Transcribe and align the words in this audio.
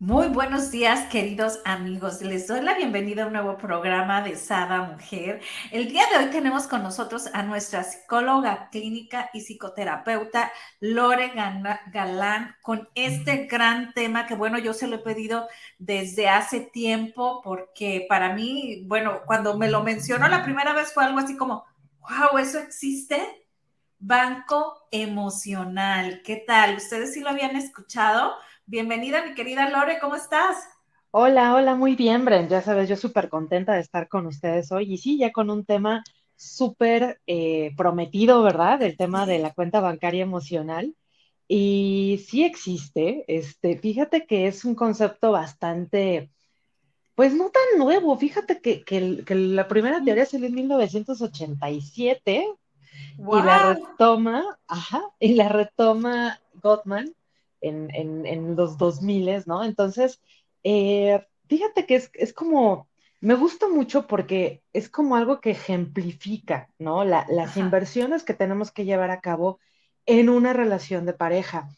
Muy 0.00 0.28
buenos 0.28 0.70
días, 0.70 1.08
queridos 1.10 1.58
amigos. 1.64 2.22
Les 2.22 2.46
doy 2.46 2.60
la 2.60 2.74
bienvenida 2.74 3.24
a 3.24 3.26
un 3.26 3.32
nuevo 3.32 3.58
programa 3.58 4.22
de 4.22 4.36
Sada 4.36 4.82
Mujer. 4.82 5.40
El 5.72 5.88
día 5.88 6.04
de 6.12 6.18
hoy 6.18 6.30
tenemos 6.30 6.68
con 6.68 6.84
nosotros 6.84 7.28
a 7.32 7.42
nuestra 7.42 7.82
psicóloga 7.82 8.68
clínica 8.70 9.28
y 9.32 9.40
psicoterapeuta 9.40 10.52
Lore 10.78 11.32
Galán 11.92 12.54
con 12.62 12.88
este 12.94 13.46
gran 13.46 13.92
tema 13.92 14.28
que, 14.28 14.36
bueno, 14.36 14.60
yo 14.60 14.72
se 14.72 14.86
lo 14.86 14.94
he 14.94 15.00
pedido 15.00 15.48
desde 15.78 16.28
hace 16.28 16.60
tiempo 16.60 17.40
porque 17.42 18.06
para 18.08 18.32
mí, 18.34 18.84
bueno, 18.86 19.22
cuando 19.26 19.58
me 19.58 19.68
lo 19.68 19.82
mencionó 19.82 20.28
la 20.28 20.44
primera 20.44 20.74
vez 20.74 20.94
fue 20.94 21.06
algo 21.06 21.18
así 21.18 21.36
como, 21.36 21.64
wow, 22.02 22.38
¿eso 22.38 22.60
existe? 22.60 23.48
Banco 23.98 24.86
emocional. 24.92 26.22
¿Qué 26.24 26.36
tal? 26.46 26.76
¿Ustedes 26.76 27.14
sí 27.14 27.20
lo 27.20 27.30
habían 27.30 27.56
escuchado? 27.56 28.36
Bienvenida, 28.70 29.24
mi 29.24 29.32
querida 29.32 29.70
Lore, 29.70 29.98
¿cómo 29.98 30.14
estás? 30.14 30.68
Hola, 31.10 31.54
hola, 31.54 31.74
muy 31.74 31.96
bien, 31.96 32.26
Bren. 32.26 32.50
Ya 32.50 32.60
sabes, 32.60 32.86
yo 32.86 32.96
súper 32.96 33.30
contenta 33.30 33.72
de 33.72 33.80
estar 33.80 34.08
con 34.08 34.26
ustedes 34.26 34.70
hoy. 34.72 34.92
Y 34.92 34.98
sí, 34.98 35.16
ya 35.16 35.32
con 35.32 35.48
un 35.48 35.64
tema 35.64 36.04
súper 36.36 37.18
eh, 37.26 37.72
prometido, 37.78 38.42
¿verdad? 38.42 38.82
El 38.82 38.98
tema 38.98 39.24
de 39.24 39.38
la 39.38 39.54
cuenta 39.54 39.80
bancaria 39.80 40.22
emocional. 40.22 40.94
Y 41.48 42.22
sí 42.28 42.44
existe, 42.44 43.24
este, 43.26 43.78
fíjate 43.78 44.26
que 44.26 44.46
es 44.46 44.66
un 44.66 44.74
concepto 44.74 45.32
bastante, 45.32 46.30
pues 47.14 47.32
no 47.32 47.48
tan 47.48 47.78
nuevo. 47.78 48.18
Fíjate 48.18 48.60
que, 48.60 48.84
la 49.34 49.66
primera 49.66 50.04
teoría 50.04 50.26
salió 50.26 50.46
en 50.46 50.54
1987 50.54 52.46
y 53.16 53.42
la 53.42 53.72
retoma, 53.72 54.58
ajá, 54.66 55.04
y 55.18 55.36
la 55.36 55.48
retoma 55.48 56.38
Gottman 56.62 57.14
en, 57.60 57.94
en, 57.94 58.26
en 58.26 58.56
los 58.56 58.78
2000, 58.78 59.44
¿no? 59.46 59.64
Entonces, 59.64 60.20
eh, 60.64 61.24
fíjate 61.48 61.86
que 61.86 61.96
es, 61.96 62.10
es, 62.14 62.32
como, 62.32 62.88
me 63.20 63.34
gusta 63.34 63.68
mucho 63.68 64.06
porque 64.06 64.62
es 64.72 64.88
como 64.88 65.16
algo 65.16 65.40
que 65.40 65.50
ejemplifica, 65.50 66.68
¿no? 66.78 67.04
las 67.04 67.56
inversiones 67.56 68.22
que 68.22 68.34
tenemos 68.34 68.70
que 68.70 68.84
llevar 68.84 69.10
a 69.10 69.20
cabo 69.20 69.58
en 70.06 70.28
una 70.28 70.52
relación 70.52 71.06
de 71.06 71.12
pareja. 71.12 71.68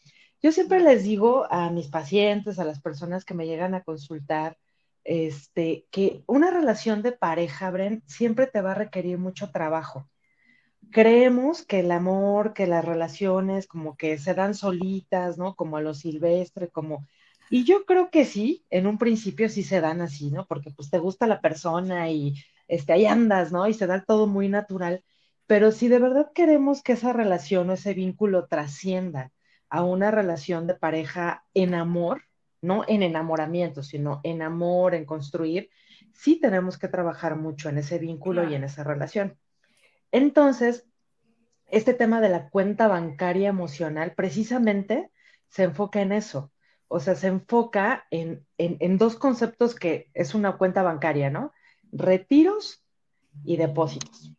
Yo 0.41 0.51
siempre 0.51 0.79
les 0.79 1.03
digo 1.03 1.47
a 1.51 1.69
mis 1.69 1.87
pacientes, 1.87 2.59
a 2.59 2.65
las 2.65 2.81
personas 2.81 3.25
que 3.25 3.33
me 3.33 3.47
llegan 3.47 3.75
a 3.75 3.83
consultar, 3.83 4.57
este, 5.03 5.85
que 5.91 6.23
una 6.27 6.51
relación 6.51 7.01
de 7.01 7.11
pareja, 7.11 7.71
Bren, 7.71 8.03
siempre 8.07 8.47
te 8.47 8.61
va 8.61 8.71
a 8.71 8.75
requerir 8.75 9.17
mucho 9.17 9.51
trabajo 9.51 10.07
creemos 10.91 11.65
que 11.65 11.79
el 11.79 11.91
amor, 11.91 12.53
que 12.53 12.67
las 12.67 12.85
relaciones 12.85 13.67
como 13.67 13.95
que 13.97 14.17
se 14.17 14.33
dan 14.33 14.53
solitas, 14.55 15.37
¿no? 15.37 15.55
Como 15.55 15.77
a 15.77 15.81
lo 15.81 15.93
silvestre, 15.93 16.69
como... 16.69 17.07
Y 17.49 17.65
yo 17.65 17.85
creo 17.85 18.09
que 18.11 18.25
sí, 18.25 18.65
en 18.69 18.87
un 18.87 18.97
principio 18.97 19.49
sí 19.49 19.63
se 19.63 19.81
dan 19.81 20.01
así, 20.01 20.31
¿no? 20.31 20.45
Porque 20.45 20.71
pues 20.71 20.89
te 20.89 20.99
gusta 20.99 21.27
la 21.27 21.41
persona 21.41 22.09
y 22.09 22.35
este, 22.67 22.93
ahí 22.93 23.05
andas, 23.05 23.51
¿no? 23.51 23.67
Y 23.67 23.73
se 23.73 23.87
da 23.87 24.03
todo 24.03 24.27
muy 24.27 24.47
natural. 24.49 25.03
Pero 25.47 25.71
si 25.71 25.87
de 25.89 25.99
verdad 25.99 26.31
queremos 26.33 26.81
que 26.81 26.93
esa 26.93 27.11
relación 27.13 27.69
o 27.69 27.73
ese 27.73 27.93
vínculo 27.93 28.47
trascienda 28.47 29.31
a 29.69 29.83
una 29.83 30.11
relación 30.11 30.67
de 30.67 30.75
pareja 30.75 31.45
en 31.53 31.73
amor, 31.73 32.23
no 32.61 32.85
en 32.87 33.03
enamoramiento, 33.03 33.83
sino 33.83 34.21
en 34.23 34.41
amor, 34.41 34.95
en 34.95 35.05
construir, 35.05 35.69
sí 36.13 36.39
tenemos 36.39 36.77
que 36.77 36.87
trabajar 36.87 37.35
mucho 37.35 37.69
en 37.69 37.79
ese 37.79 37.97
vínculo 37.97 38.49
y 38.49 38.55
en 38.55 38.63
esa 38.63 38.83
relación. 38.83 39.37
Entonces, 40.11 40.85
este 41.71 41.93
tema 41.93 42.21
de 42.21 42.29
la 42.29 42.49
cuenta 42.49 42.87
bancaria 42.87 43.49
emocional 43.49 44.13
precisamente 44.13 45.09
se 45.47 45.63
enfoca 45.63 46.01
en 46.01 46.11
eso. 46.11 46.51
O 46.87 46.99
sea, 46.99 47.15
se 47.15 47.27
enfoca 47.27 48.05
en, 48.11 48.45
dos 48.97 49.15
conceptos 49.15 49.75
que 49.75 50.09
es 50.13 50.35
una 50.35 50.57
cuenta 50.57 50.83
bancaria, 50.83 51.29
¿no? 51.29 51.53
Retiros 51.93 52.83
y 53.45 53.55
depósitos. 53.55 54.33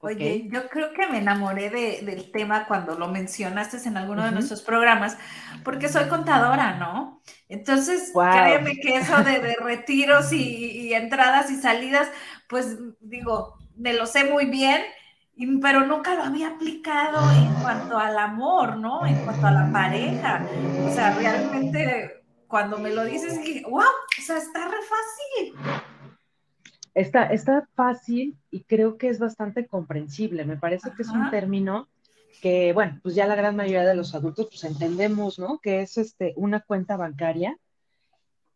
Oye, 0.00 0.48
yo 0.50 0.68
creo 0.68 0.92
que 0.94 1.06
me 1.06 1.18
enamoré 1.18 1.70
del 1.70 2.32
tema 2.32 2.66
cuando 2.66 2.98
lo 2.98 3.08
mencionaste 3.08 3.76
en 3.86 3.96
alguno 3.96 4.24
de 4.24 4.32
nuestros 4.32 4.62
programas, 4.62 5.16
porque 5.62 5.88
soy 5.88 6.08
contadora, 6.08 6.76
¿no? 6.78 7.22
Entonces, 7.48 8.10
créeme 8.12 8.80
que 8.80 8.96
eso 8.96 9.22
de, 9.22 9.56
retiros 9.60 10.32
y, 10.32 10.88
y, 10.88 10.94
entradas 10.94 11.50
y 11.50 11.56
salidas, 11.56 12.08
pues 12.48 12.78
digo, 13.00 13.58
me 13.76 13.92
lo 13.92 14.06
sé 14.06 14.24
muy 14.24 14.46
bien 14.46 14.82
pero 15.60 15.86
nunca 15.86 16.14
lo 16.14 16.24
había 16.24 16.48
aplicado 16.48 17.30
en 17.32 17.52
cuanto 17.62 17.98
al 17.98 18.18
amor, 18.18 18.76
¿no? 18.76 19.06
En 19.06 19.16
cuanto 19.24 19.46
a 19.46 19.50
la 19.50 19.72
pareja. 19.72 20.46
O 20.86 20.92
sea, 20.92 21.14
realmente 21.14 22.22
cuando 22.46 22.78
me 22.78 22.90
lo 22.90 23.04
dices, 23.04 23.42
dije, 23.42 23.62
wow, 23.68 23.80
o 23.80 24.22
sea, 24.22 24.36
está 24.36 24.68
re 24.68 24.76
fácil. 24.82 25.54
Está, 26.94 27.24
está 27.26 27.66
fácil 27.74 28.36
y 28.50 28.64
creo 28.64 28.98
que 28.98 29.08
es 29.08 29.18
bastante 29.18 29.66
comprensible. 29.66 30.44
Me 30.44 30.58
parece 30.58 30.90
que 30.94 31.02
es 31.02 31.08
un 31.08 31.30
término 31.30 31.88
que, 32.42 32.72
bueno, 32.72 33.00
pues 33.02 33.14
ya 33.14 33.26
la 33.26 33.36
gran 33.36 33.56
mayoría 33.56 33.86
de 33.86 33.94
los 33.94 34.14
adultos 34.14 34.48
pues 34.50 34.64
entendemos, 34.64 35.38
¿no? 35.38 35.60
Que 35.60 35.80
es 35.80 35.96
este, 35.96 36.34
una 36.36 36.60
cuenta 36.60 36.96
bancaria, 36.96 37.56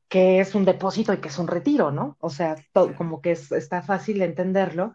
que 0.08 0.40
es 0.40 0.54
un 0.54 0.64
depósito 0.64 1.12
y 1.12 1.18
que 1.18 1.28
es 1.28 1.38
un 1.38 1.46
retiro, 1.46 1.90
¿no? 1.90 2.16
O 2.20 2.28
sea, 2.28 2.56
todo, 2.72 2.94
como 2.96 3.22
que 3.22 3.32
es, 3.32 3.50
está 3.52 3.82
fácil 3.82 4.20
entenderlo. 4.22 4.94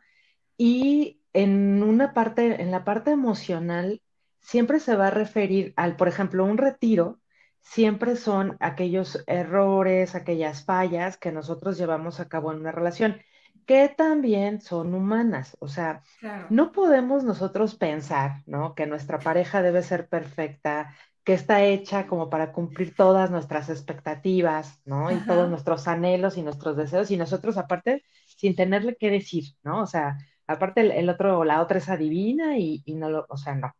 Y 0.58 1.21
en 1.34 1.84
una 1.84 2.14
parte, 2.14 2.62
en 2.62 2.72
la 2.72 2.84
parte 2.84 3.12
emocional, 3.12 4.02
siempre 4.42 4.80
se 4.80 4.96
va 4.96 5.08
a 5.08 5.12
referir 5.12 5.74
al, 5.78 5.96
por 5.96 6.08
ejemplo, 6.08 6.46
un 6.46 6.58
retiro, 6.58 7.20
siempre 7.62 8.16
son 8.16 8.58
aquellos 8.60 9.24
errores, 9.28 10.16
aquellas 10.16 10.66
fallas 10.66 11.18
que 11.18 11.32
nosotros 11.32 11.78
llevamos 11.78 12.20
a 12.20 12.28
cabo 12.28 12.52
en 12.52 12.60
una 12.60 12.72
relación, 12.72 13.22
que 13.66 13.88
también 13.90 14.62
son 14.62 14.94
humanas. 14.94 15.56
O 15.60 15.68
sea, 15.68 16.02
no 16.50 16.72
podemos 16.72 17.24
nosotros 17.24 17.76
pensar, 17.76 18.42
¿no? 18.46 18.74
Que 18.76 18.88
nuestra 18.88 19.20
pareja 19.20 19.62
debe 19.62 19.84
ser 19.84 20.10
perfecta, 20.10 20.96
que 21.24 21.34
está 21.34 21.64
hecha 21.64 22.08
como 22.08 22.30
para 22.30 22.52
cumplir 22.52 22.96
todas 22.96 23.30
nuestras 23.30 23.70
expectativas, 23.70 24.82
¿no? 24.86 25.12
Y 25.12 25.18
todos 25.26 25.50
nuestros 25.50 25.88
anhelos 25.88 26.38
y 26.38 26.42
nuestros 26.42 26.76
deseos, 26.76 27.12
y 27.12 27.18
nosotros 27.18 27.58
aparte, 27.58 28.04
sin 28.26 28.56
tenerle 28.56 28.96
que 28.96 29.12
decir, 29.12 29.46
¿no? 29.64 29.84
O 29.84 29.86
sea, 29.86 30.18
Aparte, 30.52 30.82
el, 31.00 31.10
otro, 31.10 31.44
la 31.44 31.62
otra 31.62 31.78
es 31.80 31.90
adivina 31.90 32.58
y, 32.58 32.84
no 32.88 33.10
lo, 33.10 33.26
o 33.30 33.38
sea, 33.38 33.56
no. 33.56 33.74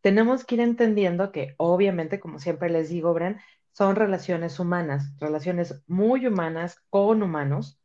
Tenemos 0.00 0.44
que 0.44 0.56
ir 0.56 0.60
entendiendo 0.60 1.32
que, 1.32 1.54
obviamente, 1.58 2.20
como 2.20 2.38
siempre 2.38 2.70
les 2.70 2.88
digo, 2.88 3.14
Bren, 3.14 3.40
son 3.72 3.96
relaciones 3.96 4.60
humanas, 4.60 5.12
relaciones 5.18 5.82
muy 5.86 6.26
humanas 6.26 6.80
con 6.90 7.22
humanos. 7.22 7.80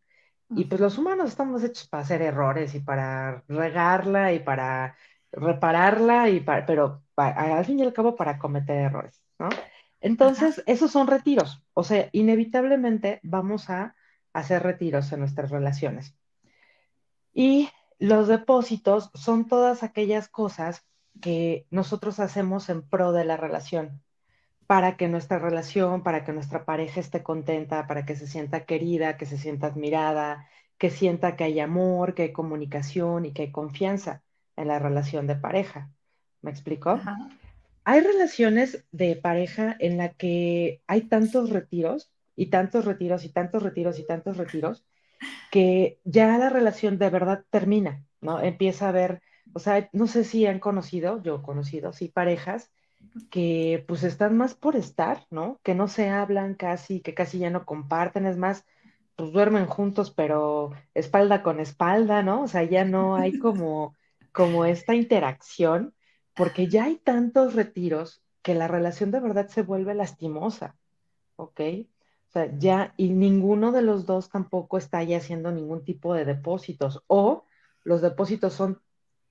Y 0.52 0.66
pues 0.66 0.82
los 0.82 0.98
humanos 0.98 1.30
estamos 1.30 1.64
hechos 1.64 1.88
para 1.88 2.04
hacer 2.04 2.24
errores 2.24 2.74
y 2.74 2.80
para 2.80 3.44
regarla 3.48 4.34
y 4.34 4.40
para 4.40 4.98
repararla, 5.32 6.30
y 6.30 6.40
pero 6.40 7.04
al 7.16 7.66
fin 7.66 7.80
y 7.80 7.84
al 7.84 7.94
cabo 7.94 8.16
para 8.16 8.40
cometer 8.40 8.78
errores, 8.78 9.22
¿no? 9.38 9.50
Entonces, 10.02 10.64
esos 10.66 10.92
son 10.92 11.08
retiros. 11.08 11.62
O 11.74 11.84
sea, 11.84 12.10
inevitablemente 12.14 13.20
vamos 13.24 13.70
a 13.70 13.96
hacer 14.34 14.64
retiros 14.64 15.12
en 15.12 15.20
nuestras 15.20 15.52
relaciones. 15.52 16.16
Y 17.34 17.70
los 18.00 18.28
depósitos 18.28 19.12
son 19.14 19.48
todas 19.48 19.84
aquellas 19.84 20.30
cosas 20.30 20.86
que 21.22 21.68
nosotros 21.70 22.20
hacemos 22.20 22.70
en 22.70 22.82
pro 22.82 23.12
de 23.12 23.26
la 23.26 23.38
relación, 23.38 24.02
para 24.68 24.96
que 24.96 25.10
nuestra 25.10 25.38
relación, 25.38 26.02
para 26.02 26.24
que 26.24 26.32
nuestra 26.32 26.64
pareja 26.64 27.02
esté 27.02 27.24
contenta, 27.24 27.88
para 27.88 28.06
que 28.06 28.16
se 28.16 28.28
sienta 28.28 28.66
querida, 28.66 29.18
que 29.18 29.26
se 29.26 29.38
sienta 29.38 29.68
admirada, 29.68 30.48
que 30.78 30.90
sienta 30.90 31.36
que 31.36 31.44
hay 31.44 31.60
amor, 31.60 32.14
que 32.14 32.24
hay 32.24 32.32
comunicación 32.32 33.26
y 33.26 33.34
que 33.34 33.44
hay 33.44 33.52
confianza 33.52 34.24
en 34.56 34.70
la 34.70 34.80
relación 34.80 35.28
de 35.28 35.36
pareja. 35.36 35.92
¿Me 36.42 36.52
explico? 36.52 37.00
Hay 37.84 38.02
relaciones 38.02 38.86
de 38.92 39.18
pareja 39.18 39.76
en 39.80 39.98
la 39.98 40.10
que 40.10 40.82
hay 40.88 41.02
tantos 41.02 41.50
retiros 41.50 42.12
y 42.36 42.46
tantos 42.46 42.86
retiros 42.86 43.26
y 43.26 43.30
tantos 43.30 43.62
retiros 43.62 44.00
y 44.00 44.08
tantos 44.08 44.38
retiros 44.38 44.86
que 45.52 46.00
ya 46.04 46.38
la 46.38 46.50
relación 46.50 46.98
de 46.98 47.10
verdad 47.10 47.46
termina, 47.50 48.04
¿no? 48.22 48.40
Empieza 48.42 48.90
a 48.90 48.92
ver, 48.92 49.22
o 49.54 49.60
sea, 49.60 49.90
no 49.94 50.08
sé 50.08 50.24
si 50.24 50.46
han 50.46 50.60
conocido, 50.60 51.22
yo 51.24 51.38
he 51.38 51.42
conocido, 51.42 51.94
sí, 51.94 52.10
parejas 52.10 52.72
que 53.30 53.84
pues 53.88 54.04
están 54.04 54.38
más 54.38 54.56
por 54.56 54.76
estar, 54.76 55.26
¿no? 55.30 55.60
Que 55.64 55.76
no 55.76 55.88
se 55.88 56.10
hablan 56.10 56.56
casi, 56.56 57.02
que 57.02 57.14
casi 57.14 57.40
ya 57.40 57.50
no 57.50 57.66
comparten, 57.66 58.26
es 58.26 58.38
más, 58.38 58.66
pues 59.16 59.32
duermen 59.34 59.66
juntos, 59.66 60.12
pero 60.12 60.72
espalda 60.94 61.44
con 61.44 61.60
espalda, 61.60 62.24
¿no? 62.24 62.44
O 62.44 62.48
sea, 62.48 62.64
ya 62.64 62.86
no 62.86 63.16
hay 63.16 63.34
como, 63.40 63.96
como 64.32 64.66
esta 64.66 64.96
interacción, 64.96 65.94
porque 66.34 66.68
ya 66.68 66.86
hay 66.86 66.98
tantos 66.98 67.56
retiros 67.56 68.24
que 68.42 68.56
la 68.56 68.68
relación 68.68 69.12
de 69.12 69.20
verdad 69.20 69.48
se 69.50 69.62
vuelve 69.64 69.94
lastimosa, 69.96 70.78
¿ok? 71.36 71.62
O 72.30 72.32
sea, 72.32 72.52
ya, 72.58 72.94
y 72.96 73.10
ninguno 73.10 73.72
de 73.72 73.82
los 73.82 74.06
dos 74.06 74.30
tampoco 74.30 74.78
está 74.78 75.02
ya 75.04 75.18
haciendo 75.18 75.52
ningún 75.52 75.84
tipo 75.84 76.14
de 76.14 76.26
depósitos, 76.26 77.04
o 77.08 77.46
los 77.84 78.02
depósitos 78.02 78.54
son 78.54 78.82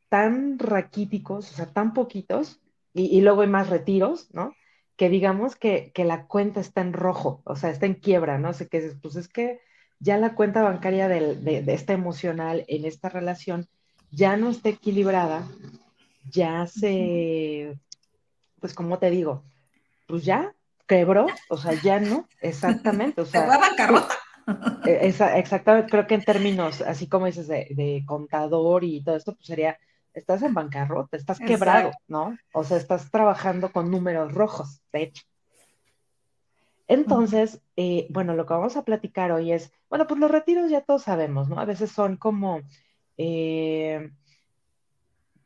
tan 0.09 0.59
raquíticos, 0.59 1.53
o 1.53 1.55
sea, 1.55 1.73
tan 1.73 1.95
poquitos, 1.95 2.61
y, 2.95 3.21
luego 3.21 3.43
hay 3.43 3.49
más 3.49 3.71
retiros, 3.71 4.29
¿no? 4.35 4.55
Que 4.97 5.09
digamos 5.09 5.55
que, 5.55 5.93
la 5.97 6.27
cuenta 6.27 6.59
está 6.59 6.81
en 6.81 6.93
rojo, 6.93 7.43
o 7.45 7.55
sea, 7.55 7.71
está 7.71 7.87
en 7.87 7.95
quiebra, 7.95 8.39
¿no? 8.39 8.51
O 8.51 8.53
sea, 8.53 8.67
que 8.67 8.81
pues 9.01 9.15
es 9.15 9.29
que 9.29 9.61
ya 10.01 10.19
la 10.19 10.35
cuenta 10.35 10.63
bancaria 10.63 11.07
de, 11.07 11.37
de 11.37 11.75
esta 11.75 11.93
emocional 11.93 12.65
en 12.67 12.85
esta 12.85 13.09
relación 13.09 13.69
ya 14.11 14.37
no 14.37 14.51
está 14.51 14.71
equilibrada, 14.71 15.47
ya 16.31 16.67
se, 16.67 17.79
pues 18.61 18.75
como 18.75 18.99
te 18.99 19.11
digo, 19.11 19.45
pues 20.07 20.25
ya 20.25 20.55
quebró, 20.89 21.27
o 21.49 21.57
sea, 21.57 21.75
ya 21.75 22.01
no, 22.01 22.29
exactamente, 22.41 23.21
o 23.21 23.27
sea. 23.27 23.43
Se 23.43 23.59
bancarrota. 23.59 24.15
E, 24.85 25.07
exactamente, 25.37 25.91
creo 25.91 26.07
que 26.07 26.15
en 26.15 26.25
términos, 26.25 26.81
así 26.81 27.07
como 27.07 27.27
dices, 27.27 27.47
de, 27.47 28.03
contador 28.07 28.83
y 28.83 29.03
todo 29.05 29.17
esto, 29.17 29.35
pues 29.35 29.47
sería, 29.47 29.79
estás 30.15 30.43
en 30.43 30.55
bancarrota, 30.55 31.17
estás 31.17 31.39
quebrado, 31.39 31.93
¿no? 32.09 32.37
O 32.53 32.65
sea, 32.65 32.79
estás 32.79 33.11
trabajando 33.11 33.71
con 33.71 33.91
números 33.91 34.33
rojos, 34.33 34.81
de 34.93 35.03
hecho. 35.03 35.25
Entonces, 36.89 37.61
eh, 37.77 38.07
bueno, 38.09 38.35
lo 38.35 38.47
que 38.47 38.55
vamos 38.55 38.79
a 38.79 38.85
platicar 38.85 39.31
hoy 39.31 39.53
es, 39.53 39.71
bueno, 39.91 40.07
pues 40.07 40.19
los 40.19 40.31
retiros 40.31 40.71
ya 40.71 40.81
todos 40.81 41.03
sabemos, 41.03 41.51
¿no? 41.51 41.61
A 41.61 41.67
veces 41.67 41.93
son 41.93 42.17
como, 42.17 42.63
eh, 43.19 44.11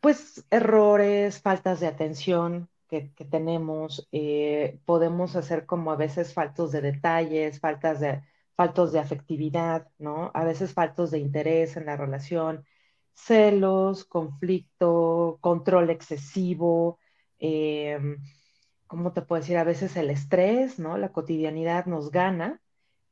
pues, 0.01 0.47
errores, 0.51 1.43
faltas 1.43 1.81
de 1.81 1.89
atención 1.89 2.69
que, 3.01 3.25
tenemos, 3.25 4.09
eh, 4.13 4.79
podemos 4.85 5.35
hacer 5.37 5.65
como 5.67 5.93
a 5.93 5.97
veces 5.97 6.35
faltos 6.35 6.73
de 6.73 6.83
detalles, 6.83 7.59
faltas 7.61 8.01
de, 8.01 8.23
faltos 8.55 8.93
de 8.93 8.99
afectividad, 9.01 9.89
¿no? 9.99 10.31
A 10.35 10.45
veces 10.45 10.75
faltos 10.75 11.11
de 11.11 11.19
interés 11.19 11.77
en 11.77 11.87
la 11.87 11.97
relación, 11.97 12.65
celos, 13.15 14.05
conflicto, 14.05 15.39
control 15.41 15.91
excesivo, 15.91 16.99
eh, 17.39 17.99
¿cómo 18.87 19.13
te 19.13 19.23
puedo 19.23 19.41
decir? 19.41 19.57
A 19.59 19.65
veces 19.65 19.97
el 19.97 20.11
estrés, 20.11 20.79
¿no? 20.79 20.99
La 20.99 21.13
cotidianidad 21.13 21.87
nos 21.87 22.11
gana 22.11 22.61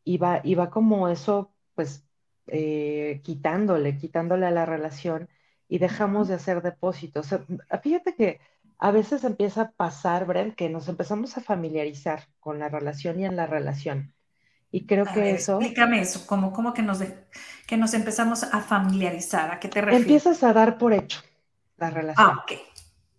y 0.05 0.19
va, 0.19 0.41
y 0.45 0.55
va 0.57 0.71
como 0.71 1.09
eso, 1.09 1.55
pues, 1.75 2.05
eh, 2.49 3.21
quitándole, 3.25 3.97
quitándole 3.99 4.47
a 4.47 4.51
la 4.51 4.67
relación 4.67 5.29
y 5.69 5.79
dejamos 5.79 6.29
de 6.29 6.35
hacer 6.35 6.63
depósitos. 6.63 7.29
fíjate 7.83 8.15
que 8.15 8.41
a 8.81 8.91
veces 8.91 9.25
empieza 9.25 9.61
a 9.63 9.71
pasar, 9.73 10.25
Brent, 10.25 10.55
que 10.55 10.71
nos 10.71 10.89
empezamos 10.89 11.37
a 11.37 11.43
familiarizar 11.43 12.29
con 12.41 12.59
la 12.59 12.69
relación 12.69 13.21
y 13.21 13.27
en 13.27 13.37
la 13.37 13.47
relación. 13.47 14.15
Y 14.73 14.87
creo 14.87 15.05
que 15.05 15.33
eso... 15.33 15.59
Explícame 15.59 16.01
eso, 16.01 16.27
como, 16.27 16.53
como 16.53 16.73
que, 16.73 16.81
nos 16.81 17.03
que 17.67 17.77
nos 17.77 17.93
empezamos 17.93 18.43
a 18.43 18.61
familiarizar, 18.61 19.51
¿a 19.51 19.61
qué 19.61 19.69
te 19.69 19.83
refieres? 19.83 20.07
Empiezas 20.07 20.43
a 20.43 20.55
dar 20.55 20.79
por 20.79 20.95
hecho 20.95 21.21
la 21.77 21.91
relación. 21.91 22.27
Ah, 22.31 22.43
ok. 22.43 22.59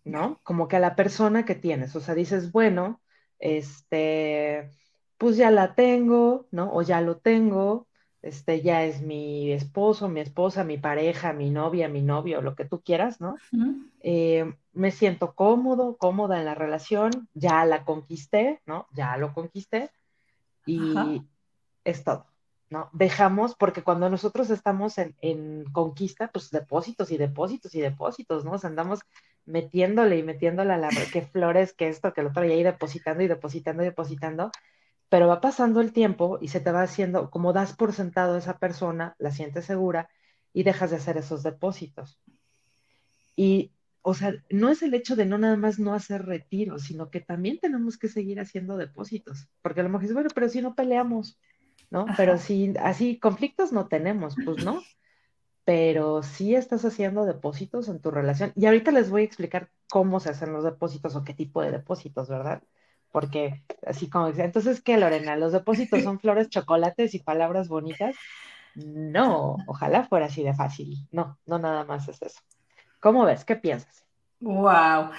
¿No? 0.05 0.39
Como 0.43 0.67
que 0.67 0.77
a 0.77 0.79
la 0.79 0.95
persona 0.95 1.45
que 1.45 1.53
tienes, 1.53 1.95
o 1.95 1.99
sea, 1.99 2.15
dices, 2.15 2.51
bueno, 2.51 2.99
este, 3.37 4.71
pues 5.19 5.37
ya 5.37 5.51
la 5.51 5.75
tengo, 5.75 6.47
¿no? 6.49 6.73
O 6.73 6.81
ya 6.81 7.01
lo 7.01 7.17
tengo, 7.17 7.87
este, 8.21 8.61
ya 8.61 8.83
es 8.83 9.01
mi 9.01 9.51
esposo, 9.51 10.07
mi 10.07 10.21
esposa, 10.21 10.63
mi 10.63 10.77
pareja, 10.77 11.33
mi 11.33 11.49
novia, 11.49 11.89
mi 11.89 12.01
novio, 12.01 12.41
lo 12.41 12.55
que 12.55 12.65
tú 12.65 12.81
quieras, 12.81 13.19
¿no? 13.19 13.35
Eh, 14.01 14.53
me 14.73 14.91
siento 14.91 15.33
cómodo, 15.33 15.97
cómoda 15.97 16.39
en 16.39 16.45
la 16.45 16.55
relación, 16.55 17.27
ya 17.33 17.65
la 17.65 17.83
conquisté, 17.83 18.61
¿no? 18.65 18.87
Ya 18.93 19.17
lo 19.17 19.33
conquisté. 19.33 19.89
Y, 20.65 21.23
es 21.83 22.03
todo, 22.03 22.27
¿no? 22.69 22.89
Dejamos, 22.93 23.55
porque 23.55 23.81
cuando 23.81 24.07
nosotros 24.07 24.51
estamos 24.51 24.99
en, 24.99 25.65
conquista, 25.71 26.29
pues 26.31 26.51
depósitos 26.51 27.11
y 27.11 27.17
depósitos 27.17 27.73
y 27.73 27.81
depósitos, 27.81 28.45
¿no? 28.45 28.51
O 28.51 28.57
sea, 28.59 28.69
andamos 28.69 28.99
metiéndole 29.45 30.19
y 30.19 30.23
metiéndole 30.23 30.73
a 30.73 30.77
la, 30.77 30.89
que 31.11 31.23
flores, 31.23 31.73
que 31.73 31.87
esto, 31.87 32.13
que 32.13 32.21
lo 32.21 32.29
otro, 32.29 32.45
y 32.45 32.51
ahí 32.51 32.61
depositando 32.61 33.23
y 33.23 33.27
depositando 33.27 33.81
y 33.81 33.87
depositando, 33.87 34.51
pero 35.11 35.27
va 35.27 35.41
pasando 35.41 35.81
el 35.81 35.91
tiempo 35.91 36.39
y 36.39 36.47
se 36.47 36.61
te 36.61 36.71
va 36.71 36.83
haciendo, 36.83 37.29
como 37.31 37.51
das 37.51 37.73
por 37.73 37.91
sentado 37.91 38.35
a 38.35 38.37
esa 38.37 38.59
persona, 38.59 39.13
la 39.19 39.31
sientes 39.31 39.65
segura 39.65 40.09
y 40.53 40.63
dejas 40.63 40.89
de 40.89 40.95
hacer 40.95 41.17
esos 41.17 41.43
depósitos. 41.43 42.21
Y, 43.35 43.73
o 44.03 44.13
sea, 44.13 44.33
no 44.49 44.69
es 44.69 44.81
el 44.83 44.93
hecho 44.93 45.17
de 45.17 45.25
no 45.25 45.37
nada 45.37 45.57
más 45.57 45.79
no 45.79 45.93
hacer 45.93 46.25
retiros, 46.25 46.83
sino 46.83 47.09
que 47.09 47.19
también 47.19 47.59
tenemos 47.59 47.97
que 47.97 48.07
seguir 48.07 48.39
haciendo 48.39 48.77
depósitos, 48.77 49.49
porque 49.61 49.81
a 49.81 49.83
lo 49.83 49.89
mejor 49.89 50.03
dices, 50.03 50.13
bueno, 50.13 50.29
pero 50.33 50.47
si 50.47 50.61
no 50.61 50.75
peleamos, 50.75 51.37
¿no? 51.89 52.05
Pero 52.15 52.37
si 52.37 52.73
así 52.79 53.19
conflictos 53.19 53.73
no 53.73 53.89
tenemos, 53.89 54.37
pues 54.45 54.63
no. 54.63 54.81
Pero 55.65 56.23
sí 56.23 56.55
estás 56.55 56.85
haciendo 56.85 57.25
depósitos 57.25 57.89
en 57.89 57.99
tu 57.99 58.11
relación. 58.11 58.53
Y 58.55 58.65
ahorita 58.65 58.91
les 58.91 59.09
voy 59.09 59.23
a 59.23 59.25
explicar 59.25 59.71
cómo 59.89 60.21
se 60.21 60.29
hacen 60.29 60.53
los 60.53 60.63
depósitos 60.63 61.17
o 61.17 61.25
qué 61.25 61.33
tipo 61.33 61.61
de 61.61 61.71
depósitos, 61.71 62.29
¿verdad? 62.29 62.63
Porque 63.11 63.63
así 63.85 64.09
como 64.09 64.27
entonces, 64.27 64.81
¿qué, 64.81 64.97
Lorena? 64.97 65.35
¿Los 65.35 65.51
depósitos 65.51 66.03
son 66.03 66.19
flores, 66.21 66.49
chocolates 66.49 67.13
y 67.13 67.19
palabras 67.19 67.67
bonitas? 67.67 68.15
No, 68.75 69.57
ojalá 69.67 70.03
fuera 70.05 70.27
así 70.27 70.43
de 70.43 70.53
fácil. 70.53 71.07
No, 71.11 71.37
no 71.45 71.59
nada 71.59 71.83
más 71.83 72.07
es 72.07 72.21
eso. 72.21 72.39
¿Cómo 72.99 73.25
ves? 73.25 73.43
¿Qué 73.43 73.55
piensas? 73.55 74.05
Wow. 74.39 75.11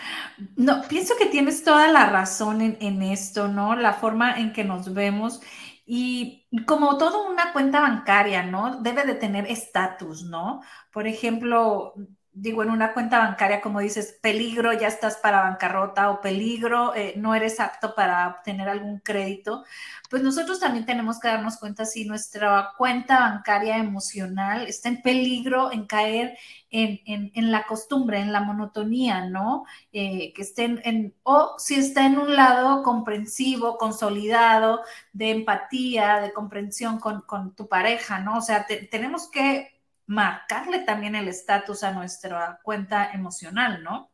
No, 0.57 0.83
pienso 0.89 1.15
que 1.19 1.27
tienes 1.27 1.63
toda 1.63 1.89
la 1.89 2.11
razón 2.11 2.61
en, 2.61 2.77
en, 2.81 3.03
esto, 3.03 3.47
¿no? 3.47 3.77
La 3.77 3.93
forma 3.93 4.39
en 4.39 4.53
que 4.53 4.65
nos 4.65 4.93
vemos 4.95 5.41
y 5.85 6.47
como 6.67 6.97
toda 6.97 7.29
una 7.29 7.53
cuenta 7.53 7.81
bancaria, 7.81 8.45
¿no? 8.45 8.81
Debe 8.83 9.05
de 9.05 9.15
tener 9.15 9.47
estatus, 9.47 10.25
¿no? 10.25 10.63
Por 10.93 11.07
ejemplo, 11.07 11.95
digo, 12.35 12.63
en 12.63 12.71
una 12.71 12.95
cuenta 12.95 13.19
bancaria, 13.19 13.61
como 13.61 13.81
dices, 13.81 14.19
peligro, 14.23 14.73
ya 14.73 14.89
estás 14.89 15.17
para 15.17 15.43
bancarrota 15.43 16.11
o 16.11 16.21
peligro, 16.21 16.95
eh, 16.95 17.15
no 17.17 17.35
eres 17.35 17.61
apto 17.61 17.95
para 17.95 18.29
obtener 18.29 18.69
algún 18.69 19.01
crédito, 19.01 19.65
pues 20.09 20.23
nosotros 20.23 20.59
también 20.61 20.87
tenemos 20.87 21.21
que 21.21 21.29
darnos 21.29 21.59
cuenta 21.59 21.85
si 21.85 22.05
nuestra 22.07 22.73
cuenta 22.79 23.21
bancaria 23.21 23.77
emocional 23.79 24.67
está 24.67 24.89
en 24.89 25.03
peligro 25.03 25.73
en 25.73 25.87
caer 25.87 26.37
en, 26.71 27.53
la 27.53 27.65
costumbre, 27.67 28.19
en 28.19 28.33
la 28.33 28.41
monotonía, 28.41 29.27
¿no? 29.27 29.65
Eh, 29.93 30.33
que 30.35 30.43
estén 30.43 30.81
en, 30.85 31.15
o 31.23 31.55
si 31.59 31.75
está 31.75 32.07
en 32.07 32.19
un 32.19 32.35
lado 32.35 32.83
comprensivo, 32.83 33.77
consolidado, 33.77 34.81
de 35.13 35.31
empatía, 35.33 36.21
de 36.21 36.33
comprensión 36.33 36.99
con, 36.99 37.55
tu 37.55 37.69
pareja, 37.69 38.21
¿no? 38.21 38.39
O 38.39 38.41
sea, 38.41 38.67
tenemos 38.91 39.31
que 39.31 39.82
marcarle 40.13 40.81
también 40.81 41.15
el 41.15 41.27
estatus 41.27 41.83
a 41.83 41.93
nuestra 41.93 42.61
cuenta 42.63 43.13
emocional, 43.13 43.83
¿no? 43.83 44.11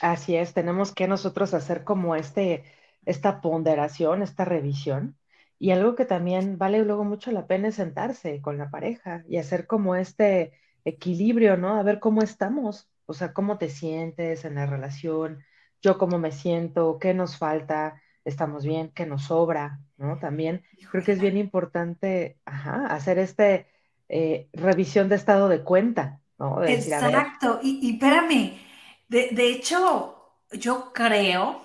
Así 0.00 0.34
es, 0.34 0.54
tenemos 0.54 0.94
que 0.94 1.08
nosotros 1.08 1.52
hacer 1.52 1.84
como 1.84 2.16
este, 2.16 2.64
esta 3.04 3.42
ponderación, 3.42 4.22
esta 4.22 4.44
revisión. 4.46 5.18
Y 5.58 5.72
algo 5.72 5.94
que 5.94 6.06
también 6.06 6.58
vale 6.58 6.84
luego 6.84 7.04
mucho 7.04 7.30
la 7.32 7.46
pena 7.46 7.68
es 7.68 7.76
sentarse 7.76 8.40
con 8.40 8.56
la 8.56 8.70
pareja 8.70 9.22
y 9.28 9.36
hacer 9.36 9.66
como 9.66 9.94
este 9.94 10.52
equilibrio, 10.84 11.56
¿no? 11.56 11.76
A 11.78 11.82
ver 11.82 12.00
cómo 12.00 12.22
estamos, 12.22 12.90
o 13.04 13.12
sea, 13.12 13.32
cómo 13.32 13.58
te 13.58 13.68
sientes 13.68 14.44
en 14.44 14.54
la 14.54 14.66
relación, 14.66 15.44
yo 15.82 15.98
cómo 15.98 16.18
me 16.18 16.32
siento, 16.32 16.98
qué 16.98 17.12
nos 17.12 17.36
falta, 17.36 18.00
estamos 18.24 18.64
bien, 18.64 18.90
qué 18.94 19.04
nos 19.04 19.24
sobra, 19.24 19.80
¿no? 19.98 20.18
También 20.18 20.64
creo 20.90 21.04
que 21.04 21.12
es 21.12 21.20
bien 21.20 21.36
importante, 21.36 22.38
ajá, 22.44 22.86
hacer 22.86 23.18
este, 23.18 23.66
eh, 24.14 24.50
revisión 24.52 25.08
de 25.08 25.16
estado 25.16 25.48
de 25.48 25.62
cuenta, 25.62 26.20
¿no? 26.38 26.62
Exacto, 26.62 27.60
y, 27.62 27.94
espérame, 27.94 28.58
de, 29.08 29.48
hecho, 29.48 30.36
yo 30.52 30.92
creo, 30.92 31.62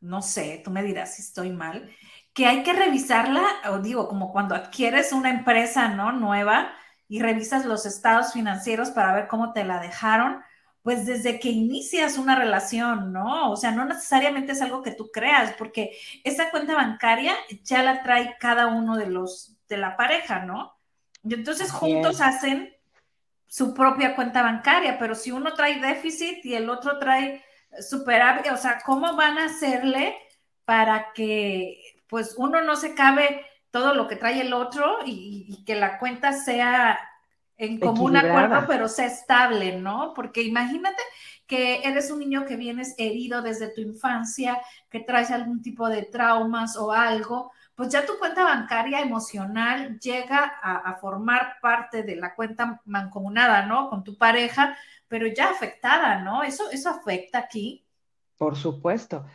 no 0.00 0.20
sé, 0.20 0.60
tú 0.64 0.72
me 0.72 0.82
dirás 0.82 1.14
si 1.14 1.22
estoy 1.22 1.50
mal, 1.50 1.88
que 2.32 2.46
hay 2.46 2.64
que 2.64 2.72
revisarla, 2.72 3.44
o 3.70 3.78
digo, 3.78 4.08
como 4.08 4.32
cuando 4.32 4.56
adquieres 4.56 5.12
una 5.12 5.30
empresa, 5.30 5.86
¿no? 5.86 6.10
Nueva 6.10 6.72
y 7.06 7.22
revisas 7.22 7.64
los 7.64 7.86
estados 7.86 8.32
financieros 8.32 8.90
para 8.90 9.12
ver 9.12 9.28
cómo 9.28 9.52
te 9.52 9.62
la 9.62 9.78
dejaron, 9.78 10.42
pues 10.82 11.06
desde 11.06 11.38
que 11.38 11.50
inicias 11.50 12.18
una 12.18 12.34
relación, 12.34 13.12
¿no? 13.12 13.52
O 13.52 13.56
sea, 13.56 13.70
no 13.70 13.84
necesariamente 13.84 14.50
es 14.50 14.62
algo 14.62 14.82
que 14.82 14.90
tú 14.90 15.12
creas, 15.12 15.54
porque 15.56 15.96
esa 16.24 16.50
cuenta 16.50 16.74
bancaria 16.74 17.36
ya 17.62 17.84
la 17.84 18.02
trae 18.02 18.34
cada 18.40 18.66
uno 18.66 18.96
de 18.96 19.06
los 19.06 19.56
de 19.68 19.76
la 19.76 19.96
pareja, 19.96 20.44
¿no? 20.44 20.74
Y 21.24 21.34
entonces 21.34 21.70
juntos 21.70 22.20
hacen 22.20 22.74
su 23.46 23.72
propia 23.72 24.14
cuenta 24.14 24.42
bancaria, 24.42 24.98
pero 24.98 25.14
si 25.14 25.30
uno 25.30 25.54
trae 25.54 25.80
déficit 25.80 26.44
y 26.44 26.54
el 26.54 26.68
otro 26.68 26.98
trae 26.98 27.44
superar, 27.80 28.44
o 28.52 28.56
sea, 28.56 28.80
cómo 28.84 29.16
van 29.16 29.38
a 29.38 29.46
hacerle 29.46 30.16
para 30.64 31.12
que 31.12 31.80
pues 32.08 32.34
uno 32.36 32.62
no 32.62 32.76
se 32.76 32.94
cabe 32.94 33.44
todo 33.70 33.94
lo 33.94 34.06
que 34.06 34.16
trae 34.16 34.40
el 34.40 34.52
otro 34.52 34.98
y, 35.04 35.64
que 35.64 35.74
la 35.74 35.98
cuenta 35.98 36.32
sea 36.32 36.98
en 37.56 37.78
común 37.78 38.16
acuerdo, 38.16 38.64
pero 38.66 38.88
sea 38.88 39.06
estable, 39.06 39.78
¿no? 39.78 40.12
Porque 40.14 40.42
imagínate 40.42 41.02
que 41.46 41.82
eres 41.84 42.10
un 42.10 42.20
niño 42.20 42.46
que 42.46 42.56
vienes 42.56 42.94
herido 42.98 43.42
desde 43.42 43.68
tu 43.68 43.80
infancia, 43.80 44.60
que 44.90 45.00
traes 45.00 45.30
algún 45.30 45.62
tipo 45.62 45.88
de 45.88 46.02
traumas 46.02 46.76
o 46.76 46.92
algo, 46.92 47.52
pues 47.74 47.88
ya 47.88 48.06
tu 48.06 48.18
cuenta 48.18 48.44
bancaria 48.44 49.00
emocional 49.00 49.98
llega 49.98 50.44
a, 50.62 50.94
formar 51.00 51.56
parte 51.60 52.02
de 52.02 52.16
la 52.16 52.34
cuenta 52.34 52.80
mancomunada, 52.84 53.66
¿no? 53.66 53.90
Con 53.90 54.04
tu 54.04 54.16
pareja, 54.16 54.76
pero 55.08 55.26
ya 55.26 55.50
afectada, 55.50 56.22
¿no? 56.22 56.42
Eso, 56.44 56.70
eso 56.70 56.90
afecta 56.90 57.38
aquí. 57.38 57.84
Por 58.36 58.56
supuesto. 58.56 59.26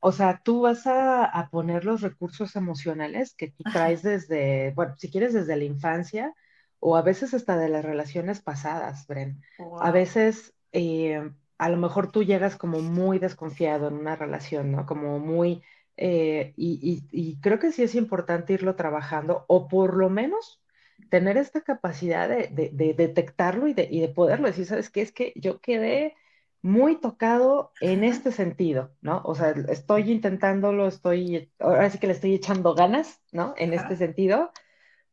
O 0.00 0.12
sea, 0.12 0.40
tú 0.44 0.62
vas 0.62 0.86
a, 0.86 1.48
poner 1.50 1.84
los 1.84 2.02
recursos 2.02 2.54
emocionales 2.54 3.34
que 3.34 3.50
tú 3.50 3.64
traes 3.64 4.02
desde, 4.02 4.72
bueno, 4.76 4.94
si 4.96 5.10
quieres 5.10 5.32
desde 5.32 5.56
la 5.56 5.64
infancia 5.64 6.34
o 6.78 6.96
a 6.96 7.02
veces 7.02 7.34
hasta 7.34 7.56
de 7.56 7.68
las 7.68 7.84
relaciones 7.84 8.40
pasadas, 8.40 9.08
Bren. 9.08 9.42
A 9.80 9.90
veces, 9.90 10.54
eh, 10.70 11.28
a 11.58 11.68
lo 11.68 11.76
mejor 11.76 12.12
tú 12.12 12.22
llegas 12.22 12.54
como 12.56 12.80
muy 12.80 13.18
desconfiado 13.18 13.88
en 13.88 13.94
una 13.94 14.14
relación, 14.14 14.70
¿no? 14.70 14.86
Como 14.86 15.18
muy, 15.18 15.64
eh, 15.98 16.54
y, 16.56 17.38
creo 17.40 17.58
que 17.58 17.72
sí 17.72 17.82
es 17.82 17.94
importante 17.96 18.52
irlo 18.52 18.76
trabajando 18.76 19.44
o 19.48 19.68
por 19.68 19.96
lo 19.96 20.08
menos 20.10 20.62
tener 21.10 21.36
esta 21.36 21.62
capacidad 21.62 22.28
de, 22.28 22.70
detectarlo 22.72 23.66
y 23.66 23.74
de, 23.74 23.88
y 23.90 24.00
de 24.00 24.08
poderlo 24.08 24.46
decir, 24.46 24.66
¿sabes 24.66 24.90
qué? 24.90 25.02
Es 25.02 25.12
que 25.12 25.32
yo 25.36 25.60
quedé 25.60 26.14
muy 26.62 27.00
tocado 27.00 27.72
en 27.80 28.04
este 28.04 28.32
sentido, 28.32 28.92
¿no? 29.00 29.22
O 29.24 29.34
sea, 29.34 29.50
estoy 29.50 30.10
intentándolo, 30.12 30.86
estoy, 30.88 31.50
ahora 31.58 31.90
sí 31.90 31.98
que 31.98 32.06
le 32.06 32.12
estoy 32.14 32.34
echando 32.34 32.74
ganas, 32.74 33.20
¿no? 33.32 33.54
En 33.56 33.72
este 33.74 33.96
sentido, 33.96 34.52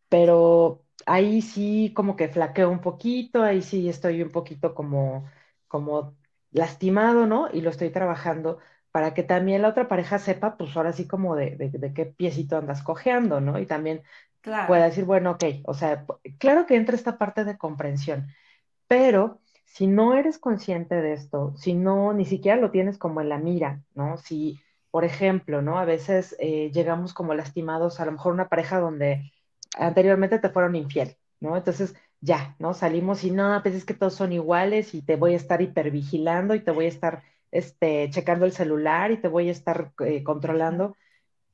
pero 0.09 0.83
ahí 1.05 1.41
sí 1.41 1.93
como 1.95 2.15
que 2.15 2.29
flaqueo 2.29 2.69
un 2.69 2.81
poquito, 2.81 3.43
ahí 3.43 3.61
sí 3.61 3.89
estoy 3.89 4.21
un 4.21 4.31
poquito 4.31 4.75
como, 4.75 5.25
como 5.67 6.15
lastimado, 6.51 7.27
¿no? 7.27 7.49
Y 7.51 7.61
lo 7.61 7.69
estoy 7.69 7.89
trabajando 7.91 8.59
para 8.95 9.13
que 9.13 9.23
también 9.23 9.61
la 9.61 9.67
otra 9.67 9.89
pareja 9.89 10.19
sepa, 10.19 10.55
pues 10.55 10.73
ahora 10.77 10.93
sí 10.93 11.05
como 11.05 11.35
de, 11.35 11.57
de, 11.57 11.93
qué 11.93 12.05
piecito 12.05 12.55
andas 12.55 12.81
cojeando, 12.81 13.41
¿no? 13.41 13.59
Y 13.59 13.65
también 13.65 14.03
pueda 14.41 14.85
decir, 14.85 15.03
bueno, 15.03 15.31
ok, 15.31 15.43
o 15.65 15.73
sea, 15.73 16.05
claro 16.37 16.65
que 16.65 16.77
entra 16.77 16.95
esta 16.95 17.17
parte 17.17 17.43
de 17.43 17.57
comprensión, 17.57 18.27
pero 18.87 19.41
si 19.65 19.87
no 19.87 20.15
eres 20.15 20.37
consciente 20.37 20.95
de 20.95 21.11
esto, 21.11 21.53
si 21.57 21.73
no, 21.73 22.13
ni 22.13 22.23
siquiera 22.23 22.55
lo 22.55 22.71
tienes 22.71 22.97
como 22.97 23.19
en 23.19 23.27
la 23.27 23.37
mira, 23.37 23.81
¿no? 23.95 24.17
Si, 24.17 24.61
por 24.91 25.03
ejemplo, 25.03 25.61
¿no? 25.61 25.77
A 25.77 25.83
veces 25.83 26.33
eh, 26.39 26.71
llegamos 26.73 27.13
como 27.13 27.33
lastimados, 27.33 27.99
a 27.99 28.05
lo 28.05 28.13
mejor 28.13 28.31
una 28.31 28.47
pareja 28.47 28.79
donde 28.79 29.29
anteriormente 29.77 30.39
te 30.39 30.49
fueron 30.51 30.73
infiel, 30.77 31.17
¿no? 31.41 31.57
Entonces, 31.57 31.95
ya, 32.21 32.55
¿no? 32.59 32.73
Salimos 32.73 33.25
y 33.25 33.31
no, 33.31 33.59
pues 33.61 33.75
es 33.75 33.83
que 33.83 33.93
todos 33.93 34.15
son 34.15 34.31
iguales 34.31 34.93
y 34.93 35.01
te 35.01 35.17
voy 35.17 35.33
a 35.33 35.35
estar 35.35 35.61
hipervigilando 35.61 36.55
y 36.55 36.61
te 36.61 36.71
voy 36.71 36.85
a 36.85 36.87
estar, 36.87 37.23
este, 37.51 38.09
checando 38.09 38.45
el 38.45 38.51
celular 38.51 39.11
y 39.11 39.17
te 39.17 39.27
voy 39.27 39.49
a 39.49 39.51
estar 39.51 39.91
eh, 40.05 40.23
controlando. 40.23 40.95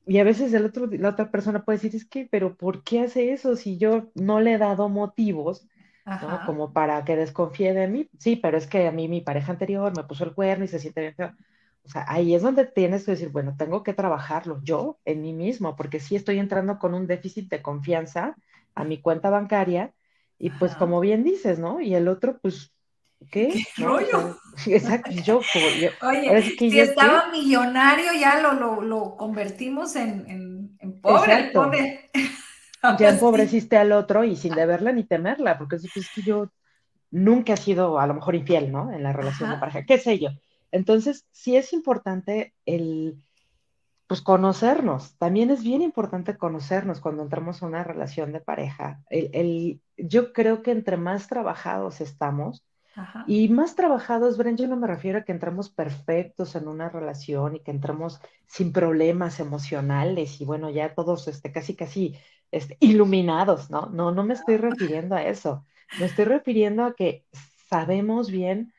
Y 0.06 0.18
a 0.18 0.24
veces 0.24 0.52
el 0.52 0.66
otro, 0.66 0.86
la 0.86 1.10
otra 1.10 1.30
persona 1.30 1.64
puede 1.64 1.78
decir, 1.78 1.94
es 1.94 2.04
que, 2.04 2.28
pero 2.30 2.56
¿por 2.56 2.82
qué 2.82 3.00
hace 3.00 3.32
eso 3.32 3.56
si 3.56 3.78
yo 3.78 4.10
no 4.14 4.40
le 4.40 4.54
he 4.54 4.58
dado 4.58 4.88
motivos 4.88 5.68
¿no? 6.04 6.40
Como 6.46 6.72
para 6.72 7.04
que 7.04 7.16
desconfíe 7.16 7.74
de 7.74 7.88
mí. 7.88 8.08
Sí, 8.18 8.36
pero 8.36 8.58
es 8.58 8.66
que 8.66 8.86
a 8.88 8.92
mí 8.92 9.08
mi 9.08 9.20
pareja 9.20 9.52
anterior 9.52 9.96
me 9.96 10.04
puso 10.04 10.24
el 10.24 10.34
cuerno 10.34 10.64
y 10.64 10.68
se 10.68 10.78
siente 10.78 11.00
bien 11.00 11.14
feo. 11.14 11.32
O 11.84 11.88
sea, 11.88 12.04
ahí 12.08 12.34
es 12.34 12.42
donde 12.42 12.64
tienes 12.64 13.04
que 13.04 13.12
decir, 13.12 13.30
bueno, 13.30 13.54
tengo 13.56 13.82
que 13.82 13.92
trabajarlo 13.92 14.60
yo 14.62 14.98
en 15.04 15.22
mí 15.22 15.32
mismo, 15.32 15.74
porque 15.76 16.00
sí 16.00 16.14
estoy 16.16 16.38
entrando 16.38 16.78
con 16.78 16.94
un 16.94 17.06
déficit 17.06 17.50
de 17.50 17.62
confianza 17.62 18.36
a 18.74 18.84
mi 18.84 19.00
cuenta 19.00 19.30
bancaria 19.30 19.92
y 20.38 20.50
pues 20.50 20.74
como 20.74 21.00
bien 21.00 21.24
dices, 21.24 21.58
¿no? 21.58 21.80
Y 21.80 21.94
el 21.94 22.08
otro, 22.08 22.38
pues, 22.40 22.72
¿qué? 23.30 23.66
¿Qué 23.76 23.82
rollo? 23.82 24.38
exacto, 24.66 25.10
yo, 25.10 25.40
Oye, 26.02 26.42
si 26.58 26.80
estaba 26.80 27.30
millonario 27.30 28.12
ya 28.18 28.40
lo, 28.40 28.52
lo, 28.54 28.80
lo 28.80 29.16
convertimos 29.16 29.96
en, 29.96 30.28
en, 30.28 30.76
en 30.78 31.00
pobre, 31.00 31.50
pobre. 31.52 32.10
ya 32.98 33.08
empobreciste 33.08 33.76
al 33.76 33.92
otro 33.92 34.24
y 34.24 34.36
sin 34.36 34.54
deberla 34.54 34.92
ni 34.92 35.04
temerla, 35.04 35.58
porque 35.58 35.76
es, 35.76 36.10
que 36.14 36.22
yo 36.22 36.50
nunca 37.10 37.54
he 37.54 37.56
sido 37.56 37.98
a 37.98 38.06
lo 38.06 38.14
mejor 38.14 38.34
infiel, 38.34 38.70
¿no? 38.72 38.92
En 38.92 39.02
la 39.02 39.12
relación 39.12 39.50
de 39.50 39.56
pareja, 39.56 39.84
qué 39.84 39.98
sé 39.98 40.18
yo. 40.18 40.30
Entonces, 40.70 41.26
sí 41.32 41.56
es 41.56 41.72
importante 41.72 42.54
el, 42.64 43.22
pues 44.12 44.20
conocernos. 44.20 45.16
También 45.16 45.48
es 45.50 45.62
bien 45.62 45.80
importante 45.80 46.36
conocernos 46.36 47.00
cuando 47.00 47.22
entramos 47.22 47.62
a 47.62 47.66
una 47.66 47.82
relación 47.82 48.30
de 48.32 48.40
pareja. 48.40 49.00
El, 49.08 49.80
yo 49.96 50.34
creo 50.34 50.62
que 50.62 50.70
entre 50.70 50.98
más 50.98 51.28
trabajados 51.28 52.02
estamos, 52.02 52.62
y 53.26 53.48
más 53.48 53.74
trabajados, 53.74 54.36
Bren, 54.36 54.56
yo 54.56 54.66
no 54.66 54.76
me 54.76 54.86
refiero 54.86 55.18
a 55.18 55.24
que 55.24 55.32
entremos 55.32 55.70
perfectos 55.70 56.54
en 56.56 56.68
una 56.68 56.88
relación 56.88 57.56
y 57.56 57.60
que 57.60 57.70
entremos 57.70 58.20
sin 58.46 58.72
problemas 58.72 59.40
emocionales 59.40 60.40
y 60.40 60.44
bueno, 60.44 60.70
ya 60.70 60.94
todos 60.94 61.28
este, 61.28 61.52
casi, 61.52 61.74
casi 61.74 62.16
este, 62.50 62.76
iluminados, 62.80 63.70
¿no? 63.70 63.86
No, 63.86 64.12
no 64.12 64.24
me 64.24 64.34
estoy 64.34 64.56
refiriendo 64.56 65.14
a 65.14 65.24
eso. 65.24 65.64
Me 65.98 66.06
estoy 66.06 66.24
refiriendo 66.24 66.84
a 66.84 66.94
que 66.94 67.26
sabemos 67.68 68.30
bien 68.30 68.72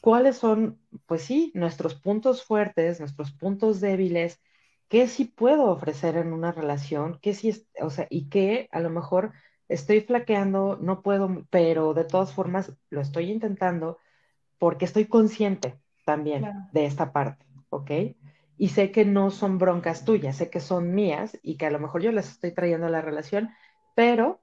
cuáles 0.00 0.36
son, 0.36 0.80
pues 1.06 1.22
sí, 1.22 1.52
nuestros 1.54 1.94
puntos 1.94 2.44
fuertes, 2.44 3.00
nuestros 3.00 3.32
puntos 3.32 3.80
débiles, 3.80 4.40
qué 4.88 5.06
sí 5.08 5.24
puedo 5.24 5.66
ofrecer 5.70 6.16
en 6.16 6.32
una 6.32 6.52
relación, 6.52 7.18
qué 7.22 7.34
sí, 7.34 7.66
o 7.80 7.90
sea, 7.90 8.06
y 8.10 8.28
qué 8.28 8.68
a 8.72 8.80
lo 8.80 8.90
mejor 8.90 9.32
estoy 9.68 10.00
flaqueando, 10.00 10.78
no 10.80 11.02
puedo, 11.02 11.44
pero 11.50 11.94
de 11.94 12.04
todas 12.04 12.32
formas 12.32 12.72
lo 12.90 13.00
estoy 13.00 13.30
intentando 13.30 13.98
porque 14.58 14.84
estoy 14.84 15.06
consciente 15.06 15.78
también 16.04 16.50
de 16.72 16.86
esta 16.86 17.12
parte, 17.12 17.46
¿ok? 17.70 17.90
y 18.58 18.70
sé 18.70 18.90
que 18.90 19.04
no 19.04 19.30
son 19.30 19.56
broncas 19.58 20.04
tuyas, 20.04 20.36
sé 20.36 20.50
que 20.50 20.60
son 20.60 20.92
mías 20.92 21.38
y 21.42 21.56
que 21.56 21.66
a 21.66 21.70
lo 21.70 21.78
mejor 21.78 22.02
yo 22.02 22.10
las 22.10 22.28
estoy 22.28 22.52
trayendo 22.52 22.88
a 22.88 22.90
la 22.90 23.00
relación, 23.00 23.50
pero 23.94 24.42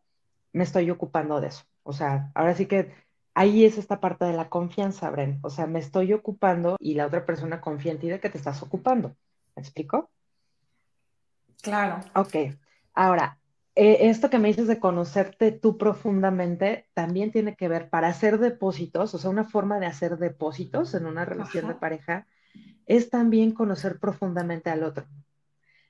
me 0.54 0.64
estoy 0.64 0.90
ocupando 0.90 1.42
de 1.42 1.48
eso. 1.48 1.66
O 1.84 1.92
sea, 1.92 2.32
ahora 2.34 2.56
sí 2.56 2.66
que 2.66 2.94
ahí 3.34 3.66
es 3.66 3.78
esta 3.78 4.00
parte 4.00 4.24
de 4.24 4.34
la 4.34 4.48
confianza, 4.48 5.10
Bren. 5.10 5.40
O 5.44 5.50
sea, 5.50 5.68
me 5.68 5.80
estoy 5.80 6.14
ocupando 6.14 6.78
y 6.80 6.96
la 6.96 7.06
otra 7.06 7.26
persona 7.26 7.60
confía 7.60 7.92
en 7.92 8.00
ti 8.00 8.08
de 8.08 8.22
que 8.22 8.30
te 8.30 8.38
estás 8.38 8.64
ocupando. 8.64 9.16
¿Me 9.56 9.62
explico? 9.62 10.10
Claro. 11.62 12.00
Ok. 12.16 12.58
Ahora, 12.94 13.38
eh, 13.76 14.10
esto 14.10 14.30
que 14.30 14.40
me 14.40 14.48
dices 14.48 14.68
de 14.68 14.80
conocerte 14.80 15.52
tú 15.52 15.78
profundamente 15.78 16.88
también 16.94 17.32
tiene 17.32 17.56
que 17.56 17.68
ver 17.68 17.90
para 17.90 18.08
hacer 18.08 18.40
depósitos, 18.40 19.14
o 19.14 19.18
sea, 19.18 19.30
una 19.30 19.44
forma 19.44 19.80
de 19.80 19.86
hacer 19.86 20.18
depósitos 20.18 20.94
en 20.94 21.06
una 21.06 21.26
relación 21.26 21.68
de 21.68 21.76
pareja 21.76 22.26
es 22.86 23.10
también 23.10 23.52
conocer 23.52 24.00
profundamente 24.00 24.70
al 24.70 24.84
otro. 24.84 25.08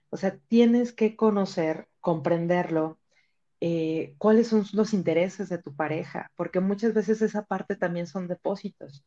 O 0.09 0.17
sea, 0.17 0.37
tienes 0.47 0.93
que 0.93 1.15
conocer, 1.15 1.87
comprenderlo, 1.99 2.97
eh, 3.61 4.15
cuáles 4.17 4.47
son 4.47 4.65
los 4.73 4.93
intereses 4.93 5.49
de 5.49 5.57
tu 5.57 5.75
pareja, 5.75 6.31
porque 6.35 6.59
muchas 6.59 6.93
veces 6.93 7.21
esa 7.21 7.45
parte 7.45 7.75
también 7.75 8.07
son 8.07 8.27
depósitos. 8.27 9.03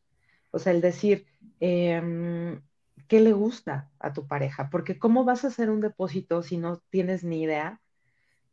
O 0.51 0.59
sea, 0.59 0.71
el 0.71 0.81
decir, 0.81 1.25
em, 1.59 2.61
¿qué 3.07 3.19
le 3.19 3.33
gusta 3.33 3.89
a 3.99 4.13
tu 4.13 4.27
pareja? 4.27 4.69
Porque 4.69 4.97
¿cómo 4.99 5.23
vas 5.25 5.43
a 5.43 5.47
hacer 5.49 5.69
un 5.69 5.81
depósito 5.81 6.43
si 6.43 6.57
no 6.57 6.81
tienes 6.89 7.23
ni 7.23 7.43
idea 7.43 7.81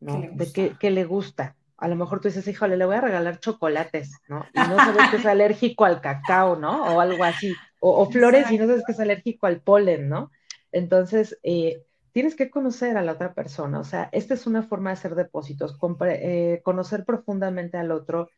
de 0.01 0.53
qué, 0.53 0.75
qué, 0.79 0.91
le 0.91 1.05
gusta? 1.05 1.57
A 1.79 1.89
lo 1.89 1.97
mejor 1.97 2.21
tú 2.21 2.29
dices, 2.29 2.47
híjole, 2.49 2.77
le 2.77 2.87
voy 2.87 2.97
a 2.97 3.01
regalar 3.01 3.39
chocolates, 3.39 4.21
¿no? 4.29 4.47
Y 4.55 4.59
no 4.61 4.77
sabes 4.77 5.11
que 5.11 5.17
es 5.17 5.27
alérgico 5.27 5.85
al 5.85 6.01
cacao, 6.01 6.57
¿no? 6.57 6.85
O 6.95 7.01
algo 7.01 7.25
así 7.25 7.55
o, 7.81 8.07
flores 8.11 8.51
y 8.51 8.59
no 8.59 8.67
sabes 8.67 8.85
que 8.85 8.93
es 8.93 9.01
alérgico 9.01 9.47
al 9.47 9.61
polen, 9.61 10.09
¿no? 10.09 10.31
Entonces, 10.73 11.39
eh, 11.43 11.83
tienes 12.13 12.35
que 12.35 12.51
conocer 12.51 12.97
a 12.97 13.03
la 13.03 13.13
otra 13.13 13.35
persona, 13.35 13.79
o 13.79 13.85
sea, 13.85 14.09
esta 14.13 14.35
es 14.35 14.47
una 14.47 14.63
forma 14.63 14.91
de 14.91 14.95
hacer 14.95 15.15
depósitos, 15.15 15.79
eh, 16.07 16.61
conocer 16.65 17.05
profundamente 17.05 17.77
al 17.79 17.91
otro, 17.91 18.31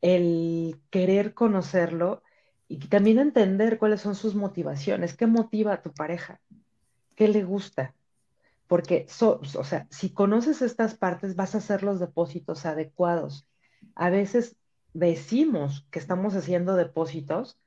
el 0.00 0.80
querer 0.90 1.34
conocerlo 1.34 2.22
y 2.68 2.78
también 2.78 3.18
entender 3.18 3.78
cuáles 3.78 4.00
son 4.00 4.14
sus 4.14 4.34
motivaciones, 4.34 5.16
qué 5.16 5.26
motiva 5.26 5.74
a 5.74 5.82
tu 5.82 5.92
pareja, 5.92 6.40
qué 7.14 7.28
le 7.28 7.42
gusta. 7.42 7.94
Porque, 8.68 9.06
o 9.20 9.64
sea, 9.64 9.88
si 9.90 10.10
conoces 10.10 10.62
estas 10.62 10.94
partes, 10.94 11.34
vas 11.34 11.54
a 11.54 11.58
hacer 11.58 11.82
los 11.82 11.98
depósitos 11.98 12.66
adecuados. 12.66 13.48
A 13.94 14.10
veces 14.10 14.56
decimos 14.92 15.86
que 15.90 15.98
estamos 15.98 16.34
haciendo 16.34 16.76
depósitos, 16.76 17.58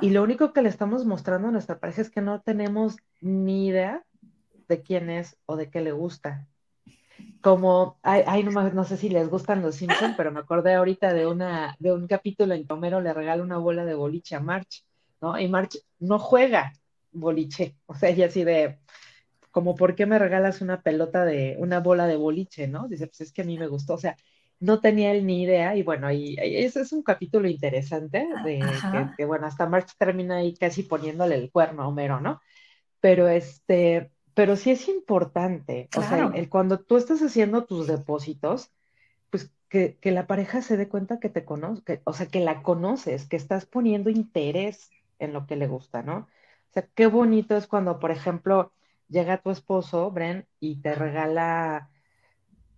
y 0.00 0.10
lo 0.10 0.22
único 0.22 0.52
que 0.52 0.62
le 0.62 0.68
estamos 0.68 1.04
mostrando 1.04 1.48
a 1.48 1.50
nuestra 1.50 1.78
pareja 1.78 2.02
es 2.02 2.10
que 2.10 2.20
no 2.20 2.40
tenemos 2.40 2.96
ni 3.20 3.68
idea 3.68 4.04
de 4.68 4.82
quién 4.82 5.10
es 5.10 5.36
o 5.46 5.56
de 5.56 5.70
qué 5.70 5.80
le 5.80 5.92
gusta. 5.92 6.46
Como, 7.40 7.98
ay, 8.02 8.42
no, 8.42 8.50
no, 8.50 8.84
sé 8.84 8.96
si 8.96 9.08
les 9.08 9.28
gustan 9.28 9.62
los 9.62 9.76
Simpsons, 9.76 10.14
pero 10.16 10.32
me 10.32 10.40
acordé 10.40 10.74
ahorita 10.74 11.12
de, 11.12 11.26
una, 11.26 11.76
de 11.78 11.92
un 11.92 12.06
capítulo 12.06 12.54
en 12.54 12.66
que 12.66 12.72
Homero 12.72 13.00
le 13.00 13.12
regala 13.12 13.42
una 13.42 13.58
bola 13.58 13.84
de 13.84 13.94
boliche 13.94 14.34
a 14.34 14.40
March. 14.40 14.84
¿no? 15.20 15.38
Y 15.38 15.48
March 15.48 15.78
no 16.00 16.18
juega 16.18 16.72
boliche, 17.12 17.76
o 17.86 17.94
sea, 17.94 18.08
ella 18.08 18.26
así 18.26 18.42
de, 18.42 18.80
como, 19.54 19.76
¿por 19.76 19.94
qué 19.94 20.04
me 20.04 20.18
regalas 20.18 20.60
una 20.62 20.82
pelota 20.82 21.24
de, 21.24 21.54
una 21.60 21.78
bola 21.78 22.08
de 22.08 22.16
boliche, 22.16 22.66
¿no? 22.66 22.88
Dice, 22.88 23.06
pues 23.06 23.20
es 23.20 23.32
que 23.32 23.42
a 23.42 23.44
mí 23.44 23.56
me 23.56 23.68
gustó, 23.68 23.94
o 23.94 23.98
sea, 23.98 24.16
no 24.58 24.80
tenía 24.80 25.12
él 25.12 25.24
ni 25.24 25.44
idea 25.44 25.76
y 25.76 25.84
bueno, 25.84 26.08
ahí, 26.08 26.34
ese 26.40 26.80
es 26.80 26.92
un 26.92 27.04
capítulo 27.04 27.48
interesante 27.48 28.26
de 28.44 28.64
que, 29.16 29.24
bueno, 29.24 29.46
hasta 29.46 29.68
March 29.68 29.92
termina 29.96 30.38
ahí 30.38 30.56
casi 30.56 30.82
poniéndole 30.82 31.36
el 31.36 31.52
cuerno 31.52 31.84
a 31.84 31.86
Homero, 31.86 32.20
¿no? 32.20 32.40
Pero 32.98 33.28
este, 33.28 34.10
pero 34.34 34.56
sí 34.56 34.72
es 34.72 34.88
importante, 34.88 35.88
o 35.96 36.02
sea, 36.02 36.32
el, 36.34 36.48
cuando 36.48 36.80
tú 36.80 36.96
estás 36.96 37.22
haciendo 37.22 37.64
tus 37.64 37.86
depósitos, 37.86 38.72
pues 39.30 39.52
que, 39.68 39.98
que 40.00 40.10
la 40.10 40.26
pareja 40.26 40.62
se 40.62 40.76
dé 40.76 40.88
cuenta 40.88 41.20
que 41.20 41.28
te 41.28 41.44
conoce, 41.44 42.00
o 42.02 42.12
sea, 42.12 42.26
que 42.26 42.40
la 42.40 42.60
conoces, 42.62 43.28
que 43.28 43.36
estás 43.36 43.66
poniendo 43.66 44.10
interés 44.10 44.90
en 45.20 45.32
lo 45.32 45.46
que 45.46 45.54
le 45.54 45.68
gusta, 45.68 46.02
¿no? 46.02 46.16
O 46.16 46.72
sea, 46.72 46.88
qué 46.96 47.06
bonito 47.06 47.56
es 47.56 47.68
cuando, 47.68 48.00
por 48.00 48.10
ejemplo, 48.10 48.72
llega 49.08 49.42
tu 49.42 49.50
esposo, 49.50 50.10
Bren, 50.10 50.46
y 50.60 50.76
te 50.76 50.94
regala 50.94 51.90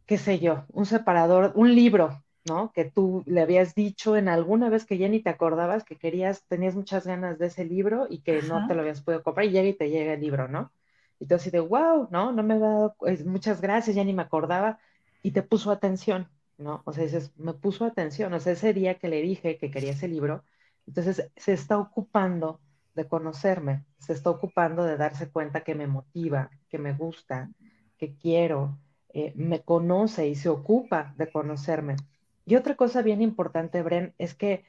qué 0.06 0.18
sé 0.18 0.38
yo, 0.38 0.64
un 0.73 0.87
separador, 0.87 1.52
un 1.56 1.75
libro, 1.75 2.23
¿no? 2.47 2.73
Que 2.73 2.85
tú 2.85 3.25
le 3.26 3.42
habías 3.42 3.75
dicho 3.75 4.16
en 4.16 4.28
alguna 4.28 4.68
vez 4.71 4.87
que 4.87 4.99
ya 4.99 5.09
ni 5.09 5.21
te 5.21 5.30
acordabas 5.30 5.85
que 5.85 5.97
querías, 5.97 6.45
tenías 6.47 6.76
muchas 6.76 7.06
ganas 7.06 7.38
de 7.38 7.47
ese 7.47 7.64
libro 7.64 8.06
y 8.09 8.21
que 8.21 8.40
no 8.42 8.66
te 8.68 8.75
lo 8.75 8.83
habías 8.83 9.02
podido 9.02 9.23
comprar 9.23 9.47
y 9.47 9.50
llega 9.50 9.68
y 9.68 9.75
te 9.75 9.90
llega 9.90 10.14
el 10.14 10.21
libro, 10.21 10.49
¿no? 10.49 10.73
Y 11.18 11.26
tú 11.26 11.35
así 11.35 11.50
de, 11.50 11.61
wow, 11.61 12.09
¿no? 12.11 12.33
No 12.33 12.42
me 12.42 12.54
ha 12.54 12.59
dado, 12.59 12.97
muchas 13.25 13.61
gracias, 13.61 13.97
ya 13.97 14.04
ni 14.04 14.12
me 14.12 14.23
acordaba 14.23 14.78
y 15.23 15.33
te 15.33 15.42
puso 15.42 15.73
atención, 15.73 16.28
¿no? 16.56 16.83
O 16.85 16.92
sea, 16.92 17.04
dices, 17.04 17.33
me 17.37 17.54
puso 17.54 17.85
atención, 17.85 18.33
o 18.33 18.40
sea, 18.40 18.52
ese 18.52 18.73
día 18.73 18.99
que 18.99 19.09
le 19.09 19.23
dije 19.23 19.59
que 19.59 19.71
quería 19.71 19.90
ese 19.90 20.09
libro, 20.09 20.45
entonces 20.87 21.30
se 21.37 21.52
está 21.52 21.78
ocupando 21.78 22.61
de 22.96 23.06
conocerme, 23.06 23.84
se 23.98 24.12
está 24.12 24.30
ocupando 24.30 24.82
de 24.82 24.96
darse 24.96 25.28
cuenta 25.30 25.60
que 25.60 25.76
me 25.76 25.86
motiva, 25.86 26.50
que 26.68 26.78
me 26.78 26.92
gusta, 26.92 27.50
que 27.98 28.16
quiero, 28.16 28.78
eh, 29.10 29.32
me 29.36 29.62
conoce 29.62 30.26
y 30.26 30.34
se 30.34 30.48
ocupa 30.48 31.14
de 31.16 31.30
conocerme. 31.30 31.96
Y 32.44 32.56
otra 32.56 32.74
cosa 32.74 33.02
bien 33.02 33.22
importante, 33.22 33.82
Bren, 33.82 34.14
es 34.18 34.34
que 34.34 34.64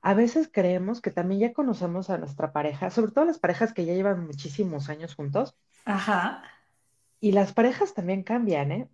a 0.00 0.14
veces 0.14 0.48
creemos 0.52 1.00
que 1.00 1.10
también 1.10 1.40
ya 1.40 1.52
conocemos 1.52 2.10
a 2.10 2.18
nuestra 2.18 2.52
pareja, 2.52 2.90
sobre 2.90 3.12
todo 3.12 3.24
las 3.24 3.38
parejas 3.38 3.72
que 3.72 3.84
ya 3.84 3.94
llevan 3.94 4.26
muchísimos 4.26 4.88
años 4.88 5.14
juntos. 5.14 5.54
Ajá. 5.84 6.42
Y 7.20 7.32
las 7.32 7.52
parejas 7.52 7.94
también 7.94 8.22
cambian, 8.22 8.72
¿eh? 8.72 8.88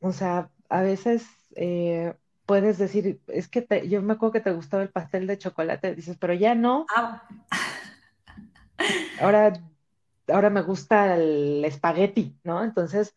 O 0.00 0.12
sea, 0.12 0.50
a 0.68 0.82
veces 0.82 1.26
eh, 1.54 2.14
puedes 2.48 2.78
decir, 2.78 3.20
es 3.28 3.46
que 3.46 3.88
yo 3.88 4.02
me 4.02 4.14
acuerdo 4.14 4.32
que 4.32 4.40
te 4.40 4.52
gustaba 4.52 4.82
el 4.82 4.88
pastel 4.88 5.26
de 5.26 5.38
chocolate, 5.38 5.94
dices, 5.94 6.16
pero 6.18 6.34
ya 6.34 6.54
no. 6.54 6.86
Ah. 6.96 7.22
Ahora, 9.20 9.52
ahora 10.28 10.50
me 10.50 10.62
gusta 10.62 11.16
el 11.16 11.64
espagueti, 11.64 12.36
¿no? 12.44 12.62
Entonces, 12.62 13.14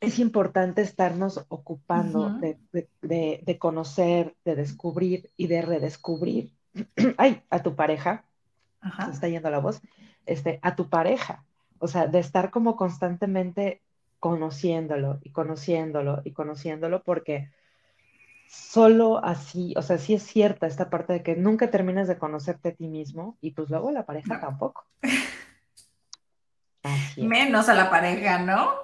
es 0.00 0.18
importante 0.18 0.80
estarnos 0.80 1.44
ocupando 1.48 2.40
de, 2.40 3.58
conocer, 3.58 4.34
de 4.44 4.56
descubrir 4.56 5.30
y 5.36 5.46
de 5.46 5.62
redescubrir 5.62 6.52
ay, 7.18 7.42
a 7.50 7.62
tu 7.62 7.74
pareja. 7.74 8.24
Se 9.04 9.10
está 9.10 9.28
yendo 9.28 9.50
la 9.50 9.58
voz. 9.58 9.80
Este, 10.24 10.58
a 10.62 10.74
tu 10.74 10.88
pareja. 10.88 11.44
O 11.78 11.88
sea, 11.88 12.06
de 12.06 12.18
estar 12.18 12.50
como 12.50 12.76
constantemente 12.76 13.82
conociéndolo 14.20 15.18
y 15.22 15.30
conociéndolo 15.30 16.22
y 16.24 16.32
conociéndolo 16.32 17.02
porque 17.02 17.50
solo 18.50 19.24
así, 19.24 19.74
o 19.76 19.82
sea, 19.82 19.96
sí 19.98 20.14
es 20.14 20.24
cierta 20.24 20.66
esta 20.66 20.90
parte 20.90 21.12
de 21.12 21.22
que 21.22 21.36
nunca 21.36 21.70
terminas 21.70 22.08
de 22.08 22.18
conocerte 22.18 22.70
a 22.70 22.74
ti 22.74 22.88
mismo 22.88 23.38
y 23.40 23.52
pues 23.52 23.70
luego 23.70 23.92
la 23.92 24.04
pareja 24.04 24.40
tampoco. 24.40 24.86
Menos 27.16 27.68
a 27.68 27.74
la 27.74 27.90
pareja, 27.90 28.40
¿no? 28.40 28.74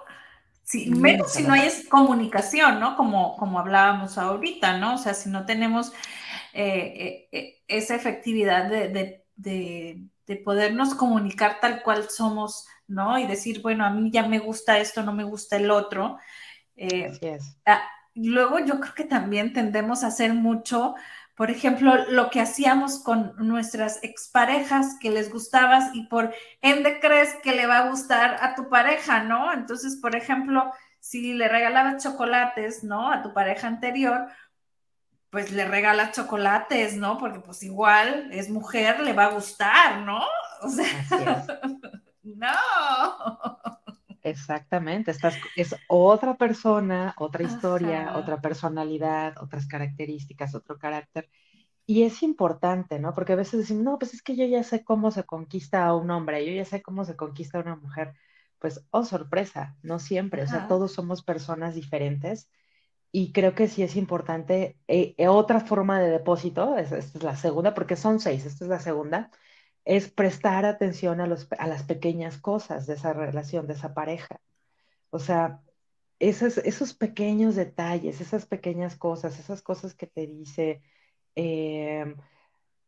Sí, 0.62 0.90
menos 0.90 1.32
si 1.32 1.42
no 1.42 1.54
hay 1.54 1.68
comunicación, 1.88 2.78
¿no? 2.78 2.96
Como, 2.96 3.36
como 3.36 3.58
hablábamos 3.58 4.18
ahorita, 4.18 4.78
¿no? 4.78 4.94
O 4.94 4.98
sea, 4.98 5.14
si 5.14 5.30
no 5.30 5.46
tenemos 5.46 5.92
eh, 6.52 6.92
eh, 6.96 7.28
eh, 7.32 7.62
esa 7.66 7.96
efectividad 7.96 8.68
de, 8.68 9.24
podernos 10.44 10.94
comunicar 10.94 11.58
tal 11.60 11.82
cual 11.82 12.08
somos, 12.08 12.68
¿no? 12.86 13.18
Y 13.18 13.26
decir, 13.26 13.62
bueno, 13.62 13.84
a 13.84 13.90
mí 13.90 14.10
ya 14.12 14.28
me 14.28 14.38
gusta 14.38 14.78
esto, 14.78 15.02
no 15.02 15.12
me 15.12 15.24
gusta 15.24 15.56
el 15.56 15.70
otro. 15.70 16.18
Así 16.76 17.26
es. 17.26 17.56
Luego 18.16 18.58
yo 18.60 18.80
creo 18.80 18.94
que 18.94 19.04
también 19.04 19.52
tendemos 19.52 20.04
a 20.04 20.08
hacer 20.08 20.34
mucho 20.34 20.94
por 21.36 21.50
ejemplo, 21.50 21.94
lo 22.08 22.30
que 22.30 22.40
hacíamos 22.40 22.98
con 22.98 23.34
nuestras 23.36 24.02
exparejas 24.02 24.96
que 24.98 25.10
les 25.10 25.30
gustabas 25.30 25.94
y 25.94 26.06
por 26.06 26.34
ende 26.62 26.98
crees 26.98 27.34
que 27.42 27.52
le 27.52 27.66
va 27.66 27.78
a 27.78 27.90
gustar 27.90 28.38
a 28.40 28.54
tu 28.54 28.70
pareja, 28.70 29.22
¿no? 29.22 29.52
Entonces, 29.52 29.96
por 30.00 30.16
ejemplo, 30.16 30.72
si 30.98 31.34
le 31.34 31.48
regalabas 31.48 32.02
chocolates, 32.02 32.84
¿no? 32.84 33.12
A 33.12 33.22
tu 33.22 33.34
pareja 33.34 33.68
anterior, 33.68 34.28
pues 35.28 35.52
le 35.52 35.66
regalas 35.66 36.12
chocolates, 36.12 36.96
¿no? 36.96 37.18
Porque 37.18 37.40
pues 37.40 37.62
igual 37.62 38.30
es 38.32 38.48
mujer, 38.48 39.00
le 39.00 39.12
va 39.12 39.26
a 39.26 39.32
gustar, 39.34 40.00
¿no? 40.00 40.22
O 40.62 40.70
sea, 40.70 40.86
no. 42.22 43.75
Exactamente, 44.26 45.12
estás, 45.12 45.36
es 45.54 45.76
otra 45.86 46.36
persona, 46.36 47.14
otra 47.16 47.44
historia, 47.44 48.16
otra 48.16 48.40
personalidad, 48.40 49.34
otras 49.40 49.68
características, 49.68 50.56
otro 50.56 50.78
carácter. 50.78 51.30
Y 51.86 52.02
es 52.02 52.24
importante, 52.24 52.98
¿no? 52.98 53.14
Porque 53.14 53.34
a 53.34 53.36
veces 53.36 53.60
decimos, 53.60 53.84
no, 53.84 53.98
pues 54.00 54.14
es 54.14 54.22
que 54.22 54.34
yo 54.34 54.44
ya 54.44 54.64
sé 54.64 54.82
cómo 54.82 55.12
se 55.12 55.22
conquista 55.22 55.86
a 55.86 55.94
un 55.94 56.10
hombre, 56.10 56.44
yo 56.44 56.52
ya 56.52 56.64
sé 56.64 56.82
cómo 56.82 57.04
se 57.04 57.14
conquista 57.14 57.58
a 57.58 57.60
una 57.60 57.76
mujer. 57.76 58.14
Pues, 58.58 58.84
oh, 58.90 59.04
sorpresa, 59.04 59.76
no 59.82 60.00
siempre, 60.00 60.42
o 60.42 60.48
sea, 60.48 60.66
todos 60.66 60.92
somos 60.92 61.22
personas 61.22 61.76
diferentes. 61.76 62.50
Y 63.12 63.30
creo 63.30 63.54
que 63.54 63.68
sí 63.68 63.84
es 63.84 63.94
importante, 63.94 64.76
eh, 64.88 65.14
eh, 65.18 65.28
otra 65.28 65.60
forma 65.60 66.00
de 66.00 66.10
depósito, 66.10 66.76
esta 66.76 66.98
es 66.98 67.22
la 67.22 67.36
segunda, 67.36 67.74
porque 67.74 67.94
son 67.94 68.18
seis, 68.18 68.44
esta 68.44 68.64
es 68.64 68.70
la 68.70 68.80
segunda, 68.80 69.30
es 69.86 70.10
prestar 70.10 70.66
atención 70.66 71.20
a, 71.20 71.26
los, 71.26 71.48
a 71.58 71.66
las 71.68 71.84
pequeñas 71.84 72.38
cosas 72.38 72.86
de 72.86 72.94
esa 72.94 73.12
relación, 73.12 73.68
de 73.68 73.74
esa 73.74 73.94
pareja. 73.94 74.40
O 75.10 75.20
sea, 75.20 75.62
esos, 76.18 76.58
esos 76.58 76.94
pequeños 76.94 77.54
detalles, 77.56 78.20
esas 78.20 78.46
pequeñas 78.46 78.96
cosas, 78.96 79.38
esas 79.38 79.62
cosas 79.62 79.94
que 79.94 80.08
te 80.08 80.26
dice, 80.26 80.82
em, 81.36 82.16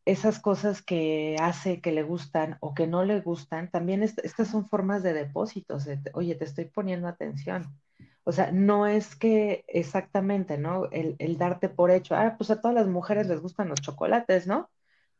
esas 0.04 0.40
cosas 0.40 0.82
que 0.82 1.37
hace 1.40 1.80
que 1.80 1.92
le 1.92 2.02
gustan 2.02 2.58
o 2.61 2.74
que 2.74 2.87
no 2.88 3.04
le 3.04 3.20
gustan, 3.20 3.70
también 3.70 4.02
estas 4.02 4.48
son 4.48 4.66
formas 4.66 5.02
de 5.02 5.12
depósitos. 5.12 5.87
Oye, 6.14 6.34
te 6.34 6.44
estoy 6.46 6.66
poniendo 6.66 7.08
atención. 7.08 7.78
O 8.24 8.32
sea, 8.32 8.52
no 8.52 8.87
es 8.87 9.16
que 9.16 9.64
exactamente, 9.68 10.58
¿no? 10.58 10.87
El, 10.90 11.16
el, 11.18 11.38
darte 11.38 11.68
por 11.68 11.90
hecho, 11.90 12.16
ah, 12.16 12.34
pues 12.38 12.50
a 12.50 12.61
todas 12.61 12.74
las 12.74 12.88
mujeres 12.88 13.28
les 13.28 13.40
gustan 13.40 13.68
los 13.68 13.80
chocolates, 13.80 14.46
¿no? 14.46 14.70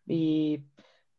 Y 0.06 0.64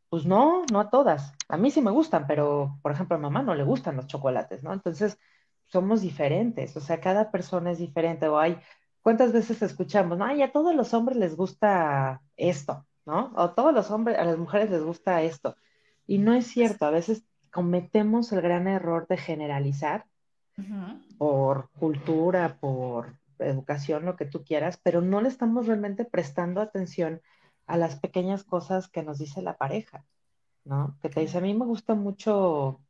pues 0.10 0.26
no, 0.26 0.64
no 0.72 0.80
a 0.80 0.90
todas. 0.90 1.34
A 1.48 1.58
mí 1.58 1.72
sí 1.72 1.82
me 1.82 1.92
gustan, 1.92 2.26
pero 2.28 2.78
por 2.82 2.92
ejemplo 2.92 3.16
a 3.16 3.20
mamá 3.20 3.44
no 3.44 3.56
le 3.56 3.64
gustan 3.64 3.96
los 3.96 4.08
chocolates, 4.08 4.64
¿no? 4.64 4.74
Entonces 4.74 5.20
somos 5.68 6.02
diferentes, 6.02 6.76
o 6.76 6.82
sea, 6.82 7.00
cada 7.00 7.32
persona 7.32 7.72
es 7.72 7.78
diferente. 7.78 8.28
O 8.28 8.40
hay, 8.40 8.58
¿cuántas 9.02 9.32
veces 9.32 9.62
escuchamos? 9.62 10.18
No, 10.18 10.26
ay, 10.26 10.42
a 10.42 10.52
todos 10.52 10.76
los 10.76 10.94
hombres 10.94 11.18
les 11.18 11.36
gusta 11.36 12.22
esto, 12.38 12.86
¿no? 13.06 13.32
O 13.36 13.42
a 13.42 13.56
todos 13.56 13.74
los 13.74 13.92
hombres, 13.92 14.18
a 14.18 14.26
las 14.26 14.38
mujeres 14.38 14.72
les 14.72 14.84
gusta 14.84 15.22
esto. 15.22 15.56
Y 16.08 16.18
no 16.18 16.34
es 16.34 16.48
cierto, 16.48 16.86
a 16.86 16.92
veces 16.92 17.24
cometemos 17.52 18.32
el 18.32 18.42
gran 18.42 18.68
error 18.68 19.08
de 19.08 19.18
generalizar 19.18 20.06
por 21.18 21.70
cultura, 21.80 22.58
por 22.60 23.14
educación, 23.38 24.06
lo 24.06 24.16
que 24.16 24.26
tú 24.26 24.44
quieras, 24.44 24.80
pero 24.84 25.02
no 25.02 25.22
le 25.22 25.30
estamos 25.30 25.68
realmente 25.68 26.04
prestando 26.04 26.62
atención 26.62 27.22
a 27.70 27.78
las 27.78 28.00
pequeñas 28.00 28.44
cosas 28.44 28.90
que 28.90 29.04
nos 29.04 29.20
dice 29.20 29.44
la 29.44 29.56
pareja, 29.56 30.04
¿no? 30.66 30.98
Que 31.02 31.10
te 31.10 31.22
dice, 31.22 31.38
a 31.38 31.42
mí 31.42 31.54
me 31.54 31.66
gusta 31.66 31.94
mucho 31.94 32.82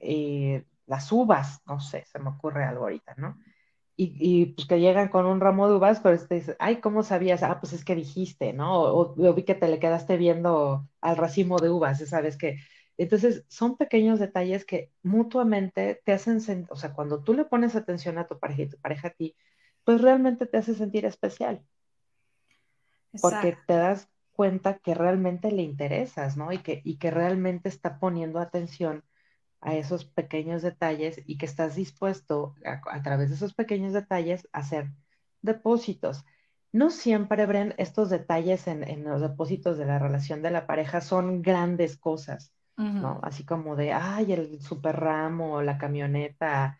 eh, 0.00 0.64
las 0.86 1.10
uvas, 1.10 1.60
no 1.66 1.80
sé, 1.80 2.04
se 2.06 2.20
me 2.20 2.30
ocurre 2.30 2.64
algo 2.64 2.84
ahorita, 2.84 3.14
¿no? 3.16 3.36
Y, 3.94 4.46
pues 4.46 4.66
que 4.66 4.80
llegan 4.80 5.08
con 5.08 5.26
un 5.26 5.40
ramo 5.40 5.68
de 5.68 5.76
uvas, 5.76 6.00
pero 6.00 6.18
te 6.26 6.36
dice, 6.36 6.56
ay, 6.58 6.80
¿cómo 6.80 7.02
sabías? 7.04 7.42
Ah, 7.42 7.60
pues 7.60 7.72
es 7.72 7.84
que 7.84 7.94
dijiste, 7.94 8.52
¿no? 8.52 8.82
O, 8.82 9.34
vi 9.34 9.44
que 9.44 9.54
te 9.54 9.68
le 9.68 9.78
quedaste 9.78 10.16
viendo 10.16 10.88
al 11.00 11.16
racimo 11.16 11.58
de 11.58 11.70
uvas, 11.70 11.98
¿sabes? 12.08 12.36
Que, 12.36 12.58
entonces, 12.96 13.44
son 13.48 13.76
pequeños 13.76 14.18
detalles 14.18 14.64
que 14.64 14.90
mutuamente 15.02 16.00
te 16.04 16.12
hacen, 16.12 16.66
o 16.70 16.76
sea, 16.76 16.94
cuando 16.94 17.22
tú 17.22 17.34
le 17.34 17.44
pones 17.44 17.76
atención 17.76 18.18
a 18.18 18.26
tu 18.26 18.40
pareja 18.40 18.62
y 18.62 18.68
tu 18.70 18.78
pareja 18.78 19.08
a 19.08 19.12
ti, 19.12 19.36
pues 19.84 20.00
realmente 20.00 20.46
te 20.46 20.58
hace 20.58 20.74
sentir 20.74 21.04
especial. 21.04 21.64
Porque 23.20 23.56
te 23.66 23.74
das 23.74 24.11
cuenta 24.32 24.78
que 24.78 24.94
realmente 24.94 25.52
le 25.52 25.62
interesas, 25.62 26.36
¿no? 26.36 26.52
Y 26.52 26.58
que, 26.58 26.80
y 26.84 26.96
que 26.96 27.10
realmente 27.10 27.68
está 27.68 27.98
poniendo 27.98 28.40
atención 28.40 29.04
a 29.60 29.74
esos 29.74 30.04
pequeños 30.04 30.62
detalles 30.62 31.22
y 31.24 31.38
que 31.38 31.46
estás 31.46 31.76
dispuesto 31.76 32.54
a, 32.64 33.02
través 33.02 33.28
de 33.28 33.36
esos 33.36 33.54
pequeños 33.54 33.92
detalles 33.92 34.48
a 34.52 34.58
hacer 34.58 34.90
depósitos. 35.40 36.24
no 36.72 36.90
siempre, 36.90 37.46
Bren, 37.46 37.74
estos 37.78 38.10
detalles 38.10 38.66
en, 38.66 39.04
los 39.04 39.20
depósitos 39.20 39.78
de 39.78 39.86
la 39.86 39.98
relación 39.98 40.42
de 40.42 40.50
la 40.50 40.66
pareja 40.66 41.00
son 41.00 41.42
grandes 41.42 41.96
cosas, 41.96 42.52
¿no? 42.76 43.20
Así 43.22 43.44
como 43.44 43.76
de, 43.76 43.92
ay, 43.92 44.32
el 44.32 44.60
super 44.60 44.98
ramo, 44.98 45.62
la 45.62 45.78
camioneta, 45.78 46.78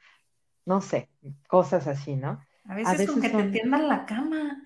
no 0.64 0.80
sé, 0.80 1.08
cosas 1.46 1.86
así, 1.86 2.16
¿no? 2.16 2.40
A 2.64 2.74
veces, 2.74 3.10
con 3.10 3.20
que 3.20 3.28
te 3.28 3.44
tiendan 3.44 3.88
la 3.88 4.06
cama. 4.06 4.62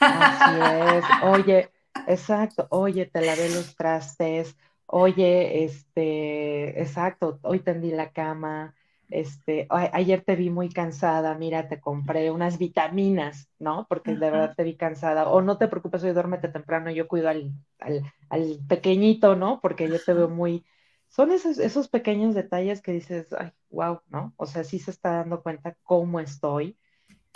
Así 0.00 0.96
es. 0.96 1.04
Oye, 1.22 1.70
exacto. 2.06 2.66
Oye, 2.70 3.06
te 3.06 3.20
lavé 3.20 3.48
los 3.50 3.74
trastes. 3.76 4.56
Oye, 4.86 5.64
este, 5.64 6.80
exacto. 6.80 7.38
Hoy 7.42 7.60
tendí 7.60 7.90
la 7.90 8.12
cama. 8.12 8.74
Este, 9.08 9.68
ayer 9.70 10.22
te 10.24 10.34
vi 10.34 10.50
muy 10.50 10.68
cansada, 10.68 11.34
mira, 11.38 11.68
te 11.68 11.80
compré 11.80 12.30
unas 12.32 12.58
vitaminas, 12.58 13.48
¿no? 13.58 13.86
Porque 13.88 14.16
de 14.16 14.30
verdad 14.30 14.54
te 14.56 14.64
vi 14.64 14.76
cansada. 14.76 15.28
O 15.28 15.42
no 15.42 15.58
te 15.58 15.68
preocupes, 15.68 16.02
hoy 16.02 16.12
duérmete 16.12 16.48
temprano, 16.48 16.90
yo 16.90 17.06
cuido 17.06 17.28
al, 17.28 17.52
al, 17.78 18.58
pequeñito, 18.68 19.36
¿no? 19.36 19.60
Porque 19.60 19.88
yo 19.88 20.02
te 20.02 20.12
veo 20.12 20.28
muy... 20.28 20.64
Son 21.08 21.30
esos, 21.30 21.58
esos 21.58 21.88
pequeños 21.88 22.34
detalles 22.34 22.82
que 22.82 22.92
dices, 22.92 23.32
ay, 23.32 23.52
wow, 23.70 24.00
¿no? 24.08 24.34
O 24.36 24.46
sea, 24.46 24.64
sí 24.64 24.80
se 24.80 24.90
está 24.90 25.12
dando 25.12 25.42
cuenta 25.42 25.76
cómo 25.84 26.18
estoy 26.18 26.76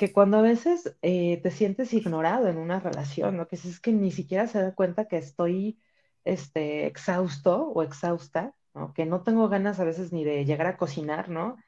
que 0.00 0.14
cuando 0.14 0.38
a 0.38 0.40
veces 0.40 0.96
eh, 1.02 1.42
te 1.42 1.50
sientes 1.50 1.92
ignorado 1.92 2.48
en 2.48 2.56
una 2.56 2.80
relación, 2.80 3.36
¿no? 3.36 3.48
Que 3.48 3.56
es 3.56 3.80
que 3.80 3.92
ni 3.92 4.10
siquiera 4.10 4.46
se 4.46 4.58
da 4.58 4.74
cuenta 4.74 5.08
que 5.08 5.18
estoy 5.18 5.78
este, 6.24 6.86
exhausto 6.86 7.68
o 7.68 7.82
exhausta, 7.82 8.54
¿no? 8.72 8.94
Que 8.94 9.04
no 9.04 9.20
tengo 9.24 9.50
ganas 9.50 9.78
a 9.78 9.84
veces 9.84 10.10
ni 10.10 10.24
de 10.24 10.46
llegar 10.46 10.68
a 10.68 10.78
cocinar, 10.78 11.28
¿no? 11.28 11.58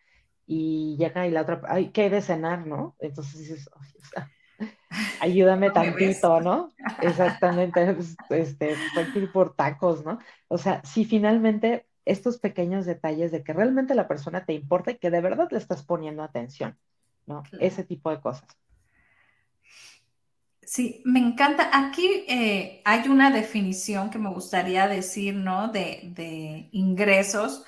Y 0.47 0.97
llega 0.99 1.27
y 1.27 1.31
la 1.31 1.43
otra, 1.43 1.61
ay, 1.69 1.91
¿qué 1.91 2.05
hay 2.05 2.09
de 2.09 2.23
cenar, 2.23 2.67
no? 2.67 2.97
Entonces 3.01 3.39
dices, 3.39 3.69
ayúdame 5.21 5.71
tantito, 5.71 6.41
¿no? 6.41 6.73
Exactamente, 7.03 7.93
pues, 7.93 8.17
este, 8.31 8.75
que 9.13 9.19
ir 9.19 9.31
por 9.31 9.55
tacos, 9.55 10.07
¿no? 10.07 10.21
O 10.49 10.57
sea, 10.57 10.83
si 10.87 11.05
finalmente 11.05 11.87
estos 12.07 12.39
pequeños 12.39 12.87
detalles 12.87 13.31
de 13.31 13.45
que 13.45 13.53
realmente 13.53 13.95
la 13.95 14.09
persona 14.09 14.47
te 14.47 14.55
importa 14.55 14.93
y 14.93 14.97
que 14.97 15.11
de 15.11 15.21
verdad 15.21 15.49
le 15.51 15.59
estás 15.59 15.83
poniendo 15.83 16.23
atención. 16.23 16.79
¿No? 17.27 17.43
Ese 17.61 17.85
tipo 17.85 18.11
de 18.11 18.21
cosas. 18.21 18.57
Sí, 20.65 21.03
me 21.05 21.19
encanta. 21.19 21.71
Aquí 21.73 22.25
eh, 22.29 22.81
hay 22.85 23.09
una 23.09 23.31
definición 23.31 24.11
que 24.11 24.19
me 24.19 24.31
gustaría 24.31 24.89
decir, 24.89 25.35
¿no? 25.35 25.69
De, 25.69 26.69
ingresos, 26.73 27.65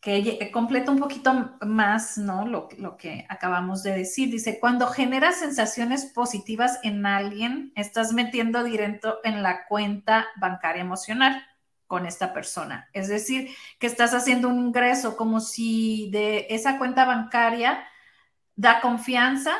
que 0.00 0.50
completa 0.52 0.90
un 0.90 0.98
poquito 0.98 1.56
más, 1.62 2.18
¿no? 2.18 2.46
Lo, 2.46 2.68
lo, 2.78 2.96
que 2.96 3.26
acabamos 3.28 3.82
de 3.82 3.96
decir. 3.96 4.30
Dice, 4.30 4.60
cuando 4.60 4.86
generas 4.88 5.40
sensaciones 5.40 6.06
positivas 6.06 6.78
en 6.82 7.06
alguien, 7.06 7.72
estás 7.76 8.12
metiendo 8.12 8.62
directo 8.62 9.18
en 9.24 9.42
la 9.42 9.66
cuenta 9.66 10.26
bancaria 10.36 10.82
emocional 10.82 11.42
con 11.86 12.06
esta 12.06 12.32
persona. 12.32 12.88
Es 12.92 13.08
decir, 13.08 13.50
que 13.78 13.86
estás 13.86 14.14
haciendo 14.14 14.48
un 14.48 14.58
ingreso 14.58 15.16
como 15.16 15.40
si 15.40 16.08
de 16.10 16.46
esa 16.50 16.78
cuenta 16.78 17.04
bancaria 17.04 17.84
da 18.56 18.80
confianza 18.80 19.54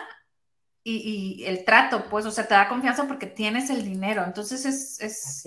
y, 0.84 1.44
el 1.44 1.64
trato, 1.64 2.08
pues, 2.10 2.26
o 2.26 2.30
sea, 2.30 2.46
te 2.46 2.54
da 2.54 2.68
confianza 2.68 3.06
porque 3.06 3.26
tienes 3.26 3.70
el 3.70 3.84
dinero. 3.84 4.24
Entonces 4.24 4.64
es, 4.64 5.00
es, 5.00 5.46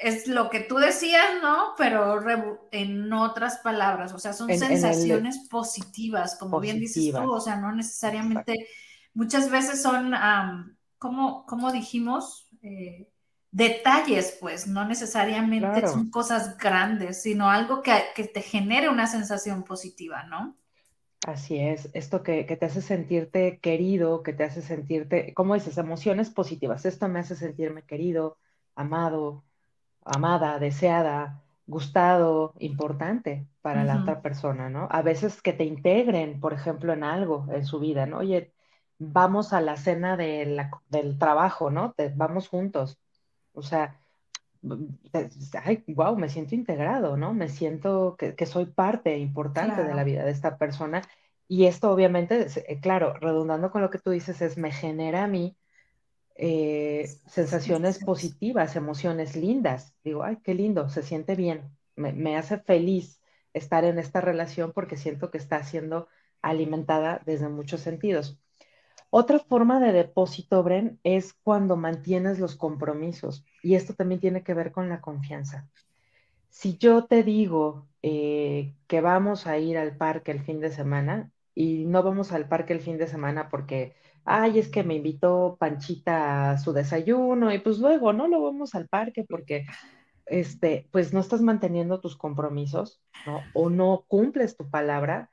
es. 0.00 0.26
lo 0.26 0.48
que 0.48 0.60
tú 0.60 0.76
decías, 0.76 1.42
¿no? 1.42 1.74
Pero 1.76 2.68
en 2.70 3.12
otras 3.12 3.58
palabras, 3.58 4.14
o 4.14 4.18
sea, 4.18 4.32
son 4.32 4.48
sensaciones 4.48 5.46
positivas, 5.50 6.36
como 6.36 6.58
bien 6.58 6.80
dices 6.80 7.12
tú, 7.12 7.30
o 7.30 7.40
sea, 7.40 7.56
no 7.56 7.72
necesariamente, 7.72 8.66
muchas 9.12 9.50
veces 9.50 9.82
son, 9.82 10.14
como, 10.98 11.44
como 11.44 11.70
dijimos, 11.70 12.48
eh, 12.62 13.10
detalles, 13.50 14.38
pues, 14.40 14.66
no 14.66 14.86
necesariamente 14.86 15.86
son 15.86 16.10
cosas 16.10 16.56
grandes, 16.56 17.22
sino 17.22 17.50
algo 17.50 17.82
que, 17.82 17.92
que 18.14 18.24
te 18.24 18.40
genere 18.40 18.88
una 18.88 19.06
sensación 19.06 19.64
positiva, 19.64 20.22
¿no? 20.24 20.56
Así 21.24 21.58
es, 21.58 21.88
esto 21.94 22.22
que, 22.22 22.44
te 22.44 22.66
hace 22.66 22.82
sentirte 22.82 23.58
querido, 23.60 24.22
que 24.22 24.34
te 24.34 24.44
hace 24.44 24.60
sentirte, 24.60 25.32
¿cómo 25.32 25.54
dices? 25.54 25.78
Emociones 25.78 26.28
positivas. 26.28 26.84
Esto 26.84 27.08
me 27.08 27.20
hace 27.20 27.34
sentirme 27.34 27.82
querido, 27.82 28.36
amado, 28.74 29.42
amada, 30.04 30.58
deseada, 30.58 31.42
gustado, 31.66 32.52
importante 32.58 33.46
para 33.62 33.84
la 33.84 34.02
otra 34.02 34.20
persona, 34.20 34.68
¿no? 34.68 34.86
A 34.90 35.00
veces 35.00 35.40
que 35.40 35.54
te 35.54 35.64
integren, 35.64 36.40
por 36.40 36.52
ejemplo, 36.52 36.92
en 36.92 37.04
algo 37.04 37.46
en 37.50 37.64
su 37.64 37.80
vida, 37.80 38.04
¿no? 38.04 38.18
Oye, 38.18 38.52
vamos 38.98 39.54
a 39.54 39.62
la 39.62 39.78
cena 39.78 40.18
del 40.18 41.18
trabajo, 41.18 41.70
¿no? 41.70 41.92
Te, 41.94 42.10
vamos 42.14 42.48
juntos. 42.48 42.98
O 43.54 43.62
sea, 43.62 43.98
ay, 45.64 45.84
wow, 45.88 46.16
me 46.16 46.28
siento 46.28 46.54
integrado, 46.54 47.16
¿no? 47.16 47.34
Me 47.34 47.48
siento 47.48 48.16
que, 48.16 48.46
soy 48.46 48.66
parte 48.66 49.18
importante 49.18 49.84
de 49.84 49.94
la 49.94 50.04
vida 50.04 50.24
de 50.24 50.30
esta 50.30 50.58
persona. 50.58 51.02
Y 51.48 51.66
esto 51.66 51.90
obviamente, 51.90 52.46
eh, 52.68 52.80
claro, 52.80 53.14
redundando 53.14 53.70
con 53.70 53.82
lo 53.82 53.90
que 53.90 53.98
tú 53.98 54.10
dices, 54.10 54.40
es 54.42 54.56
me 54.56 54.72
genera 54.72 55.24
a 55.24 55.28
mí 55.28 55.56
eh, 56.36 57.08
sensaciones 57.26 57.98
positivas, 57.98 58.76
emociones 58.76 59.36
lindas. 59.36 59.94
Digo, 60.04 60.22
ay, 60.22 60.38
qué 60.42 60.54
lindo, 60.54 60.88
se 60.88 61.02
siente 61.02 61.36
bien, 61.36 61.70
me, 61.96 62.12
me 62.12 62.36
hace 62.36 62.58
feliz 62.58 63.20
estar 63.52 63.84
en 63.84 63.98
esta 63.98 64.20
relación 64.20 64.72
porque 64.72 64.96
siento 64.96 65.30
que 65.30 65.38
está 65.38 65.62
siendo 65.62 66.08
alimentada 66.42 67.22
desde 67.24 67.48
muchos 67.48 67.80
sentidos. 67.80 68.38
Otra 69.16 69.38
forma 69.38 69.78
de 69.78 69.92
depósito, 69.92 70.60
Bren, 70.64 70.98
es 71.04 71.34
cuando 71.34 71.76
mantienes 71.76 72.40
los 72.40 72.56
compromisos. 72.56 73.44
Y 73.62 73.76
esto 73.76 73.94
también 73.94 74.20
tiene 74.20 74.42
que 74.42 74.54
ver 74.54 74.72
con 74.72 74.88
la 74.88 75.00
confianza. 75.00 75.68
Si 76.48 76.78
yo 76.78 77.04
te 77.04 77.22
digo 77.22 77.86
eh, 78.02 78.74
que 78.88 79.00
vamos 79.00 79.46
a 79.46 79.56
ir 79.56 79.78
al 79.78 79.96
parque 79.96 80.32
el 80.32 80.40
fin 80.40 80.58
de 80.58 80.72
semana 80.72 81.30
y 81.54 81.84
no 81.84 82.02
vamos 82.02 82.32
al 82.32 82.48
parque 82.48 82.72
el 82.72 82.80
fin 82.80 82.98
de 82.98 83.06
semana 83.06 83.48
porque, 83.48 83.94
ay, 84.24 84.58
es 84.58 84.68
que 84.68 84.82
me 84.82 84.96
invitó 84.96 85.58
Panchita 85.60 86.50
a 86.50 86.58
su 86.58 86.72
desayuno 86.72 87.54
y 87.54 87.60
pues 87.60 87.78
luego 87.78 88.12
no 88.12 88.26
lo 88.26 88.42
vamos 88.42 88.74
al 88.74 88.88
parque 88.88 89.22
porque, 89.22 89.64
este, 90.26 90.88
pues 90.90 91.12
no 91.12 91.20
estás 91.20 91.40
manteniendo 91.40 92.00
tus 92.00 92.16
compromisos, 92.16 93.00
¿no? 93.26 93.42
O 93.54 93.70
no 93.70 94.06
cumples 94.08 94.56
tu 94.56 94.68
palabra 94.68 95.30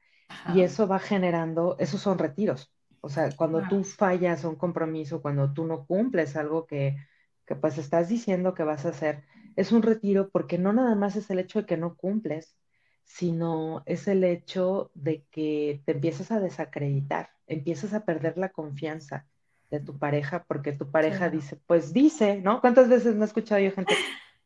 y 0.53 0.61
eso 0.61 0.87
va 0.87 0.99
generando, 0.99 1.77
esos 1.79 1.99
son 1.99 2.19
retiros 2.19 2.71
o 3.01 3.09
sea, 3.09 3.29
cuando 3.35 3.67
tú 3.67 3.83
fallas 3.83 4.43
un 4.43 4.55
compromiso, 4.55 5.21
cuando 5.21 5.51
tú 5.53 5.65
no 5.65 5.85
cumples 5.85 6.35
algo 6.35 6.67
que, 6.67 6.97
que 7.45 7.55
pues 7.55 7.77
estás 7.77 8.09
diciendo 8.09 8.53
que 8.53 8.63
vas 8.63 8.85
a 8.85 8.89
hacer, 8.89 9.23
es 9.55 9.71
un 9.71 9.81
retiro 9.81 10.29
porque 10.29 10.57
no 10.57 10.71
nada 10.71 10.95
más 10.95 11.15
es 11.15 11.29
el 11.31 11.39
hecho 11.39 11.61
de 11.61 11.65
que 11.65 11.77
no 11.77 11.95
cumples, 11.95 12.55
sino 13.03 13.83
es 13.87 14.07
el 14.07 14.23
hecho 14.23 14.91
de 14.93 15.25
que 15.31 15.81
te 15.85 15.93
empiezas 15.93 16.31
a 16.31 16.39
desacreditar, 16.39 17.31
empiezas 17.47 17.93
a 17.93 18.05
perder 18.05 18.37
la 18.37 18.49
confianza 18.49 19.25
de 19.71 19.79
tu 19.79 19.97
pareja 19.97 20.45
porque 20.47 20.71
tu 20.71 20.91
pareja 20.91 21.29
dice, 21.29 21.59
pues 21.65 21.93
dice, 21.93 22.39
¿no? 22.41 22.61
¿Cuántas 22.61 22.87
veces 22.87 23.15
me 23.15 23.23
he 23.23 23.25
escuchado 23.25 23.59
yo 23.61 23.71
gente? 23.71 23.95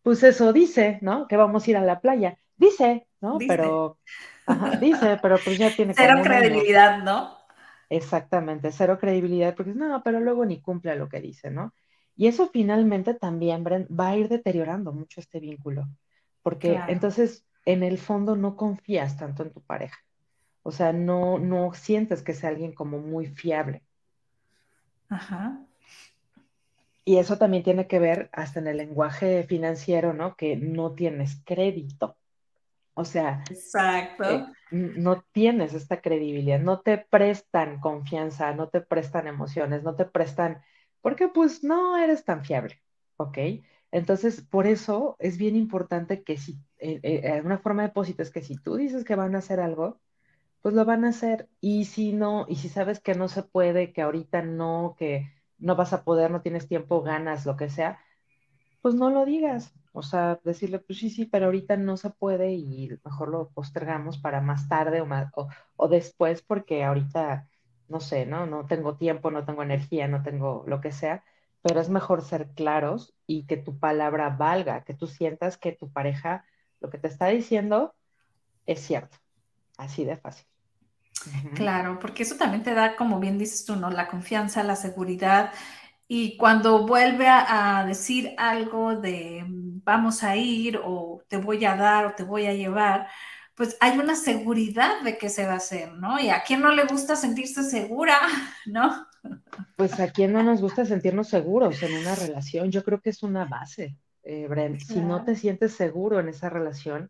Pues 0.01 0.21
eso 0.23 0.53
dice, 0.53 0.99
¿no? 1.01 1.27
Que 1.27 1.35
vamos 1.35 1.65
a 1.65 1.69
ir 1.71 1.77
a 1.77 1.81
la 1.81 1.99
playa. 1.99 2.37
Dice, 2.57 3.07
¿no? 3.21 3.39
Pero, 3.39 3.97
dice, 4.79 5.17
pero 5.19 5.37
pues 5.43 5.57
ya 5.57 5.75
tiene 5.75 5.93
Cero 5.95 6.21
credibilidad, 6.23 7.03
¿no? 7.03 7.34
Exactamente, 7.89 8.71
cero 8.71 8.97
credibilidad, 8.99 9.55
porque 9.55 9.73
no, 9.73 10.01
pero 10.03 10.19
luego 10.19 10.45
ni 10.45 10.61
cumple 10.61 10.95
lo 10.95 11.09
que 11.09 11.21
dice, 11.21 11.51
¿no? 11.51 11.73
Y 12.15 12.27
eso 12.27 12.49
finalmente 12.51 13.13
también 13.13 13.63
va 13.65 14.09
a 14.09 14.17
ir 14.17 14.29
deteriorando 14.29 14.91
mucho 14.91 15.19
este 15.19 15.39
vínculo, 15.39 15.87
porque 16.41 16.79
entonces 16.87 17.45
en 17.65 17.83
el 17.83 17.97
fondo 17.97 18.35
no 18.35 18.55
confías 18.55 19.17
tanto 19.17 19.43
en 19.43 19.51
tu 19.51 19.61
pareja, 19.61 19.97
o 20.63 20.71
sea, 20.71 20.93
no, 20.93 21.37
no 21.37 21.73
sientes 21.73 22.23
que 22.23 22.33
sea 22.33 22.49
alguien 22.49 22.73
como 22.73 22.99
muy 22.99 23.27
fiable. 23.27 23.83
Ajá. 25.09 25.61
Y 27.03 27.17
eso 27.17 27.37
también 27.37 27.63
tiene 27.63 27.85
que 27.87 27.99
ver 27.99 28.29
hasta 28.33 28.59
en 28.59 28.67
el 28.67 28.77
lenguaje 28.77 29.43
financiero, 29.43 30.13
¿no? 30.13 30.35
Que 30.35 30.55
no 30.57 30.93
tienes 30.93 31.39
crédito. 31.45 32.17
O 32.95 33.05
sea, 33.05 33.43
Exacto. 33.49 34.23
Eh, 34.23 34.45
no 34.71 35.23
tienes 35.31 35.73
esta 35.73 36.01
credibilidad, 36.01 36.59
no 36.59 36.79
te 36.79 36.97
prestan 36.97 37.79
confianza, 37.79 38.53
no 38.53 38.69
te 38.69 38.81
prestan 38.81 39.27
emociones, 39.27 39.83
no 39.83 39.95
te 39.95 40.05
prestan, 40.05 40.63
porque 41.01 41.27
pues 41.27 41.63
no 41.63 41.97
eres 41.97 42.23
tan 42.25 42.43
fiable, 42.43 42.81
¿ok? 43.17 43.37
Entonces, 43.91 44.41
por 44.41 44.65
eso 44.65 45.17
es 45.19 45.37
bien 45.37 45.55
importante 45.55 46.23
que 46.23 46.37
si, 46.37 46.57
eh, 46.79 46.99
eh, 47.03 47.41
una 47.43 47.59
forma 47.59 47.83
de 47.83 47.89
depósito 47.89 48.23
es 48.23 48.31
que 48.31 48.41
si 48.41 48.57
tú 48.57 48.75
dices 48.75 49.03
que 49.03 49.15
van 49.15 49.35
a 49.35 49.39
hacer 49.39 49.59
algo, 49.59 49.99
pues 50.61 50.73
lo 50.73 50.83
van 50.83 51.05
a 51.05 51.09
hacer. 51.09 51.47
Y 51.61 51.85
si 51.85 52.11
no, 52.11 52.45
y 52.49 52.55
si 52.55 52.69
sabes 52.69 52.99
que 52.99 53.13
no 53.13 53.27
se 53.27 53.43
puede, 53.43 53.93
que 53.93 54.01
ahorita 54.01 54.41
no, 54.41 54.95
que 54.97 55.31
no 55.59 55.75
vas 55.75 55.93
a 55.93 56.03
poder, 56.03 56.31
no 56.31 56.41
tienes 56.41 56.67
tiempo, 56.67 57.01
ganas, 57.03 57.45
lo 57.45 57.55
que 57.55 57.69
sea, 57.69 57.99
pues 58.81 58.95
no 58.95 59.09
lo 59.09 59.25
digas. 59.25 59.73
O 59.95 60.03
sea, 60.03 60.39
decirle, 60.43 60.79
pues 60.79 60.99
sí, 60.99 61.09
sí, 61.09 61.25
pero 61.25 61.45
ahorita 61.45 61.77
no 61.77 61.95
se 61.95 62.09
puede 62.09 62.53
y 62.53 62.89
mejor 63.05 63.29
lo 63.29 63.49
postergamos 63.49 64.17
para 64.17 64.41
más 64.41 64.67
tarde 64.67 64.99
o, 65.01 65.05
más, 65.05 65.31
o, 65.35 65.87
después 65.87 66.41
porque 66.41 66.83
ahorita 66.83 67.47
no 67.87 67.99
sé, 68.01 68.25
¿no? 68.25 68.45
No 68.45 68.65
tengo 68.65 68.97
tiempo, 68.97 69.31
no 69.31 69.45
tengo 69.45 69.63
energía, 69.63 70.07
no 70.07 70.21
tengo 70.21 70.65
lo 70.67 70.81
que 70.81 70.91
sea, 70.91 71.23
pero 71.61 71.79
es 71.79 71.89
mejor 71.89 72.23
ser 72.23 72.49
claros 72.55 73.15
y 73.25 73.45
que 73.45 73.57
tu 73.57 73.79
palabra 73.79 74.29
valga, 74.29 74.83
que 74.83 74.93
tú 74.93 75.07
sientas 75.07 75.57
que 75.57 75.71
tu 75.71 75.89
pareja 75.89 76.45
lo 76.81 76.89
que 76.89 76.97
te 76.97 77.07
está 77.07 77.27
diciendo 77.27 77.95
es 78.65 78.81
cierto, 78.81 79.17
así 79.77 80.03
de 80.03 80.17
fácil. 80.17 80.45
Claro, 81.55 81.99
porque 81.99 82.23
eso 82.23 82.35
también 82.35 82.63
te 82.63 82.73
da, 82.73 82.95
como 82.95 83.19
bien 83.19 83.37
dices 83.37 83.65
tú, 83.65 83.75
¿no? 83.75 83.89
La 83.89 84.07
confianza, 84.07 84.61
la 84.63 84.75
seguridad. 84.75 85.51
Y 86.07 86.37
cuando 86.37 86.85
vuelve 86.85 87.27
a, 87.27 87.83
decir 87.87 88.35
algo 88.37 88.95
de 88.95 89.43
vamos 89.85 90.23
a 90.23 90.35
ir 90.35 90.79
o 90.83 91.21
te 91.27 91.37
voy 91.37 91.63
a 91.63 91.75
dar 91.75 92.05
o 92.07 92.15
te 92.15 92.23
voy 92.23 92.47
a 92.47 92.53
llevar, 92.53 93.07
pues 93.55 93.77
hay 93.79 93.97
una 93.97 94.15
seguridad 94.15 95.01
de 95.03 95.17
que 95.17 95.29
se 95.29 95.45
va 95.45 95.53
a 95.53 95.57
hacer, 95.57 95.93
¿no? 95.93 96.19
Y 96.19 96.29
a 96.29 96.43
quién 96.43 96.61
no 96.61 96.71
le 96.71 96.85
gusta 96.85 97.15
sentirse 97.15 97.63
segura, 97.63 98.17
¿no? 98.65 99.07
Pues 99.77 99.99
a 99.99 100.11
quién 100.11 100.33
no 100.33 100.43
nos 100.43 100.59
gusta 100.59 100.85
sentirnos 100.85 101.29
seguros 101.29 101.81
en 101.81 101.93
una 101.93 102.15
relación. 102.15 102.71
Yo 102.71 102.83
creo 102.83 102.99
que 102.99 103.11
es 103.11 103.23
una 103.23 103.45
base, 103.45 103.95
eh, 104.23 104.47
Brent. 104.47 104.81
Si 104.81 104.99
no 104.99 105.23
te 105.23 105.35
sientes 105.35 105.73
seguro 105.73 106.19
en 106.19 106.29
esa 106.29 106.49
relación, 106.49 107.09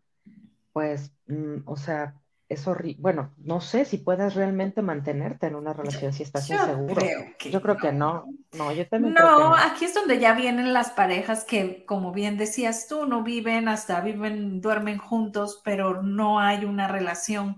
pues, 0.72 1.12
mm, 1.26 1.62
o 1.64 1.76
sea, 1.76 2.14
es 2.48 2.66
horrible. 2.66 3.00
Bueno, 3.00 3.34
no 3.38 3.60
sé 3.60 3.84
si 3.84 3.98
puedes 3.98 4.34
realmente 4.34 4.80
mantenerte 4.80 5.46
en 5.46 5.56
una 5.56 5.72
relación 5.72 6.12
si 6.12 6.22
estás 6.22 6.48
inseguro. 6.48 7.02
yo 7.50 7.60
creo 7.60 7.76
que 7.76 7.92
no. 7.92 8.26
No, 8.52 8.72
yo 8.72 8.88
también. 8.88 9.14
No, 9.14 9.20
creo 9.20 9.36
que 9.36 9.42
no, 9.42 9.56
aquí 9.56 9.84
es 9.84 9.94
donde 9.94 10.20
ya 10.20 10.32
vienen 10.34 10.72
las 10.72 10.90
parejas 10.90 11.44
que, 11.44 11.84
como 11.84 12.12
bien 12.12 12.36
decías 12.36 12.86
tú, 12.86 13.06
no 13.06 13.22
viven, 13.24 13.68
hasta 13.68 14.00
viven, 14.00 14.60
duermen 14.60 14.98
juntos, 14.98 15.60
pero 15.64 16.02
no 16.02 16.38
hay 16.38 16.64
una 16.64 16.86
relación 16.86 17.56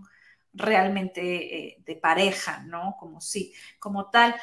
realmente 0.54 1.58
eh, 1.58 1.76
de 1.84 1.96
pareja, 1.96 2.62
¿no? 2.64 2.96
Como 2.98 3.20
sí, 3.20 3.52
como 3.78 4.08
tal. 4.08 4.34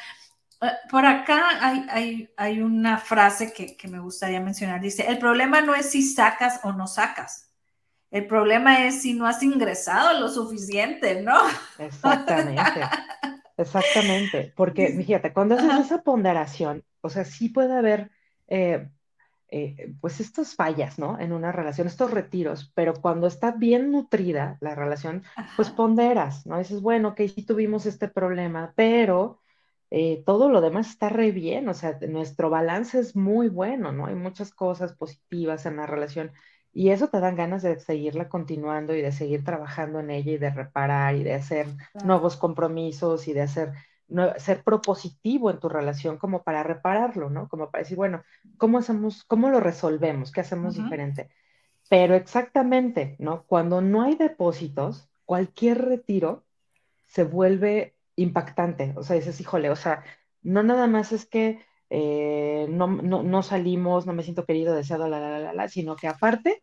Eh, 0.62 0.70
por 0.88 1.04
acá 1.06 1.58
hay, 1.60 1.86
hay, 1.90 2.30
hay 2.36 2.60
una 2.60 2.98
frase 2.98 3.52
que, 3.52 3.76
que 3.76 3.88
me 3.88 3.98
gustaría 3.98 4.40
mencionar. 4.40 4.80
Dice, 4.80 5.06
el 5.08 5.18
problema 5.18 5.60
no 5.60 5.74
es 5.74 5.90
si 5.90 6.02
sacas 6.02 6.60
o 6.62 6.72
no 6.72 6.86
sacas 6.86 7.45
el 8.10 8.26
problema 8.26 8.86
es 8.86 9.02
si 9.02 9.14
no 9.14 9.26
has 9.26 9.42
ingresado 9.42 10.20
lo 10.20 10.28
suficiente, 10.28 11.22
¿no? 11.22 11.36
Exactamente. 11.78 12.80
Exactamente. 13.56 14.52
Porque, 14.54 14.88
fíjate, 14.88 15.32
cuando 15.32 15.54
haces 15.54 15.86
esa 15.86 16.02
ponderación, 16.02 16.84
o 17.00 17.08
sea, 17.08 17.24
sí 17.24 17.48
puede 17.48 17.74
haber, 17.74 18.10
eh, 18.48 18.88
eh, 19.48 19.94
pues, 20.00 20.20
estas 20.20 20.54
fallas, 20.54 20.98
¿no? 20.98 21.18
En 21.18 21.32
una 21.32 21.52
relación, 21.52 21.86
estos 21.86 22.10
retiros, 22.10 22.70
pero 22.74 22.94
cuando 22.94 23.26
está 23.26 23.52
bien 23.52 23.90
nutrida 23.90 24.58
la 24.60 24.74
relación, 24.74 25.22
pues 25.56 25.70
ponderas, 25.70 26.46
¿no? 26.46 26.58
Dices, 26.58 26.80
bueno, 26.80 27.10
ok, 27.10 27.22
sí 27.34 27.44
tuvimos 27.44 27.86
este 27.86 28.08
problema, 28.08 28.72
pero 28.76 29.40
eh, 29.90 30.22
todo 30.26 30.50
lo 30.50 30.60
demás 30.60 30.88
está 30.90 31.08
re 31.08 31.30
bien, 31.30 31.68
o 31.68 31.74
sea, 31.74 31.98
nuestro 32.08 32.50
balance 32.50 32.98
es 32.98 33.16
muy 33.16 33.48
bueno, 33.48 33.92
¿no? 33.92 34.06
Hay 34.06 34.16
muchas 34.16 34.52
cosas 34.52 34.92
positivas 34.92 35.64
en 35.64 35.76
la 35.76 35.86
relación 35.86 36.32
y 36.76 36.90
eso 36.90 37.08
te 37.08 37.20
dan 37.20 37.36
ganas 37.36 37.62
de 37.62 37.80
seguirla 37.80 38.28
continuando 38.28 38.94
y 38.94 39.00
de 39.00 39.10
seguir 39.10 39.42
trabajando 39.42 39.98
en 40.00 40.10
ella 40.10 40.32
y 40.32 40.36
de 40.36 40.50
reparar 40.50 41.14
y 41.14 41.24
de 41.24 41.32
hacer 41.32 41.68
nuevos 42.04 42.36
compromisos 42.36 43.28
y 43.28 43.32
de 43.32 43.40
hacer, 43.40 43.72
ser 44.36 44.62
propositivo 44.62 45.50
en 45.50 45.58
tu 45.58 45.70
relación 45.70 46.18
como 46.18 46.42
para 46.42 46.62
repararlo, 46.62 47.30
¿no? 47.30 47.48
Como 47.48 47.70
para 47.70 47.82
decir, 47.82 47.96
bueno, 47.96 48.24
¿cómo 48.58 48.76
hacemos, 48.76 49.24
cómo 49.24 49.48
lo 49.48 49.58
resolvemos? 49.58 50.30
¿Qué 50.30 50.42
hacemos 50.42 50.76
diferente? 50.76 51.30
Pero 51.88 52.14
exactamente, 52.14 53.16
¿no? 53.20 53.44
Cuando 53.44 53.80
no 53.80 54.02
hay 54.02 54.14
depósitos, 54.14 55.08
cualquier 55.24 55.82
retiro 55.82 56.44
se 57.06 57.24
vuelve 57.24 57.96
impactante. 58.16 58.92
O 58.96 59.02
sea, 59.02 59.16
dices, 59.16 59.40
híjole, 59.40 59.70
o 59.70 59.76
sea, 59.76 60.04
no 60.42 60.62
nada 60.62 60.86
más 60.88 61.12
es 61.12 61.24
que 61.24 61.58
eh, 61.90 62.66
no, 62.68 62.88
no, 62.88 63.42
salimos, 63.42 64.06
no 64.06 64.12
me 64.12 64.22
siento 64.22 64.44
querido, 64.44 64.74
deseado, 64.74 65.08
la, 65.08 65.20
la, 65.20 65.38
la, 65.38 65.52
la, 65.52 65.68
sino 65.68 65.96
que 65.96 66.08
aparte 66.08 66.62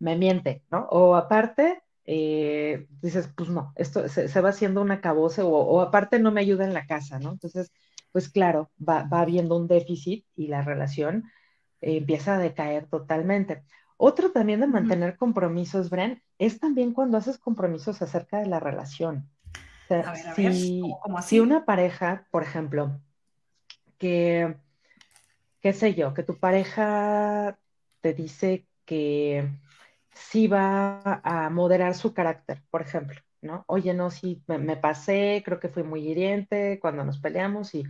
me 0.00 0.16
miente, 0.16 0.62
¿no? 0.70 0.86
O 0.90 1.14
aparte, 1.16 1.82
eh, 2.04 2.86
dices, 3.00 3.30
pues 3.34 3.48
no, 3.48 3.72
esto 3.76 4.08
se, 4.08 4.40
va 4.40 4.50
haciendo 4.50 4.82
un 4.82 4.90
acabose 4.90 5.42
o, 5.42 5.80
aparte 5.80 6.18
no 6.18 6.30
me 6.30 6.40
ayuda 6.40 6.64
en 6.64 6.74
la 6.74 6.86
casa, 6.86 7.18
¿no? 7.18 7.32
Entonces, 7.32 7.72
pues 8.12 8.28
claro, 8.28 8.70
va, 8.86 9.06
habiendo 9.10 9.56
un 9.56 9.66
déficit 9.66 10.26
y 10.36 10.48
la 10.48 10.62
relación 10.62 11.24
eh, 11.80 11.98
empieza 11.98 12.34
a 12.34 12.38
decaer 12.38 12.86
totalmente. 12.86 13.62
Otro 13.96 14.32
también 14.32 14.60
de 14.60 14.66
mantener 14.66 15.16
compromisos, 15.16 15.88
Bren, 15.88 16.22
es 16.38 16.58
también 16.58 16.92
cuando 16.92 17.16
haces 17.16 17.38
compromisos 17.38 18.02
acerca 18.02 18.40
de 18.40 18.46
la 18.46 18.60
relación. 18.60 19.30
O 19.84 19.88
sea, 19.88 20.34
si, 20.34 20.82
si 21.22 21.40
una 21.40 21.64
pareja, 21.64 22.26
por 22.30 22.42
ejemplo, 22.42 23.00
que, 23.98 24.56
qué 25.64 25.72
sé 25.72 25.94
yo, 25.94 26.12
que 26.12 26.22
tu 26.22 26.38
pareja 26.38 27.58
te 28.02 28.12
dice 28.12 28.66
que 28.84 29.48
sí 30.12 30.46
va 30.46 31.22
a 31.24 31.48
moderar 31.48 31.94
su 31.94 32.12
carácter, 32.12 32.62
por 32.70 32.82
ejemplo, 32.82 33.18
¿no? 33.40 33.64
Oye, 33.66 33.94
no, 33.94 34.10
sí, 34.10 34.42
me, 34.46 34.76
pasé, 34.76 35.42
creo 35.42 35.60
que 35.60 35.70
fui 35.70 35.82
muy 35.82 36.06
hiriente 36.06 36.78
cuando 36.82 37.02
nos 37.02 37.18
peleamos 37.18 37.74
y 37.74 37.82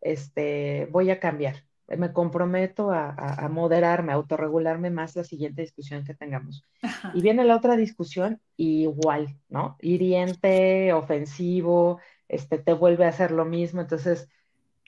este, 0.00 0.88
voy 0.90 1.10
a 1.10 1.20
cambiar. 1.20 1.64
Me 1.86 2.14
comprometo 2.14 2.92
a, 2.92 3.46
moderarme, 3.50 4.12
a 4.12 4.14
autorregularme 4.14 4.88
más 4.88 5.14
la 5.14 5.24
siguiente 5.24 5.60
discusión 5.60 6.04
que 6.06 6.14
tengamos. 6.14 6.64
Y 7.12 7.20
viene 7.20 7.44
la 7.44 7.56
otra 7.56 7.76
discusión 7.76 8.40
igual, 8.56 9.36
¿no? 9.50 9.76
Hiriente, 9.82 10.94
ofensivo, 10.94 12.00
este, 12.26 12.56
te 12.56 12.72
vuelve 12.72 13.04
a 13.04 13.10
hacer 13.10 13.32
lo 13.32 13.44
mismo, 13.44 13.82
entonces 13.82 14.30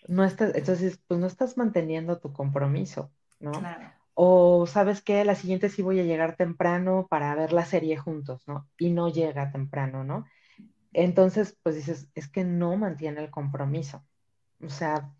no 0.08 0.24
estás, 0.24 0.54
entonces, 0.54 1.00
pues 1.06 1.20
no 1.20 1.26
estás 1.26 1.56
manteniendo 1.56 2.18
tu 2.18 2.32
compromiso, 2.32 3.10
¿no? 3.38 3.52
Claro. 3.52 3.92
O 4.14 4.66
sabes 4.66 5.02
que 5.02 5.24
la 5.24 5.34
siguiente 5.34 5.68
sí 5.68 5.82
voy 5.82 6.00
a 6.00 6.04
llegar 6.04 6.36
temprano 6.36 7.06
para 7.08 7.34
ver 7.34 7.52
la 7.52 7.64
serie 7.64 7.96
juntos, 7.96 8.46
¿no? 8.46 8.68
Y 8.78 8.90
no 8.90 9.08
llega 9.08 9.52
temprano, 9.52 10.04
¿no? 10.04 10.26
Entonces, 10.92 11.56
pues 11.62 11.76
dices, 11.76 12.08
es 12.14 12.28
que 12.28 12.44
no 12.44 12.76
mantiene 12.76 13.20
el 13.20 13.30
compromiso. 13.30 14.04
O 14.62 14.68
sea, 14.68 15.14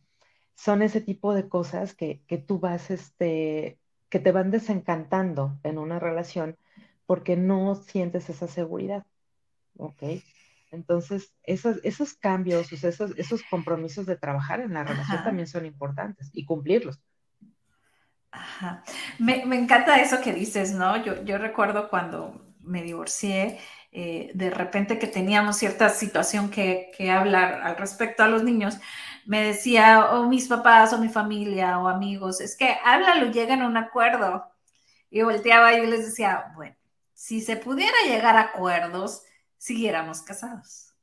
son 0.54 0.82
ese 0.82 1.00
tipo 1.00 1.32
de 1.32 1.48
cosas 1.48 1.94
que, 1.94 2.22
que 2.26 2.38
tú 2.38 2.58
vas, 2.58 2.90
este, 2.90 3.78
que 4.08 4.18
te 4.18 4.32
van 4.32 4.50
desencantando 4.50 5.58
en 5.62 5.78
una 5.78 5.98
relación 5.98 6.58
porque 7.06 7.36
no 7.36 7.74
sientes 7.76 8.28
esa 8.28 8.48
seguridad, 8.48 9.06
¿ok? 9.76 10.02
Entonces, 10.70 11.34
esos, 11.42 11.78
esos 11.82 12.14
cambios, 12.14 12.72
esos, 12.72 13.12
esos 13.16 13.42
compromisos 13.50 14.06
de 14.06 14.16
trabajar 14.16 14.60
en 14.60 14.74
la 14.74 14.84
relación 14.84 15.24
también 15.24 15.48
son 15.48 15.66
importantes 15.66 16.30
y 16.32 16.44
cumplirlos. 16.44 17.00
Ajá. 18.30 18.84
Me, 19.18 19.42
encanta 19.42 20.00
eso 20.00 20.20
que 20.20 20.32
dices, 20.32 20.72
¿no? 20.72 21.02
Yo, 21.02 21.24
yo 21.24 21.38
recuerdo 21.38 21.88
cuando 21.88 22.54
me 22.60 22.82
divorcié, 22.82 23.58
eh, 23.90 24.30
de 24.34 24.50
repente 24.50 24.98
que 25.00 25.08
teníamos 25.08 25.56
cierta 25.56 25.88
situación 25.88 26.50
que, 26.50 26.92
que, 26.96 27.10
hablar 27.10 27.62
al 27.62 27.76
respecto 27.76 28.22
a 28.22 28.28
los 28.28 28.44
niños, 28.44 28.78
me 29.26 29.42
decía, 29.42 30.12
o 30.12 30.28
mis 30.28 30.46
papás, 30.46 30.92
o 30.92 30.98
mi 30.98 31.08
familia, 31.08 31.78
o 31.80 31.88
amigos, 31.88 32.40
es 32.40 32.56
que 32.56 32.76
háblalo, 32.84 33.32
llegan 33.32 33.62
a 33.62 33.66
un 33.66 33.76
acuerdo. 33.76 34.44
Y 35.10 35.22
volteaba 35.22 35.74
y 35.74 35.86
les 35.86 36.06
decía, 36.06 36.52
bueno, 36.54 36.76
si 37.12 37.40
se 37.40 37.56
pudiera 37.56 37.96
llegar 38.06 38.36
a 38.36 38.42
acuerdos, 38.42 39.24
siguiéramos 39.60 40.22
casados. 40.22 40.94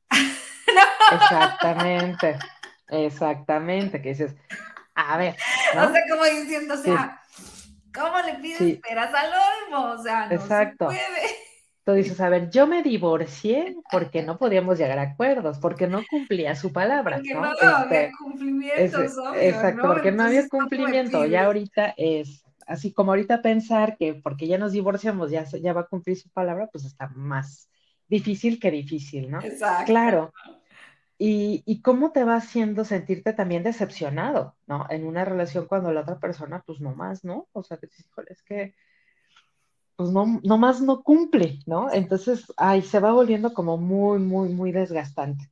Exactamente, 1.12 2.38
exactamente, 2.88 4.02
que 4.02 4.10
dices, 4.10 4.36
a 4.94 5.16
ver. 5.16 5.36
O 5.70 5.92
sea, 5.92 6.02
como 6.10 6.24
diciendo, 6.24 6.74
o 6.74 6.76
sea, 6.76 7.22
¿cómo 7.94 8.20
le 8.20 8.34
pides 8.34 8.60
esperas 8.60 9.14
al 9.14 9.30
olmo? 9.32 9.92
O 9.92 10.02
sea, 10.02 10.26
no 10.26 10.34
Exacto. 10.34 10.90
se 10.90 10.96
puede. 10.96 11.36
Tú 11.84 11.94
dices, 11.94 12.20
a 12.20 12.28
ver, 12.28 12.50
yo 12.50 12.66
me 12.66 12.82
divorcié 12.82 13.76
porque 13.90 14.22
no 14.22 14.36
podíamos 14.36 14.76
llegar 14.76 14.98
a 14.98 15.12
acuerdos, 15.12 15.58
porque 15.58 15.86
no 15.86 16.02
cumplía 16.10 16.54
su 16.54 16.70
palabra. 16.70 17.16
Porque 17.16 17.32
no, 17.32 17.44
había 17.44 17.80
este, 17.84 18.12
cumplimiento, 18.18 19.02
Exacto, 19.36 19.82
porque 19.86 20.12
no 20.12 20.24
había 20.24 20.46
cumplimiento. 20.48 21.24
Ya 21.24 21.46
ahorita 21.46 21.94
es, 21.96 22.44
así 22.66 22.92
como 22.92 23.12
ahorita 23.12 23.40
pensar 23.40 23.96
que 23.96 24.14
porque 24.14 24.46
ya 24.46 24.58
nos 24.58 24.72
divorciamos 24.72 25.30
ya, 25.30 25.44
ya 25.44 25.72
va 25.72 25.82
a 25.82 25.86
cumplir 25.86 26.18
su 26.18 26.28
palabra, 26.28 26.68
pues 26.70 26.84
está 26.84 27.08
más 27.14 27.70
difícil 28.08 28.58
que 28.58 28.70
difícil, 28.70 29.30
¿no? 29.30 29.40
Exacto. 29.40 29.86
Claro. 29.86 30.32
Y, 31.20 31.82
cómo 31.82 32.12
te 32.12 32.22
va 32.22 32.36
haciendo 32.36 32.84
sentirte 32.84 33.32
también 33.32 33.64
decepcionado, 33.64 34.54
¿no? 34.66 34.86
En 34.88 35.04
una 35.04 35.24
relación 35.24 35.66
cuando 35.66 35.92
la 35.92 36.02
otra 36.02 36.20
persona, 36.20 36.62
pues 36.64 36.80
no 36.80 36.94
más, 36.94 37.24
¿no? 37.24 37.48
O 37.52 37.64
sea, 37.64 37.76
que 37.78 37.88
es 38.28 38.42
que, 38.42 38.74
pues 39.96 40.10
no, 40.10 40.40
no 40.44 40.58
más 40.58 40.80
no 40.80 41.02
cumple, 41.02 41.58
¿no? 41.66 41.92
Entonces, 41.92 42.46
ay, 42.56 42.82
se 42.82 43.00
va 43.00 43.12
volviendo 43.12 43.52
como 43.52 43.78
muy, 43.78 44.20
muy, 44.20 44.50
muy 44.50 44.70
desgastante. 44.70 45.50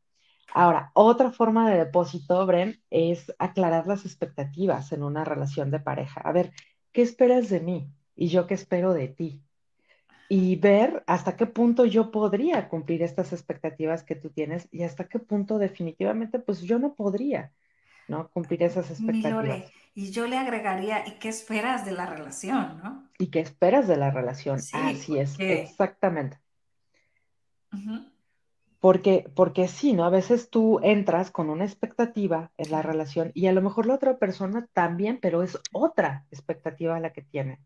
Ahora, 0.54 0.92
otra 0.94 1.32
forma 1.32 1.68
de 1.68 1.78
depósito, 1.78 2.46
Bren, 2.46 2.80
es 2.90 3.34
aclarar 3.38 3.86
las 3.88 4.04
expectativas 4.06 4.92
en 4.92 5.02
una 5.02 5.24
relación 5.24 5.72
de 5.72 5.80
pareja. 5.80 6.20
A 6.20 6.32
ver, 6.32 6.52
¿qué 6.92 7.02
esperas 7.02 7.50
de 7.50 7.60
mí? 7.60 7.90
Y 8.14 8.28
yo 8.28 8.46
qué 8.46 8.54
espero 8.54 8.94
de 8.94 9.08
ti. 9.08 9.42
Y 10.28 10.56
ver 10.56 11.04
hasta 11.06 11.36
qué 11.36 11.46
punto 11.46 11.84
yo 11.84 12.10
podría 12.10 12.68
cumplir 12.68 13.02
estas 13.02 13.32
expectativas 13.32 14.02
que 14.02 14.16
tú 14.16 14.30
tienes 14.30 14.68
y 14.72 14.82
hasta 14.82 15.08
qué 15.08 15.18
punto 15.18 15.58
definitivamente 15.58 16.38
pues 16.38 16.62
yo 16.62 16.78
no 16.78 16.94
podría, 16.94 17.52
¿no? 18.08 18.28
Cumplir 18.30 18.62
esas 18.62 18.90
expectativas. 18.90 19.70
y 19.94 20.10
yo 20.10 20.26
le 20.26 20.36
agregaría, 20.36 21.06
¿y 21.06 21.12
qué 21.12 21.28
esperas 21.28 21.84
de 21.84 21.92
la 21.92 22.06
relación, 22.06 22.80
no? 22.82 23.08
¿Y 23.18 23.28
qué 23.28 23.40
esperas 23.40 23.86
de 23.88 23.96
la 23.96 24.10
relación? 24.10 24.58
Así 24.72 25.18
es, 25.18 25.38
exactamente. 25.38 26.38
Porque, 28.80 29.30
porque 29.34 29.68
sí, 29.68 29.92
¿no? 29.92 30.04
A 30.04 30.10
veces 30.10 30.50
tú 30.50 30.80
entras 30.82 31.30
con 31.30 31.50
una 31.50 31.64
expectativa 31.64 32.52
en 32.56 32.70
la 32.70 32.82
relación 32.82 33.32
y 33.34 33.46
a 33.46 33.52
lo 33.52 33.62
mejor 33.62 33.86
la 33.86 33.94
otra 33.94 34.18
persona 34.18 34.68
también, 34.72 35.18
pero 35.20 35.42
es 35.42 35.58
otra 35.72 36.24
expectativa 36.30 37.00
la 37.00 37.12
que 37.12 37.22
tiene. 37.22 37.58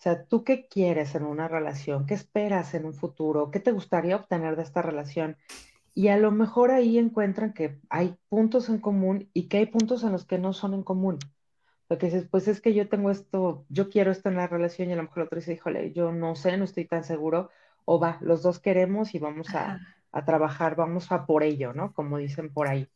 O 0.00 0.02
sea, 0.02 0.24
¿tú 0.24 0.44
qué 0.44 0.66
quieres 0.66 1.14
en 1.14 1.24
una 1.24 1.46
relación? 1.46 2.06
¿Qué 2.06 2.14
esperas 2.14 2.72
en 2.72 2.86
un 2.86 2.94
futuro? 2.94 3.50
¿Qué 3.50 3.60
te 3.60 3.70
gustaría 3.70 4.16
obtener 4.16 4.56
de 4.56 4.62
esta 4.62 4.80
relación? 4.80 5.36
Y 5.92 6.08
a 6.08 6.16
lo 6.16 6.30
mejor 6.30 6.70
ahí 6.70 6.96
encuentran 6.96 7.52
que 7.52 7.78
hay 7.90 8.16
puntos 8.30 8.70
en 8.70 8.78
común 8.78 9.28
y 9.34 9.48
que 9.48 9.58
hay 9.58 9.66
puntos 9.66 10.02
en 10.02 10.12
los 10.12 10.24
que 10.24 10.38
no 10.38 10.54
son 10.54 10.72
en 10.72 10.84
común. 10.84 11.18
Porque 11.86 12.06
dices, 12.06 12.26
pues 12.30 12.48
es 12.48 12.62
que 12.62 12.72
yo 12.72 12.88
tengo 12.88 13.10
esto, 13.10 13.66
yo 13.68 13.90
quiero 13.90 14.10
esto 14.10 14.30
en 14.30 14.36
la 14.36 14.46
relación 14.46 14.88
y 14.88 14.94
a 14.94 14.96
lo 14.96 15.02
mejor 15.02 15.18
el 15.18 15.26
otro 15.26 15.38
dice, 15.38 15.52
híjole, 15.52 15.92
yo 15.92 16.12
no 16.12 16.34
sé, 16.34 16.56
no 16.56 16.64
estoy 16.64 16.86
tan 16.86 17.04
seguro. 17.04 17.50
O 17.84 18.00
va, 18.00 18.16
los 18.22 18.42
dos 18.42 18.58
queremos 18.58 19.14
y 19.14 19.18
vamos 19.18 19.54
a, 19.54 19.80
a 20.12 20.24
trabajar, 20.24 20.76
vamos 20.76 21.12
a 21.12 21.26
por 21.26 21.42
ello, 21.42 21.74
¿no? 21.74 21.92
Como 21.92 22.16
dicen 22.16 22.50
por 22.50 22.68
ahí. 22.68 22.88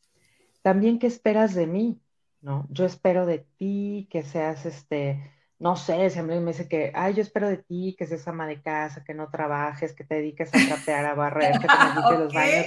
También, 0.63 0.99
¿qué 0.99 1.07
esperas 1.07 1.55
de 1.55 1.67
mí? 1.67 2.01
¿No? 2.41 2.67
Yo 2.71 2.87
espero 2.87 3.27
de 3.27 3.41
ti 3.59 4.09
que 4.11 4.23
seas 4.23 4.65
este 4.65 5.34
no 5.59 5.77
sé, 5.77 6.11
siempre 6.11 6.41
me 6.41 6.53
dice 6.53 6.69
que, 6.69 6.93
ay, 6.95 7.15
yo 7.15 7.23
espero 7.23 7.49
de 7.49 7.59
ti 7.59 7.95
que 7.99 8.07
seas 8.07 8.27
ama 8.27 8.47
de 8.47 8.61
casa, 8.61 9.05
que 9.05 9.15
no 9.15 9.31
trabajes, 9.31 9.95
que 9.95 10.05
te 10.05 10.17
dediques 10.17 10.51
a 10.53 10.75
trapear, 10.75 11.07
a 11.07 11.15
barrer, 11.15 11.53
que 11.59 11.67
te 11.67 11.75
limpies 11.95 12.19
los 12.19 12.35
baños. 12.35 12.67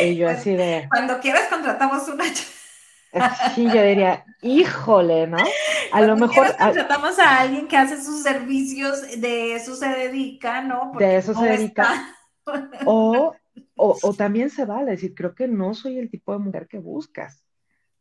Y 0.00 0.16
yo 0.16 0.28
así 0.28 0.54
de... 0.54 0.86
Cuando 0.88 1.18
quieras 1.20 1.48
contratamos 1.48 2.08
una... 2.08 2.24
Sí, 3.54 3.66
yo 3.66 3.82
diría, 3.82 4.24
híjole, 4.40 5.26
¿no? 5.26 5.36
A 5.92 6.00
lo 6.00 6.16
mejor... 6.16 6.56
contratamos 6.56 7.18
a 7.18 7.40
alguien 7.40 7.68
que 7.68 7.76
hace 7.76 8.02
sus 8.02 8.22
servicios, 8.22 9.20
de 9.20 9.54
eso 9.54 9.76
se 9.76 9.88
dedica, 9.88 10.62
¿no? 10.62 10.92
de 10.98 11.16
eso 11.16 11.34
se 11.34 11.44
dedica. 11.44 12.14
O, 12.86 13.34
o, 13.76 13.98
o 14.02 14.14
también 14.14 14.48
se 14.48 14.64
vale 14.64 14.92
decir, 14.92 15.14
creo 15.14 15.34
que 15.34 15.46
no 15.46 15.74
soy 15.74 15.98
el 15.98 16.10
tipo 16.10 16.32
de 16.32 16.38
mujer 16.38 16.68
que 16.68 16.78
buscas, 16.78 17.44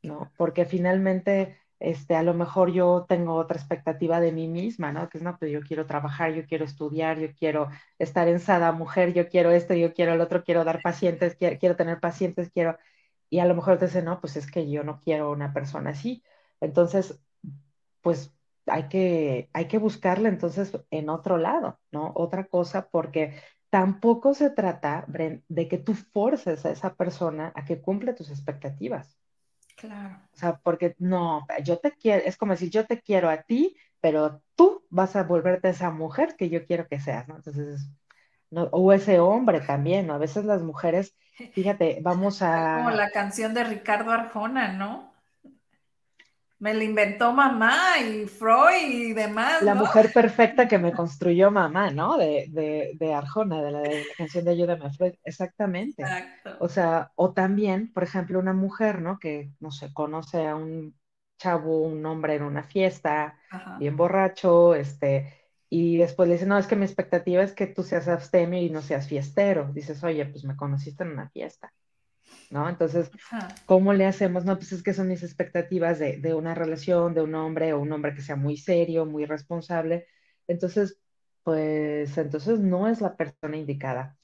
¿no? 0.01 0.31
Porque 0.37 0.63
finalmente 0.63 1.59
este, 1.81 2.15
a 2.15 2.23
lo 2.23 2.33
mejor 2.33 2.71
yo 2.71 3.05
tengo 3.09 3.35
otra 3.35 3.57
expectativa 3.57 4.19
de 4.19 4.31
mí 4.31 4.47
misma, 4.47 4.91
¿no? 4.91 5.09
Que 5.09 5.17
es, 5.17 5.23
no, 5.23 5.37
pues 5.37 5.51
yo 5.51 5.61
quiero 5.61 5.87
trabajar, 5.87 6.33
yo 6.33 6.45
quiero 6.45 6.65
estudiar, 6.65 7.19
yo 7.19 7.33
quiero 7.33 7.69
estar 7.99 8.27
en 8.27 8.39
sada 8.39 8.71
mujer, 8.71 9.13
yo 9.13 9.27
quiero 9.29 9.51
esto, 9.51 9.73
yo 9.73 9.93
quiero 9.93 10.13
el 10.13 10.21
otro, 10.21 10.43
quiero 10.43 10.63
dar 10.63 10.81
pacientes, 10.81 11.35
quiero, 11.35 11.75
tener 11.75 11.99
pacientes, 11.99 12.51
quiero... 12.51 12.77
Y 13.29 13.39
a 13.39 13.45
lo 13.45 13.55
mejor 13.55 13.77
te 13.79 13.85
dice, 13.87 14.01
no, 14.03 14.19
pues 14.21 14.35
es 14.37 14.51
que 14.51 14.69
yo 14.69 14.83
no 14.83 14.99
quiero 15.01 15.31
una 15.31 15.53
persona 15.53 15.91
así. 15.91 16.23
Entonces, 16.61 17.19
pues 18.01 18.33
hay 18.67 18.89
que, 18.89 19.49
hay 19.53 19.67
que 19.67 19.77
buscarla 19.79 20.29
entonces 20.29 20.77
en 20.91 21.09
otro 21.09 21.37
lado, 21.37 21.79
¿no? 21.91 22.11
Otra 22.15 22.45
cosa, 22.47 22.89
porque 22.89 23.35
tampoco 23.69 24.33
se 24.33 24.49
trata, 24.51 25.05
Bren, 25.07 25.43
de 25.49 25.67
que 25.67 25.77
tú 25.77 25.95
forces 25.95 26.65
a 26.65 26.71
esa 26.71 26.95
persona 26.95 27.51
a 27.55 27.65
que 27.65 27.81
cumpla 27.81 28.15
tus 28.15 28.29
expectativas. 28.29 29.20
Claro. 29.81 30.19
O 30.31 30.37
sea, 30.37 30.59
porque 30.63 30.95
no, 30.99 31.47
yo 31.63 31.79
te 31.79 31.91
quiero, 31.91 32.23
es 32.23 32.37
como 32.37 32.51
decir, 32.53 32.69
yo 32.69 32.85
te 32.85 33.01
quiero 33.01 33.29
a 33.29 33.41
ti, 33.41 33.75
pero 33.99 34.43
tú 34.55 34.85
vas 34.89 35.15
a 35.15 35.23
volverte 35.23 35.69
esa 35.69 35.89
mujer 35.89 36.35
que 36.37 36.49
yo 36.49 36.65
quiero 36.65 36.87
que 36.87 36.99
seas, 36.99 37.27
¿no? 37.27 37.37
Entonces, 37.37 37.89
no, 38.51 38.65
o 38.71 38.93
ese 38.93 39.19
hombre 39.19 39.59
también, 39.61 40.05
¿no? 40.05 40.13
A 40.13 40.19
veces 40.19 40.45
las 40.45 40.61
mujeres, 40.61 41.15
fíjate, 41.53 41.99
vamos 42.03 42.41
a... 42.43 42.75
Como 42.77 42.91
la 42.91 43.09
canción 43.09 43.55
de 43.55 43.63
Ricardo 43.63 44.11
Arjona, 44.11 44.71
¿no? 44.73 45.10
Me 46.61 46.75
la 46.75 46.83
inventó 46.83 47.33
mamá 47.33 47.97
y 47.99 48.27
Freud 48.27 48.87
y 48.87 49.13
demás. 49.13 49.63
La 49.63 49.73
mujer 49.73 50.11
perfecta 50.13 50.67
que 50.67 50.77
me 50.77 50.91
construyó 50.91 51.49
mamá, 51.49 51.89
¿no? 51.89 52.17
De, 52.17 52.93
de, 52.93 53.13
Arjona, 53.15 53.63
de 53.63 53.71
la, 53.71 53.81
canción 54.15 54.45
de 54.45 54.51
Ayúdame 54.51 54.85
a 54.85 54.91
Freud. 54.91 55.13
Exactamente. 55.23 56.03
Exacto. 56.03 56.57
O 56.59 56.69
sea, 56.69 57.11
o 57.15 57.33
también, 57.33 57.91
por 57.91 58.03
ejemplo, 58.03 58.37
una 58.37 58.53
mujer, 58.53 59.01
¿no? 59.01 59.17
Que, 59.17 59.49
no 59.59 59.71
sé, 59.71 59.91
conoce 59.91 60.47
a 60.47 60.55
un 60.55 60.95
chavo, 61.39 61.81
un 61.81 62.05
hombre 62.05 62.35
en 62.35 62.43
una 62.43 62.61
fiesta, 62.61 63.39
bien 63.79 63.97
borracho, 63.97 64.75
este, 64.75 65.33
y 65.67 65.97
después 65.97 66.29
le 66.29 66.35
dice, 66.35 66.45
no, 66.45 66.59
es 66.59 66.67
que 66.67 66.75
mi 66.75 66.85
expectativa 66.85 67.41
es 67.41 67.53
que 67.53 67.65
tú 67.65 67.81
seas 67.81 68.07
abstemio 68.07 68.61
y 68.61 68.69
no 68.69 68.83
seas 68.83 69.07
fiestero. 69.07 69.71
Dices, 69.73 70.03
oye, 70.03 70.27
pues 70.27 70.43
me 70.43 70.55
conociste 70.55 71.05
en 71.05 71.13
una 71.13 71.27
fiesta. 71.31 71.73
¿No? 72.49 72.69
Entonces, 72.69 73.11
¿cómo 73.65 73.93
le 73.93 74.05
hacemos? 74.05 74.45
No, 74.45 74.57
pues 74.57 74.71
es 74.71 74.83
que 74.83 74.93
son 74.93 75.07
mis 75.07 75.23
expectativas 75.23 75.99
de, 75.99 76.33
una 76.33 76.55
relación, 76.55 77.13
de 77.13 77.21
un 77.21 77.35
hombre 77.35 77.73
o 77.73 77.79
un 77.79 77.91
hombre 77.91 78.13
que 78.13 78.21
sea 78.21 78.35
muy 78.35 78.57
serio, 78.57 79.05
muy 79.05 79.25
responsable. 79.25 80.07
Entonces, 80.47 80.99
pues 81.43 82.17
entonces 82.17 82.59
no 82.59 82.87
es 82.87 83.01
la 83.01 83.15
persona 83.15 83.57
indicada. 83.57 84.17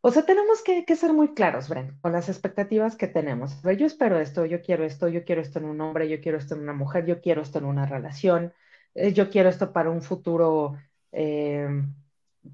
O 0.00 0.10
sea, 0.10 0.24
tenemos 0.26 0.62
que, 0.62 0.84
ser 0.96 1.12
muy 1.12 1.32
claros, 1.34 1.68
Bren, 1.68 1.98
con 2.00 2.12
las 2.12 2.28
expectativas 2.28 2.96
que 2.96 3.06
tenemos. 3.06 3.64
A 3.64 3.68
ver, 3.68 3.78
yo 3.78 3.86
espero 3.86 4.18
esto, 4.18 4.44
yo 4.46 4.60
quiero 4.60 4.84
esto, 4.84 5.08
yo 5.08 5.24
quiero 5.24 5.40
esto 5.40 5.60
en 5.60 5.66
un 5.66 5.80
hombre, 5.80 6.08
yo 6.08 6.20
quiero 6.20 6.38
esto 6.38 6.54
en 6.54 6.62
una 6.62 6.72
mujer, 6.72 7.06
yo 7.06 7.20
quiero 7.20 7.42
esto 7.42 7.58
en 7.58 7.66
una 7.66 7.86
relación, 7.86 8.52
eh, 8.94 9.12
yo 9.12 9.30
quiero 9.30 9.48
esto 9.48 9.72
para 9.72 9.90
un 9.90 10.02
futuro 10.02 10.76
eh, 11.12 11.68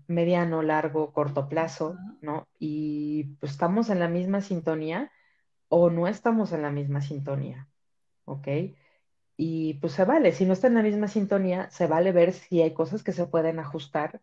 mediano, 0.06 0.62
largo, 0.62 1.12
corto 1.12 1.48
plazo, 1.48 1.96
¿no? 2.20 2.48
Y 2.58 3.24
pues 3.40 3.52
estamos 3.52 3.90
en 3.90 4.00
la 4.00 4.08
misma 4.08 4.40
sintonía 4.40 5.10
o 5.68 5.90
no 5.90 6.08
estamos 6.08 6.52
en 6.52 6.62
la 6.62 6.70
misma 6.70 7.00
sintonía, 7.02 7.68
¿ok? 8.24 8.48
Y 9.36 9.74
pues 9.74 9.94
se 9.94 10.04
vale, 10.04 10.32
si 10.32 10.44
no 10.46 10.52
está 10.52 10.66
en 10.68 10.74
la 10.74 10.82
misma 10.82 11.08
sintonía, 11.08 11.70
se 11.70 11.86
vale 11.86 12.12
ver 12.12 12.32
si 12.32 12.62
hay 12.62 12.74
cosas 12.74 13.02
que 13.02 13.12
se 13.12 13.26
pueden 13.26 13.58
ajustar 13.60 14.20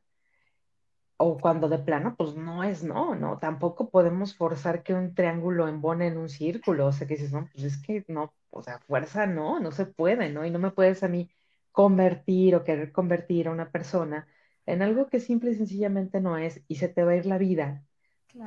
o 1.17 1.38
cuando 1.38 1.69
de 1.69 1.80
plano, 1.80 2.15
pues 2.17 2.36
no 2.36 2.63
es 2.63 2.84
no, 2.84 3.15
¿no? 3.15 3.38
Tampoco 3.39 3.89
podemos 3.89 4.36
forzar 4.36 4.84
que 4.84 4.93
un 4.93 5.13
triángulo 5.15 5.67
embone 5.67 6.08
en 6.08 6.17
un 6.17 6.30
círculo, 6.30 6.88
o 6.88 6.91
sea, 6.91 7.08
que 7.08 7.15
dices, 7.15 7.32
no, 7.32 7.49
pues 7.51 7.63
es 7.63 7.78
que 7.82 8.04
no, 8.08 8.34
o 8.49 8.62
sea, 8.62 8.80
fuerza 8.80 9.25
no, 9.25 9.60
no 9.60 9.71
se 9.71 9.86
puede, 9.86 10.30
¿no? 10.30 10.45
Y 10.45 10.51
no 10.51 10.60
me 10.60 10.71
puedes 10.71 11.04
a 11.04 11.08
mí 11.08 11.30
convertir 11.71 12.56
o 12.56 12.63
querer 12.63 12.91
convertir 12.91 13.47
a 13.47 13.51
una 13.51 13.71
persona 13.71 14.28
en 14.65 14.82
algo 14.82 15.08
que 15.08 15.19
simple 15.19 15.51
y 15.51 15.56
sencillamente 15.56 16.21
no 16.21 16.38
es 16.38 16.62
y 16.67 16.75
se 16.75 16.88
te 16.88 17.04
va 17.04 17.12
a 17.12 17.15
ir 17.15 17.25
la 17.25 17.38
vida. 17.38 17.84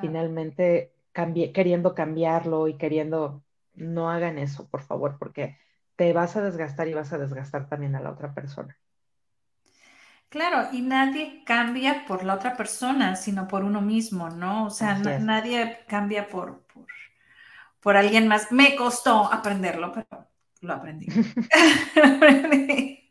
Finalmente 0.01 0.93
queriendo 1.53 1.95
cambiarlo 1.95 2.69
y 2.69 2.77
queriendo, 2.77 3.43
no 3.75 4.11
hagan 4.11 4.39
eso, 4.39 4.69
por 4.69 4.83
favor, 4.83 5.17
porque 5.19 5.59
te 5.97 6.13
vas 6.13 6.37
a 6.37 6.43
desgastar 6.43 6.89
y 6.89 6.95
vas 6.95 7.13
a 7.13 7.19
desgastar 7.19 7.69
también 7.69 7.97
a 7.97 8.01
la 8.01 8.11
otra 8.11 8.35
persona. 8.35 8.77
Claro, 10.29 10.69
y 10.73 10.83
nadie 10.83 11.43
cambia 11.45 12.05
por 12.07 12.23
la 12.23 12.35
otra 12.35 12.57
persona, 12.57 13.17
sino 13.17 13.49
por 13.49 13.65
uno 13.65 13.81
mismo, 13.81 14.29
¿no? 14.29 14.67
O 14.67 14.71
sea, 14.71 14.99
nadie 14.99 15.79
cambia 15.89 16.29
por, 16.29 16.67
por, 16.67 16.87
por, 17.81 17.97
alguien 17.97 18.29
más. 18.29 18.53
Me 18.53 18.77
costó 18.77 19.25
aprenderlo, 19.33 19.93
pero 19.93 20.29
lo 20.61 20.75
aprendí. 20.75 21.07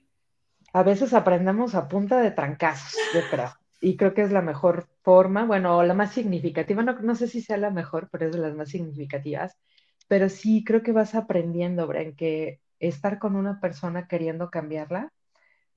a 0.78 0.84
veces 0.84 1.16
aprendemos 1.16 1.74
a 1.74 1.88
punta 1.88 2.20
de 2.22 2.30
trancazos, 2.30 2.94
yo 3.12 3.22
creo. 3.32 3.52
Y 3.82 3.98
creo 3.98 4.14
que 4.14 4.22
es 4.22 4.32
la 4.32 4.44
mejor 4.44 4.88
forma, 5.02 5.44
bueno, 5.44 5.82
la 5.82 5.96
más 5.96 6.12
significativa, 6.12 6.84
no, 6.84 7.00
no 7.00 7.16
sé 7.16 7.28
si 7.28 7.42
sea 7.42 7.58
la 7.58 7.72
mejor, 7.72 8.10
pero 8.12 8.28
es 8.28 8.32
de 8.32 8.38
las 8.38 8.56
más 8.56 8.70
significativas. 8.70 9.58
Pero 10.08 10.30
sí 10.30 10.64
creo 10.64 10.84
que 10.84 10.92
vas 10.92 11.16
aprendiendo, 11.16 11.88
Bren, 11.88 12.16
que 12.16 12.62
estar 12.80 13.18
con 13.18 13.36
una 13.36 13.60
persona 13.60 14.08
queriendo 14.08 14.52
cambiarla 14.52 15.12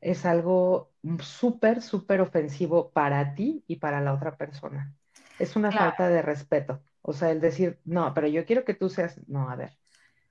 es 0.02 0.26
algo 0.26 0.92
súper, 1.20 1.80
súper 1.80 2.20
ofensivo 2.20 2.90
para 2.90 3.34
ti 3.34 3.64
y 3.66 3.76
para 3.76 4.02
la 4.02 4.12
otra 4.12 4.36
persona. 4.36 4.94
Es 5.38 5.56
una 5.56 5.72
falta 5.72 6.10
de 6.10 6.20
respeto. 6.20 6.82
O 7.00 7.14
sea, 7.14 7.30
el 7.30 7.40
decir, 7.40 7.80
no, 7.86 8.12
pero 8.12 8.28
yo 8.28 8.44
quiero 8.44 8.66
que 8.66 8.74
tú 8.74 8.90
seas, 8.90 9.18
no, 9.28 9.48
a 9.48 9.56
ver. 9.56 9.78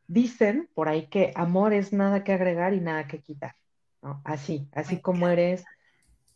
Dicen 0.05 0.69
por 0.75 0.89
ahí 0.89 1.07
que 1.07 1.31
amor 1.35 1.73
es 1.73 1.91
nada 1.91 2.23
que 2.23 2.33
agregar 2.33 2.75
y 2.75 2.81
nada 2.81 3.07
que 3.07 3.19
quitar. 3.19 3.55
Así, 4.23 4.67
así 4.71 5.01
como 5.01 5.27
eres, 5.27 5.65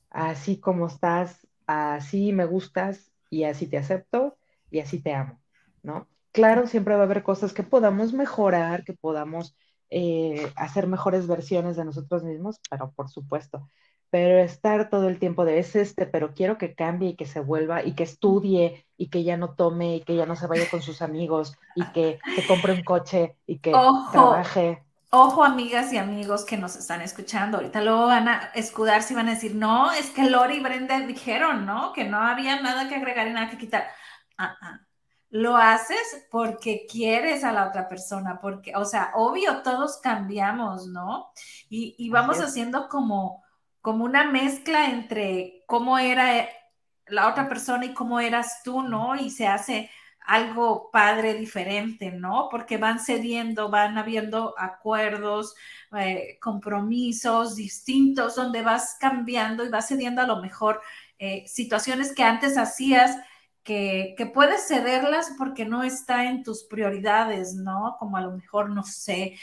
así 0.10 0.60
como 0.60 0.88
estás, 0.88 1.48
así 1.66 2.34
me 2.34 2.46
gustas 2.46 3.12
y 3.30 3.46
así 3.46 3.68
te 3.68 3.78
acepto 3.78 4.38
y 4.70 4.80
así 4.80 5.00
te 5.02 5.14
amo, 5.14 5.40
¿no? 5.82 6.08
Claro, 6.32 6.68
siempre 6.68 6.96
va 6.96 7.02
a 7.02 7.04
haber 7.04 7.24
cosas 7.24 7.54
que 7.54 7.64
podamos 7.64 8.12
mejorar, 8.12 8.84
que 8.84 8.94
podamos 8.94 9.56
eh, 9.90 10.52
hacer 10.56 10.88
mejores 10.88 11.28
versiones 11.28 11.76
de 11.78 11.86
nosotros 11.86 12.24
mismos, 12.24 12.60
pero 12.70 12.92
por 12.92 13.10
supuesto. 13.10 13.70
Pero 14.10 14.40
estar 14.40 14.90
todo 14.90 15.08
el 15.08 15.20
tiempo 15.20 15.46
de 15.46 15.60
es 15.60 15.76
este, 15.76 16.06
pero 16.06 16.34
quiero 16.34 16.58
que 16.58 16.76
cambie 16.76 17.10
y 17.10 17.16
que 17.16 17.26
se 17.26 17.40
vuelva 17.40 17.84
y 17.84 17.94
que 17.94 18.04
estudie 18.04 18.86
y 18.98 19.10
que 19.10 19.24
ya 19.24 19.38
no 19.38 19.54
tome 19.56 19.98
y 19.98 20.02
que 20.02 20.16
ya 20.16 20.26
no 20.26 20.36
se 20.36 20.48
vaya 20.48 20.70
con 20.70 20.82
sus 20.82 21.02
amigos 21.02 21.56
y 21.76 21.84
que, 21.92 22.20
que 22.36 22.48
compre 22.48 22.74
un 22.74 22.84
coche 22.84 23.36
y 23.48 23.60
que 23.60 23.72
trabaje 24.12 24.84
ojo, 25.14 25.44
amigas 25.44 25.94
y 25.94 25.98
amigos 25.98 26.44
que 26.44 26.58
nos 26.58 26.76
están 26.76 27.02
escuchando, 27.02 27.58
ahorita 27.58 27.82
luego 27.82 28.08
van 28.08 28.28
a 28.28 28.52
escudarse 28.56 29.14
y 29.14 29.16
van 29.16 29.28
a 29.28 29.36
decir, 29.36 29.56
no, 29.56 29.92
es 29.92 30.10
que 30.10 30.28
Lori 30.28 30.56
y 30.56 30.60
Brenda 30.60 31.00
dijeron, 31.02 31.68
¿no? 31.68 31.94
Que 31.94 32.06
no 32.06 32.18
había 32.18 32.60
nada 32.62 32.90
que 32.90 32.96
agregar 32.96 33.28
y 33.28 33.34
nada 33.34 33.48
que 33.50 33.60
quitar. 33.60 33.88
Ah, 34.40 34.58
ah. 34.60 34.80
Lo 35.30 35.56
haces 35.56 36.26
porque 36.32 36.88
quieres 36.90 37.44
a 37.44 37.52
la 37.52 37.68
otra 37.68 37.88
persona, 37.88 38.40
porque, 38.42 38.76
o 38.76 38.86
sea, 38.86 39.12
obvio, 39.14 39.62
todos 39.62 40.00
cambiamos, 40.02 40.88
¿no? 40.88 41.32
Y, 41.70 42.10
vamos 42.10 42.40
haciendo 42.40 42.90
como, 42.90 43.44
como 43.82 44.06
una 44.06 44.32
mezcla 44.32 44.88
entre 44.90 45.64
cómo 45.68 46.00
era 46.00 46.48
la 47.06 47.28
otra 47.30 47.48
persona 47.48 47.86
y 47.86 47.94
cómo 47.94 48.20
eras 48.20 48.64
tú, 48.64 48.82
¿no? 48.82 49.16
Y 49.16 49.30
se 49.30 49.48
hace 49.48 49.92
algo 50.26 50.90
padre, 50.92 51.34
diferente, 51.34 52.12
¿no? 52.12 52.48
Porque 52.50 52.78
van 52.78 53.00
cediendo, 53.00 53.70
van 53.70 53.98
habiendo 53.98 54.56
acuerdos, 54.58 55.56
eh, 55.98 56.38
compromisos 56.42 57.56
distintos, 57.56 58.36
donde 58.36 58.62
vas 58.62 58.98
cambiando 59.00 59.66
y 59.66 59.70
vas 59.70 59.88
cediendo 59.88 60.22
a 60.22 60.28
lo 60.28 60.42
mejor 60.42 60.82
eh, 61.20 61.44
situaciones 61.48 62.14
que 62.14 62.24
antes 62.24 62.58
hacías. 62.58 63.18
Que, 63.64 64.16
puedes 64.34 64.68
cederlas 64.68 65.34
porque 65.38 65.64
no 65.66 65.84
está 65.84 66.26
en 66.26 66.44
tus 66.44 66.66
prioridades, 66.66 67.54
¿no? 67.56 67.96
Como 67.98 68.18
a 68.18 68.22
lo 68.22 68.32
mejor, 68.32 68.70
no 68.70 68.84
sé, 68.84 69.38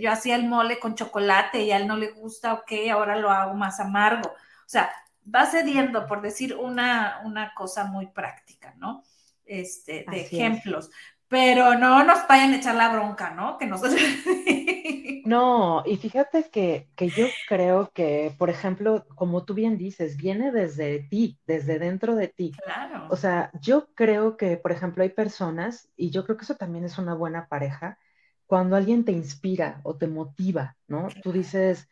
yo 0.00 0.10
hacía 0.10 0.36
el 0.36 0.48
mole 0.48 0.78
con 0.78 0.94
chocolate 0.94 1.62
y 1.62 1.70
a 1.70 1.76
él 1.76 1.86
no 1.86 1.96
le 1.96 2.10
gusta, 2.12 2.54
ok, 2.54 2.72
ahora 2.90 3.16
lo 3.16 3.30
hago 3.30 3.54
más 3.54 3.80
amargo. 3.80 4.30
O 4.30 4.68
sea, 4.68 4.90
va 5.34 5.46
cediendo, 5.46 6.06
por 6.06 6.22
decir 6.22 6.54
una, 6.56 7.20
una 7.24 7.52
cosa 7.54 7.84
muy 7.84 8.06
práctica, 8.06 8.74
¿no? 8.78 9.04
Este, 9.48 10.04
de 10.10 10.20
ejemplos. 10.20 10.90
Pero 11.28 11.74
no 11.78 12.04
nos 12.04 12.26
vayan 12.26 12.52
a 12.52 12.56
echar 12.56 12.74
la 12.74 12.88
bronca, 12.90 13.30
¿no? 13.30 13.58
Que 13.58 13.66
nosotros... 13.66 14.00
no, 15.26 15.82
y 15.84 15.96
fíjate 15.96 16.48
que, 16.50 16.88
que 16.96 17.10
yo 17.10 17.26
creo 17.48 17.90
que, 17.92 18.34
por 18.38 18.48
ejemplo, 18.48 19.04
como 19.14 19.44
tú 19.44 19.52
bien 19.52 19.76
dices, 19.76 20.16
viene 20.16 20.52
desde 20.52 21.00
ti, 21.00 21.38
desde 21.46 21.78
dentro 21.78 22.14
de 22.14 22.28
ti. 22.28 22.52
Claro. 22.64 23.08
O 23.10 23.16
sea, 23.16 23.50
yo 23.60 23.88
creo 23.94 24.38
que, 24.38 24.56
por 24.56 24.72
ejemplo, 24.72 25.02
hay 25.02 25.10
personas, 25.10 25.90
y 25.96 26.10
yo 26.10 26.24
creo 26.24 26.38
que 26.38 26.44
eso 26.44 26.56
también 26.56 26.84
es 26.84 26.96
una 26.96 27.12
buena 27.12 27.46
pareja, 27.46 27.98
cuando 28.46 28.76
alguien 28.76 29.04
te 29.04 29.12
inspira 29.12 29.80
o 29.84 29.96
te 29.96 30.06
motiva, 30.06 30.76
¿no? 30.86 31.08
Tú 31.22 31.32
dices, 31.32 31.86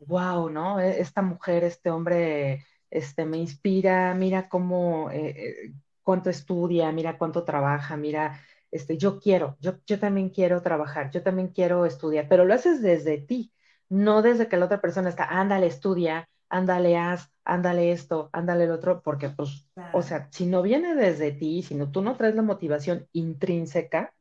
wow, 0.00 0.50
¿no? 0.50 0.80
E, 0.80 1.00
esta 1.00 1.22
mujer, 1.22 1.62
este 1.62 1.90
hombre, 1.90 2.66
este, 2.90 3.24
me 3.24 3.38
inspira, 3.38 4.12
mira 4.14 4.48
cómo, 4.48 5.10
eh, 5.12 5.28
eh, 5.36 5.72
cuánto 6.02 6.30
estudia, 6.30 6.90
mira 6.92 7.18
cuánto 7.18 7.44
trabaja, 7.44 7.96
mira, 7.96 8.40
este, 8.70 8.96
yo 8.98 9.18
quiero, 9.18 9.56
yo, 9.60 9.74
yo 9.86 9.98
también 9.98 10.30
quiero 10.30 10.62
trabajar, 10.62 11.10
yo 11.10 11.22
también 11.22 11.48
quiero 11.48 11.86
estudiar, 11.86 12.28
pero 12.28 12.44
lo 12.44 12.54
haces 12.54 12.82
desde 12.82 13.18
ti, 13.18 13.52
no 13.88 14.22
desde 14.22 14.48
que 14.48 14.56
la 14.56 14.66
otra 14.66 14.80
persona 14.80 15.08
está, 15.08 15.24
ándale, 15.24 15.66
estudia, 15.66 16.28
ándale, 16.48 16.96
haz, 16.96 17.32
ándale 17.44 17.92
esto, 17.92 18.30
ándale 18.32 18.64
el 18.64 18.70
otro, 18.72 19.02
porque 19.02 19.28
pues, 19.30 19.68
o 19.90 20.02
sea, 20.02 20.28
si 20.30 20.46
no 20.46 20.62
viene 20.62 20.94
desde 20.94 21.32
ti, 21.32 21.62
si 21.62 21.74
no, 21.74 21.90
tú 21.90 22.02
no 22.02 22.16
traes 22.16 22.34
la 22.34 22.42
motivación 22.42 23.08
intrínseca, 23.12 24.14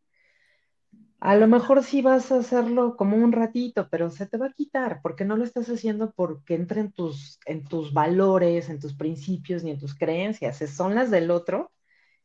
a 1.21 1.35
lo 1.35 1.47
mejor 1.47 1.83
sí 1.83 2.01
vas 2.01 2.31
a 2.31 2.37
hacerlo 2.39 2.95
como 2.97 3.17
un 3.17 3.31
ratito, 3.33 3.89
pero 3.89 4.09
se 4.09 4.25
te 4.27 4.37
va 4.37 4.47
a 4.47 4.53
quitar 4.53 5.01
porque 5.01 5.25
no 5.25 5.35
lo 5.37 5.43
estás 5.43 5.69
haciendo 5.69 6.11
porque 6.13 6.55
entra 6.55 6.79
en 6.81 6.91
tus, 6.93 7.39
en 7.45 7.65
tus 7.65 7.93
valores, 7.93 8.69
en 8.69 8.79
tus 8.79 8.95
principios 8.95 9.63
ni 9.63 9.71
en 9.71 9.79
tus 9.79 9.95
creencias. 9.95 10.57
Son 10.71 10.95
las 10.95 11.11
del 11.11 11.31
otro 11.31 11.71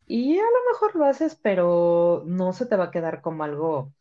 y 0.07 0.39
a 0.39 0.43
lo 0.43 0.73
mejor 0.73 0.97
lo 0.97 1.05
haces, 1.07 1.37
pero 1.43 2.25
no 2.27 2.53
se 2.53 2.67
te 2.67 2.77
va 2.77 2.85
a 2.87 2.91
quedar 2.93 3.23
como 3.23 3.45
algo, 3.45 3.95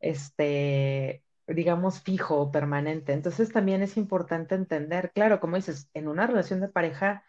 este, 0.00 1.24
digamos, 1.46 2.00
fijo 2.02 2.38
o 2.40 2.52
permanente. 2.52 3.12
Entonces 3.12 3.52
también 3.52 3.82
es 3.82 3.96
importante 3.96 4.54
entender, 4.54 5.12
claro, 5.12 5.40
como 5.40 5.56
dices, 5.56 5.90
en 5.94 6.08
una 6.08 6.26
relación 6.26 6.60
de 6.60 6.68
pareja, 6.68 7.24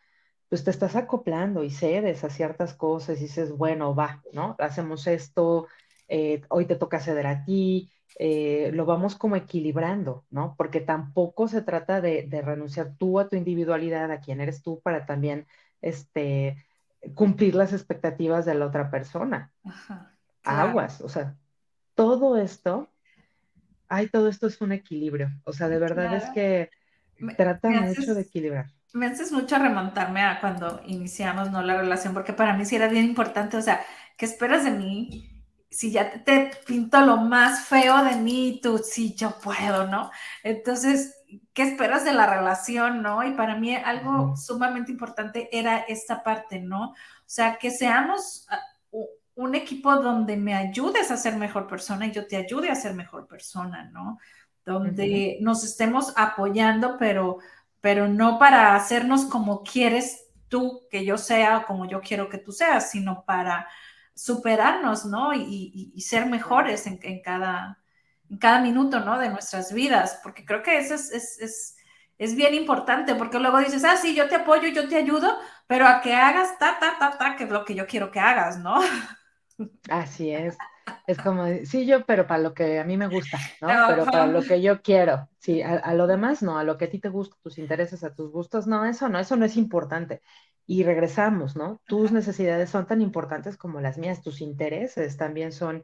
pues 0.50 0.64
te 0.64 0.72
estás 0.72 0.96
acoplando 0.96 1.64
y 1.64 1.72
cedes 1.72 2.24
a 2.24 2.30
ciertas 2.30 2.74
cosas 2.74 3.20
y 3.20 3.24
dices, 3.24 3.52
bueno, 3.52 3.96
va, 3.96 4.24
¿no? 4.34 4.56
Hacemos 4.60 5.08
esto, 5.08 5.68
eh, 6.10 6.42
hoy 6.50 6.66
te 6.66 6.76
toca 6.76 7.00
ceder 7.00 7.28
a 7.28 7.46
ti, 7.46 7.90
eh, 8.18 8.72
lo 8.74 8.86
vamos 8.86 9.16
como 9.16 9.36
equilibrando, 9.36 10.26
¿no? 10.30 10.56
Porque 10.58 10.82
tampoco 10.82 11.48
se 11.48 11.62
trata 11.62 12.02
de, 12.02 12.24
de, 12.24 12.42
renunciar 12.42 12.96
tú 12.98 13.20
a 13.20 13.30
tu 13.30 13.36
individualidad, 13.36 14.12
a 14.12 14.20
quién 14.20 14.42
eres 14.42 14.62
tú, 14.62 14.82
para 14.82 15.06
también, 15.06 15.46
este, 15.82 16.66
cumplir 17.14 17.56
las 17.56 17.74
expectativas 17.74 18.46
de 18.46 18.56
la 18.56 18.66
otra 18.66 18.92
persona. 18.92 19.52
Aguas, 20.44 21.02
o 21.02 21.10
sea, 21.10 21.36
todo 21.96 22.38
esto, 22.38 22.90
ay, 23.88 24.08
todo 24.08 24.28
esto 24.28 24.48
es 24.48 24.60
un 24.62 24.72
equilibrio. 24.72 25.30
O 25.44 25.54
sea, 25.54 25.70
de 25.70 25.80
verdad 25.80 26.16
es 26.16 26.30
que 26.32 26.70
tratan 27.38 27.88
mucho 27.88 28.16
de 28.16 28.22
equilibrar. 28.22 28.68
Me 28.94 29.06
haces 29.06 29.32
mucho 29.32 29.60
remontarme 29.60 30.22
a 30.22 30.40
cuando 30.42 30.82
iniciamos 30.88 31.52
¿no? 31.52 31.62
la 31.62 31.78
relación, 31.78 32.14
porque 32.14 32.34
para 32.34 32.58
mí 32.58 32.66
sí 32.66 32.76
era 32.76 32.88
bien 32.88 33.06
importante, 33.06 33.56
o 33.56 33.62
sea, 33.62 33.82
¿qué 34.18 34.26
esperas 34.26 34.64
de 34.64 34.72
mí? 34.72 35.39
Si 35.70 35.92
ya 35.92 36.24
te 36.24 36.52
pinto 36.66 37.00
lo 37.02 37.18
más 37.18 37.68
feo 37.68 38.04
de 38.04 38.16
mí, 38.16 38.60
tú 38.62 38.80
sí, 38.80 39.14
yo 39.16 39.36
puedo, 39.40 39.86
¿no? 39.88 40.10
Entonces, 40.44 41.16
¿qué 41.54 41.64
esperas 41.64 42.04
de 42.04 42.14
la 42.14 42.26
relación, 42.26 43.04
no? 43.04 43.24
Y 43.24 43.32
para 43.32 43.56
mí 43.56 43.76
algo 43.76 44.36
sumamente 44.36 44.92
importante 44.92 45.50
era 45.52 45.80
esta 45.80 46.24
parte, 46.24 46.60
¿no? 46.60 46.92
O 46.92 46.96
sea, 47.26 47.58
que 47.58 47.70
seamos 47.70 48.48
ah, 48.50 48.60
un 49.40 49.56
equipo 49.56 49.96
donde 49.96 50.36
me 50.36 50.54
ayudes 50.54 51.12
a 51.12 51.18
ser 51.18 51.38
mejor 51.38 51.66
persona 51.66 52.08
y 52.08 52.12
yo 52.12 52.28
te 52.28 52.36
ayude 52.36 52.70
a 52.70 52.76
ser 52.76 52.94
mejor 52.94 53.26
persona, 53.26 53.86
¿no? 53.86 54.20
Donde 54.66 55.38
nos 55.40 55.64
estemos 55.64 56.14
apoyando, 56.18 56.98
pero, 57.00 57.38
pero 57.80 58.10
no 58.10 58.38
para 58.38 58.76
hacernos 58.76 59.24
como 59.26 59.64
quieres 59.64 60.26
tú 60.50 60.82
que 60.92 61.06
yo 61.06 61.18
sea 61.18 61.60
o 61.60 61.66
como 61.66 61.88
yo 61.88 62.02
quiero 62.02 62.28
que 62.28 62.38
tú 62.38 62.52
seas, 62.52 62.92
sino 62.92 63.24
para 63.24 63.66
superarnos, 64.20 65.06
¿no? 65.06 65.34
Y, 65.34 65.94
ser 66.02 66.26
mejores 66.26 66.88
en, 66.88 67.00
en 67.04 67.22
cada, 67.22 67.80
en 68.30 68.38
cada 68.38 68.62
minuto, 68.62 69.00
¿no? 69.00 69.18
De 69.18 69.30
nuestras 69.30 69.74
vidas, 69.74 70.20
porque 70.24 70.46
creo 70.46 70.62
que 70.62 70.78
eso 70.78 70.96
es, 70.96 71.12
es, 71.12 71.78
es, 72.18 72.36
bien 72.36 72.54
importante, 72.54 73.16
porque 73.16 73.40
luego 73.40 73.60
dices, 73.60 73.84
ah, 73.86 73.96
sí, 73.96 74.16
yo 74.16 74.28
te 74.28 74.36
apoyo, 74.36 74.68
yo 74.68 74.88
te 74.88 74.98
ayudo, 74.98 75.38
pero 75.68 75.88
a 75.88 76.02
que 76.02 76.14
hagas 76.14 76.58
ta, 76.60 76.78
ta, 76.80 76.98
ta, 77.00 77.18
ta, 77.18 77.36
que 77.36 77.46
es 77.46 77.50
lo 77.50 77.64
que 77.64 77.76
yo 77.76 77.88
quiero 77.88 78.12
que 78.12 78.20
hagas, 78.20 78.58
¿no? 78.58 78.80
Así 79.90 80.32
es. 80.32 80.58
Es 81.08 81.18
como, 81.18 81.46
sí, 81.66 81.86
yo, 81.86 82.06
pero 82.06 82.28
para 82.28 82.42
lo 82.42 82.54
que 82.54 82.80
a 82.80 82.84
mí 82.84 82.98
me 82.98 83.08
gusta, 83.08 83.38
¿no? 83.62 83.68
Pero 83.88 84.06
para 84.06 84.28
lo 84.28 84.42
que 84.42 84.62
yo 84.62 84.82
quiero. 84.82 85.30
Sí, 85.38 85.62
a, 85.62 85.94
lo 85.94 86.08
demás 86.08 86.42
no, 86.42 86.58
a 86.58 86.64
lo 86.64 86.78
que 86.78 86.86
a 86.86 86.90
ti 86.90 87.00
te 87.00 87.10
gusta, 87.10 87.36
tus 87.42 87.58
intereses, 87.58 88.04
a 88.04 88.14
tus 88.14 88.32
gustos, 88.32 88.68
no, 88.68 88.86
eso 88.86 89.08
no, 89.08 89.20
eso 89.20 89.36
no 89.36 89.46
es 89.46 89.56
importante. 89.56 90.22
Y 90.72 90.84
regresamos, 90.84 91.56
¿no? 91.56 91.82
Tus 91.88 92.12
necesidades 92.12 92.70
son 92.70 92.86
tan 92.86 93.02
importantes 93.02 93.58
como 93.58 93.82
las 93.82 93.98
mías, 93.98 94.22
tus 94.22 94.40
intereses 94.40 95.18
también 95.18 95.52
son 95.52 95.84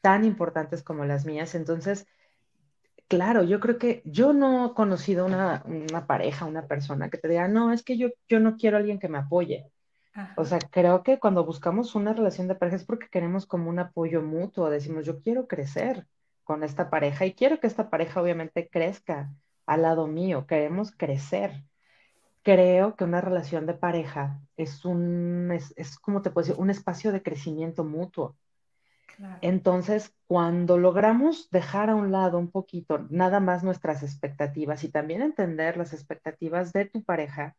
tan 0.00 0.24
importantes 0.24 0.82
como 0.82 1.04
las 1.04 1.24
mías. 1.24 1.54
Entonces, 1.54 2.08
claro, 3.06 3.44
yo 3.44 3.60
creo 3.60 3.78
que 3.78 4.02
yo 4.04 4.32
no 4.32 4.66
he 4.66 4.74
conocido 4.74 5.24
una, 5.26 5.62
una 5.66 6.08
pareja, 6.08 6.46
una 6.46 6.66
persona 6.66 7.10
que 7.10 7.18
te 7.18 7.28
diga, 7.28 7.46
no, 7.46 7.72
es 7.72 7.84
que 7.84 7.96
yo, 7.96 8.08
yo 8.28 8.40
no 8.40 8.56
quiero 8.56 8.76
a 8.76 8.80
alguien 8.80 8.98
que 8.98 9.08
me 9.08 9.18
apoye. 9.18 9.70
O 10.36 10.44
sea, 10.44 10.58
creo 10.58 11.04
que 11.04 11.20
cuando 11.20 11.44
buscamos 11.44 11.94
una 11.94 12.12
relación 12.12 12.48
de 12.48 12.56
pareja 12.56 12.76
es 12.78 12.84
porque 12.84 13.08
queremos 13.08 13.46
como 13.46 13.70
un 13.70 13.78
apoyo 13.78 14.20
mutuo, 14.20 14.68
decimos, 14.68 15.06
yo 15.06 15.20
quiero 15.20 15.46
crecer 15.46 16.08
con 16.42 16.64
esta 16.64 16.90
pareja 16.90 17.24
y 17.24 17.34
quiero 17.34 17.60
que 17.60 17.68
esta 17.68 17.88
pareja 17.88 18.20
obviamente 18.20 18.68
crezca 18.68 19.32
al 19.66 19.82
lado 19.82 20.08
mío, 20.08 20.46
queremos 20.48 20.90
crecer. 20.90 21.62
Creo 22.44 22.94
que 22.94 23.04
una 23.04 23.20
relación 23.20 23.66
de 23.66 23.74
pareja 23.74 24.40
es 24.56 24.84
un, 24.84 25.50
es, 25.52 25.74
es 25.76 25.98
como 25.98 26.22
te 26.22 26.30
puedo 26.30 26.46
decir, 26.46 26.60
un 26.62 26.70
espacio 26.70 27.10
de 27.10 27.22
crecimiento 27.22 27.84
mutuo. 27.84 28.36
Entonces, 29.40 30.14
cuando 30.26 30.78
logramos 30.78 31.50
dejar 31.50 31.90
a 31.90 31.94
un 31.96 32.12
lado 32.12 32.38
un 32.38 32.50
poquito 32.50 33.06
nada 33.10 33.40
más 33.40 33.64
nuestras 33.64 34.02
expectativas 34.02 34.84
y 34.84 34.90
también 34.90 35.22
entender 35.22 35.76
las 35.76 35.92
expectativas 35.92 36.72
de 36.72 36.86
tu 36.86 37.04
pareja, 37.04 37.56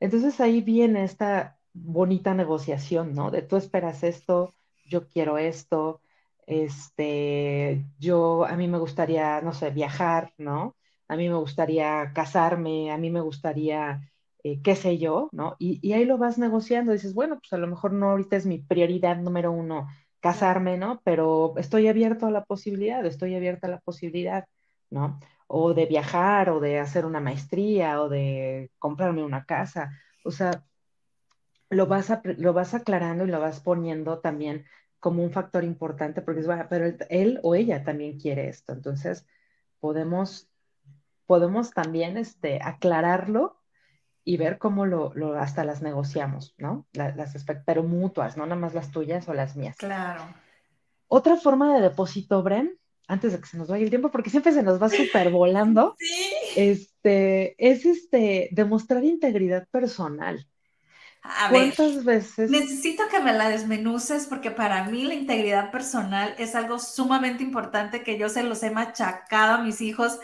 entonces 0.00 0.40
ahí 0.40 0.62
viene 0.62 1.04
esta 1.04 1.58
bonita 1.74 2.34
negociación, 2.34 3.14
¿no? 3.14 3.30
De 3.30 3.42
tú 3.42 3.56
esperas 3.56 4.02
esto, 4.04 4.54
yo 4.86 5.08
quiero 5.08 5.38
esto, 5.38 6.00
este, 6.46 7.84
yo, 7.98 8.46
a 8.46 8.56
mí 8.56 8.68
me 8.68 8.78
gustaría, 8.78 9.40
no 9.42 9.52
sé, 9.52 9.70
viajar, 9.70 10.32
¿no? 10.38 10.76
A 11.08 11.16
mí 11.16 11.28
me 11.28 11.36
gustaría 11.36 12.12
casarme, 12.14 12.90
a 12.92 12.98
mí 12.98 13.10
me 13.10 13.20
gustaría, 13.20 14.10
eh, 14.44 14.60
qué 14.62 14.76
sé 14.76 14.98
yo, 14.98 15.28
¿no? 15.32 15.56
Y, 15.58 15.80
y 15.86 15.92
ahí 15.94 16.04
lo 16.04 16.18
vas 16.18 16.38
negociando, 16.38 16.92
dices, 16.92 17.14
bueno, 17.14 17.38
pues 17.40 17.52
a 17.52 17.58
lo 17.58 17.66
mejor 17.66 17.92
no 17.92 18.10
ahorita 18.10 18.36
es 18.36 18.46
mi 18.46 18.58
prioridad 18.58 19.16
número 19.18 19.52
uno 19.52 19.88
casarme, 20.20 20.76
¿no? 20.76 21.00
Pero 21.04 21.54
estoy 21.58 21.88
abierto 21.88 22.26
a 22.26 22.30
la 22.30 22.44
posibilidad, 22.44 23.04
estoy 23.06 23.34
abierta 23.34 23.66
a 23.66 23.70
la 23.70 23.80
posibilidad, 23.80 24.46
¿no? 24.90 25.20
O 25.46 25.74
de 25.74 25.86
viajar, 25.86 26.50
o 26.50 26.60
de 26.60 26.78
hacer 26.78 27.06
una 27.06 27.20
maestría, 27.20 28.02
o 28.02 28.08
de 28.08 28.70
comprarme 28.78 29.24
una 29.24 29.44
casa. 29.44 29.92
O 30.24 30.30
sea, 30.30 30.64
lo 31.70 31.86
vas, 31.86 32.10
lo 32.38 32.52
vas 32.52 32.74
aclarando 32.74 33.24
y 33.24 33.28
lo 33.30 33.40
vas 33.40 33.60
poniendo 33.60 34.20
también 34.20 34.64
como 35.00 35.22
un 35.22 35.30
factor 35.32 35.64
importante, 35.64 36.22
porque 36.22 36.40
es, 36.40 36.46
bueno, 36.46 36.66
pero 36.68 36.86
él, 37.10 37.40
o 37.42 37.54
ella 37.54 37.84
también 37.84 38.18
quiere 38.18 38.48
esto. 38.48 38.72
Entonces, 38.72 39.26
podemos, 39.80 40.50
podemos 41.26 41.70
también 41.72 42.16
este, 42.16 42.60
aclararlo 42.62 43.56
y 44.28 44.36
ver 44.36 44.58
cómo 44.58 44.84
lo, 44.84 45.14
hasta 45.38 45.64
las 45.64 45.80
negociamos, 45.80 46.54
¿no? 46.58 46.86
Las, 46.92 47.32
pero 47.64 47.82
mutuas, 47.82 48.36
no 48.36 48.44
nada 48.44 48.60
más 48.60 48.74
las 48.74 48.90
tuyas 48.90 49.26
o 49.26 49.32
las 49.32 49.56
mías. 49.56 49.78
Claro. 49.78 50.22
Otra 51.06 51.36
forma 51.36 51.74
de 51.74 51.80
depósito, 51.80 52.42
Bren, 52.42 52.78
antes 53.06 53.32
de 53.32 53.40
que 53.40 53.46
se 53.46 53.56
nos 53.56 53.68
vaya 53.68 53.84
el 53.84 53.88
tiempo, 53.88 54.10
porque 54.10 54.28
siempre 54.28 54.52
se 54.52 54.62
nos 54.62 54.82
va 54.82 54.90
súper 54.90 55.30
volando, 55.30 55.96
sí. 55.98 56.30
este, 56.56 57.54
es 57.56 57.86
este, 57.86 58.50
demostrar 58.52 59.02
integridad 59.02 59.66
personal. 59.70 60.46
A 61.22 61.48
¿Cuántas 61.48 62.04
veces? 62.04 62.50
Necesito 62.50 63.04
que 63.10 63.20
me 63.20 63.32
la 63.32 63.48
desmenuces 63.48 64.26
porque 64.26 64.50
para 64.50 64.84
mí 64.84 65.04
la 65.04 65.14
integridad 65.14 65.70
personal 65.70 66.34
es 66.36 66.54
algo 66.54 66.78
sumamente 66.78 67.42
importante 67.42 68.02
que 68.02 68.18
yo 68.18 68.28
se 68.28 68.42
los 68.42 68.62
he 68.62 68.70
machacado 68.70 69.54
a 69.54 69.62
mis 69.62 69.80
hijos 69.80 70.18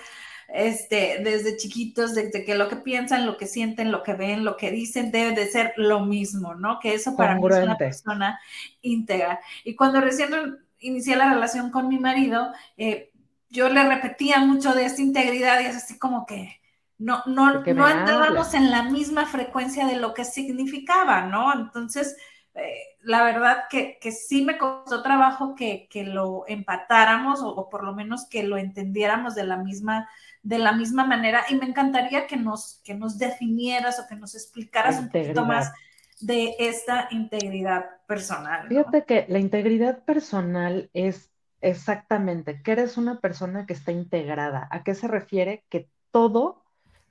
este, 0.48 1.20
desde 1.22 1.56
chiquitos, 1.56 2.14
desde 2.14 2.44
que 2.44 2.54
lo 2.54 2.68
que 2.68 2.76
piensan, 2.76 3.26
lo 3.26 3.36
que 3.36 3.46
sienten, 3.46 3.90
lo 3.90 4.02
que 4.02 4.14
ven, 4.14 4.44
lo 4.44 4.56
que 4.56 4.70
dicen, 4.70 5.10
debe 5.10 5.34
de 5.34 5.46
ser 5.46 5.72
lo 5.76 6.00
mismo, 6.00 6.54
¿no? 6.54 6.78
Que 6.80 6.94
eso 6.94 7.16
para 7.16 7.36
mí 7.36 7.46
es 7.50 7.62
una 7.62 7.76
persona 7.76 8.40
íntegra. 8.82 9.40
Y 9.64 9.74
cuando 9.74 10.00
recién 10.00 10.30
inicié 10.78 11.16
la 11.16 11.32
relación 11.32 11.70
con 11.70 11.88
mi 11.88 11.98
marido, 11.98 12.52
eh, 12.76 13.10
yo 13.50 13.68
le 13.68 13.84
repetía 13.84 14.40
mucho 14.40 14.74
de 14.74 14.84
esta 14.84 15.02
integridad 15.02 15.60
y 15.60 15.66
es 15.66 15.76
así 15.76 15.98
como 15.98 16.26
que 16.26 16.60
no, 16.98 17.22
no, 17.26 17.52
no 17.52 17.88
entrábamos 17.88 18.54
en 18.54 18.70
la 18.70 18.84
misma 18.84 19.26
frecuencia 19.26 19.86
de 19.86 19.96
lo 19.96 20.14
que 20.14 20.24
significaba, 20.24 21.22
¿no? 21.22 21.52
Entonces, 21.52 22.16
eh, 22.54 22.98
la 23.02 23.24
verdad 23.24 23.64
que, 23.68 23.98
que, 24.00 24.12
sí 24.12 24.44
me 24.44 24.58
costó 24.58 25.02
trabajo 25.02 25.54
que, 25.54 25.88
que 25.90 26.04
lo 26.04 26.44
empatáramos 26.46 27.40
o, 27.40 27.48
o, 27.48 27.68
por 27.68 27.84
lo 27.84 27.94
menos 27.94 28.26
que 28.28 28.44
lo 28.44 28.56
entendiéramos 28.56 29.34
de 29.34 29.44
la 29.44 29.56
misma 29.56 30.08
de 30.44 30.58
la 30.58 30.72
misma 30.72 31.04
manera 31.04 31.44
y 31.48 31.56
me 31.56 31.64
encantaría 31.64 32.26
que 32.26 32.36
nos, 32.36 32.80
que 32.84 32.94
nos 32.94 33.18
definieras 33.18 33.98
o 33.98 34.06
que 34.06 34.14
nos 34.14 34.34
explicaras 34.34 34.98
un 34.98 35.08
poquito 35.08 35.44
más 35.44 35.72
de 36.20 36.54
esta 36.58 37.08
integridad 37.10 37.86
personal. 38.06 38.68
Fíjate 38.68 39.04
que 39.04 39.24
la 39.28 39.38
integridad 39.38 40.04
personal 40.04 40.90
es 40.92 41.30
exactamente 41.62 42.62
que 42.62 42.72
eres 42.72 42.98
una 42.98 43.20
persona 43.20 43.64
que 43.64 43.72
está 43.72 43.90
integrada. 43.90 44.68
¿A 44.70 44.84
qué 44.84 44.94
se 44.94 45.08
refiere? 45.08 45.64
Que 45.70 45.88
todo 46.10 46.62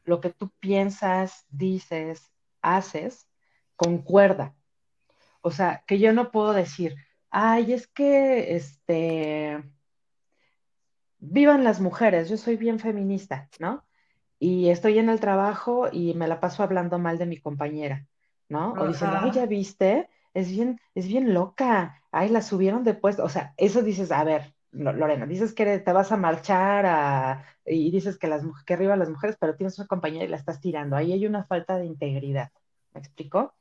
lo 0.05 0.21
que 0.21 0.29
tú 0.29 0.51
piensas, 0.59 1.45
dices, 1.49 2.31
haces, 2.61 3.27
concuerda. 3.75 4.53
O 5.41 5.49
sea, 5.49 5.84
que 5.88 5.97
yo 5.97 6.13
no 6.13 6.29
puedo 6.31 6.53
decir, 6.53 6.95
ay, 7.31 7.73
es 7.73 7.88
que 7.88 8.55
este, 8.55 9.63
vivan 11.24 11.63
las 11.63 11.80
mujeres, 11.80 12.30
yo 12.30 12.38
soy 12.38 12.57
bien 12.57 12.80
feminista, 12.80 13.49
¿no? 13.59 13.86
Y 14.39 14.69
estoy 14.69 14.99
en 14.99 15.09
el 15.09 15.19
trabajo 15.19 15.88
y 15.91 16.13
me 16.15 16.28
la 16.28 16.39
paso 16.39 16.63
hablando 16.63 16.99
mal 16.99 17.17
de 17.17 17.26
mi 17.26 17.38
compañera, 17.38 18.05
¿no? 18.49 18.74
O 18.74 18.88
dicen, 18.88 19.09
ay, 19.13 19.32
ya 19.32 19.45
viste, 19.45 20.09
es 20.34 20.49
bien, 20.51 20.82
es 20.95 21.07
bien 21.07 21.34
loca, 21.34 22.01
ay, 22.11 22.30
la 22.30 22.41
subieron 22.41 22.84
de 22.84 22.93
puesto, 22.93 23.24
o 23.24 23.30
sea, 23.30 23.53
eso 23.57 23.82
dices, 23.82 24.11
a 24.11 24.24
ver, 24.26 24.53
Lorena, 24.71 25.26
dices 25.26 25.53
que 25.53 25.80
te 25.80 25.93
vas 25.93 26.11
a 26.11 26.17
marchar 26.17 27.45
y 27.65 27.89
dices 27.91 28.17
que, 28.17 28.28
las, 28.28 28.43
que 28.65 28.74
arriba 28.74 28.97
las 28.97 29.09
mujeres, 29.09 29.38
pero 29.39 29.55
tienes 29.55 29.78
una 29.80 29.88
compañera 29.88 30.26
y 30.26 30.30
la 30.30 30.38
estás 30.38 30.59
tirando, 30.59 30.97
ahí 30.97 31.13
hay 31.13 31.26
una 31.26 31.45
falta 31.45 31.78
de 31.78 31.86
integridad, 31.86 32.51
¿me 32.93 32.99
explico? 32.99 33.55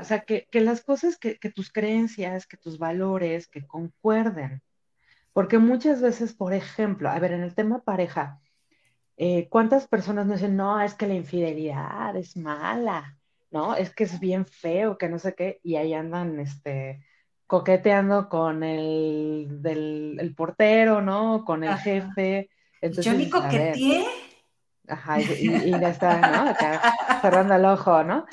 O 0.00 0.04
sea, 0.04 0.20
que, 0.24 0.46
que 0.50 0.60
las 0.60 0.82
cosas, 0.82 1.16
que, 1.16 1.38
que 1.38 1.50
tus 1.50 1.72
creencias, 1.72 2.46
que 2.46 2.58
tus 2.58 2.78
valores, 2.78 3.46
que 3.48 3.66
concuerden, 3.66 4.62
porque 5.38 5.58
muchas 5.58 6.02
veces, 6.02 6.34
por 6.34 6.52
ejemplo, 6.52 7.08
a 7.08 7.18
ver, 7.20 7.30
en 7.30 7.44
el 7.44 7.54
tema 7.54 7.84
pareja, 7.84 8.40
eh, 9.16 9.46
¿cuántas 9.48 9.86
personas 9.86 10.26
nos 10.26 10.40
dicen, 10.40 10.56
no, 10.56 10.80
es 10.80 10.94
que 10.94 11.06
la 11.06 11.14
infidelidad 11.14 12.16
es 12.16 12.36
mala, 12.36 13.16
¿no? 13.52 13.76
Es 13.76 13.94
que 13.94 14.02
es 14.02 14.18
bien 14.18 14.46
feo, 14.46 14.98
que 14.98 15.08
no 15.08 15.20
sé 15.20 15.36
qué, 15.36 15.60
y 15.62 15.76
ahí 15.76 15.94
andan, 15.94 16.40
este, 16.40 17.06
coqueteando 17.46 18.28
con 18.28 18.64
el, 18.64 19.62
del, 19.62 20.34
portero, 20.36 21.02
¿no? 21.02 21.44
Con 21.44 21.62
el 21.62 21.76
jefe. 21.76 22.50
Entonces, 22.80 23.04
Yo 23.04 23.16
ni 23.16 23.30
coqueteé. 23.30 24.06
Ajá, 24.88 25.20
y, 25.20 25.22
y, 25.22 25.70
ya 25.70 25.90
está, 25.90 26.18
¿no? 26.18 26.50
Acá, 26.50 27.20
cerrando 27.20 27.54
el 27.54 27.64
ojo, 27.64 28.02
¿no? 28.02 28.26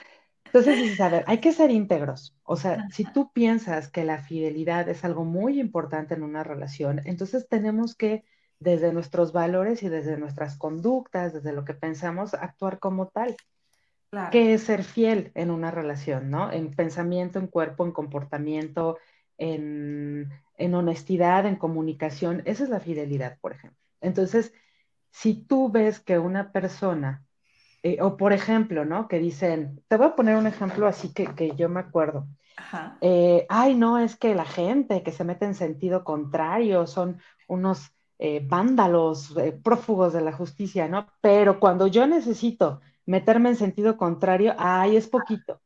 Entonces 0.55 0.81
dices, 0.81 1.01
a 1.01 1.09
ver, 1.09 1.25
hay 1.27 1.39
que 1.39 1.51
ser 1.51 1.69
íntegros. 1.69 2.33
O 2.43 2.55
sea, 2.55 2.87
si 2.89 3.03
tú 3.03 3.29
piensas 3.33 3.89
que 3.89 4.05
la 4.05 4.19
fidelidad 4.19 4.87
es 4.87 5.03
algo 5.03 5.25
muy 5.25 5.59
importante 5.59 6.13
en 6.13 6.23
una 6.23 6.45
relación, 6.45 7.01
entonces 7.03 7.49
tenemos 7.49 7.93
que, 7.93 8.23
desde 8.59 8.93
nuestros 8.93 9.33
valores 9.33 9.83
y 9.83 9.89
desde 9.89 10.15
nuestras 10.15 10.57
conductas, 10.57 11.33
desde 11.33 11.51
lo 11.51 11.65
que 11.65 11.73
pensamos, 11.73 12.33
actuar 12.33 12.79
como 12.79 13.09
tal. 13.09 13.35
¿Qué 14.31 14.53
es 14.53 14.63
ser 14.63 14.85
fiel 14.85 15.33
en 15.35 15.51
una 15.51 15.71
relación, 15.71 16.29
no? 16.29 16.49
En 16.49 16.73
pensamiento, 16.73 17.37
en 17.37 17.47
cuerpo, 17.47 17.83
en 17.83 17.91
comportamiento, 17.91 18.97
en, 19.37 20.29
en 20.55 20.73
honestidad, 20.73 21.45
en 21.47 21.57
comunicación. 21.57 22.43
Esa 22.45 22.63
es 22.63 22.69
la 22.69 22.79
fidelidad, 22.79 23.37
por 23.41 23.51
ejemplo. 23.51 23.77
Entonces, 23.99 24.53
si 25.11 25.33
tú 25.33 25.69
ves 25.69 25.99
que 25.99 26.17
una 26.17 26.53
persona 26.53 27.24
eh, 27.85 28.01
o 28.01 28.17
por 28.17 28.33
ejemplo, 28.33 28.83
¿no? 28.83 29.07
Que 29.07 29.19
dicen, 29.19 29.79
te 29.87 29.97
voy 29.97 30.07
a 30.07 30.15
poner 30.15 30.37
un 30.37 30.47
ejemplo 30.47 30.87
así 30.87 31.13
que, 31.13 31.27
que 31.35 31.55
yo 31.55 31.69
me 31.69 31.81
acuerdo. 31.81 32.25
Eh, 32.99 33.45
ay, 33.47 33.75
no, 33.75 33.99
es 33.99 34.15
que 34.15 34.33
la 34.33 34.43
gente 34.43 35.03
que 35.03 35.11
se 35.11 35.23
mete 35.23 35.45
en 35.45 35.53
sentido 35.53 36.03
contrario 36.03 36.87
son 36.87 37.19
unos 37.47 37.91
eh, 38.17 38.41
vándalos, 38.43 39.35
prófugos 39.63 40.13
de 40.13 40.21
la 40.21 40.31
justicia, 40.31 40.87
¿no? 40.87 41.05
Pero 41.21 41.59
cuando 41.59 41.85
yo 41.85 42.07
necesito 42.07 42.81
meterme 43.05 43.49
en 43.49 43.55
sentido 43.55 43.97
contrario, 43.97 44.55
ay, 44.57 44.95
es 44.95 45.07
poquito. 45.07 45.61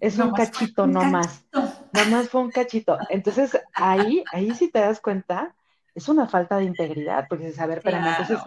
Es 0.00 0.18
un 0.18 0.30
cachito 0.30 0.86
no 0.86 1.04
más. 1.04 1.44
No 1.52 2.04
más 2.10 2.30
fue 2.30 2.40
un 2.40 2.50
cachito. 2.50 2.96
Entonces, 3.10 3.60
ahí, 3.74 4.24
ahí 4.32 4.54
si 4.54 4.70
te 4.70 4.78
das 4.78 5.00
cuenta, 5.00 5.54
es 5.94 6.08
una 6.08 6.26
falta 6.28 6.56
de 6.56 6.64
integridad, 6.64 7.26
porque 7.28 7.44
dices, 7.44 7.60
a 7.60 7.66
ver, 7.66 7.82
pero 7.84 7.98
entonces 7.98 8.38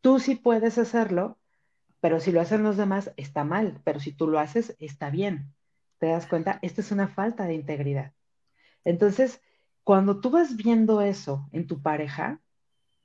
tú 0.00 0.20
sí 0.20 0.36
puedes 0.36 0.78
hacerlo, 0.78 1.38
pero 2.00 2.20
si 2.20 2.32
lo 2.32 2.40
hacen 2.40 2.62
los 2.62 2.76
demás, 2.76 3.12
está 3.16 3.44
mal, 3.44 3.80
pero 3.84 4.00
si 4.00 4.12
tú 4.12 4.28
lo 4.28 4.38
haces, 4.38 4.76
está 4.78 5.10
bien. 5.10 5.54
¿Te 5.98 6.06
das 6.06 6.26
cuenta? 6.26 6.58
Esta 6.62 6.80
es 6.80 6.92
una 6.92 7.08
falta 7.08 7.44
de 7.44 7.54
integridad. 7.54 8.12
Entonces, 8.84 9.42
cuando 9.82 10.20
tú 10.20 10.30
vas 10.30 10.56
viendo 10.56 11.00
eso 11.00 11.48
en 11.52 11.66
tu 11.66 11.82
pareja, 11.82 12.40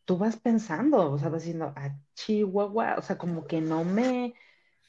tú 0.06 0.18
vas 0.18 0.38
pensando, 0.38 1.12
o 1.12 1.18
sea, 1.18 1.30
vas 1.30 1.44
diciendo, 1.44 1.74
ah, 1.76 1.96
chihuahua, 2.14 2.96
o 2.98 3.02
sea, 3.02 3.18
como 3.18 3.48
que 3.48 3.62
no 3.62 3.84
me, 3.84 4.34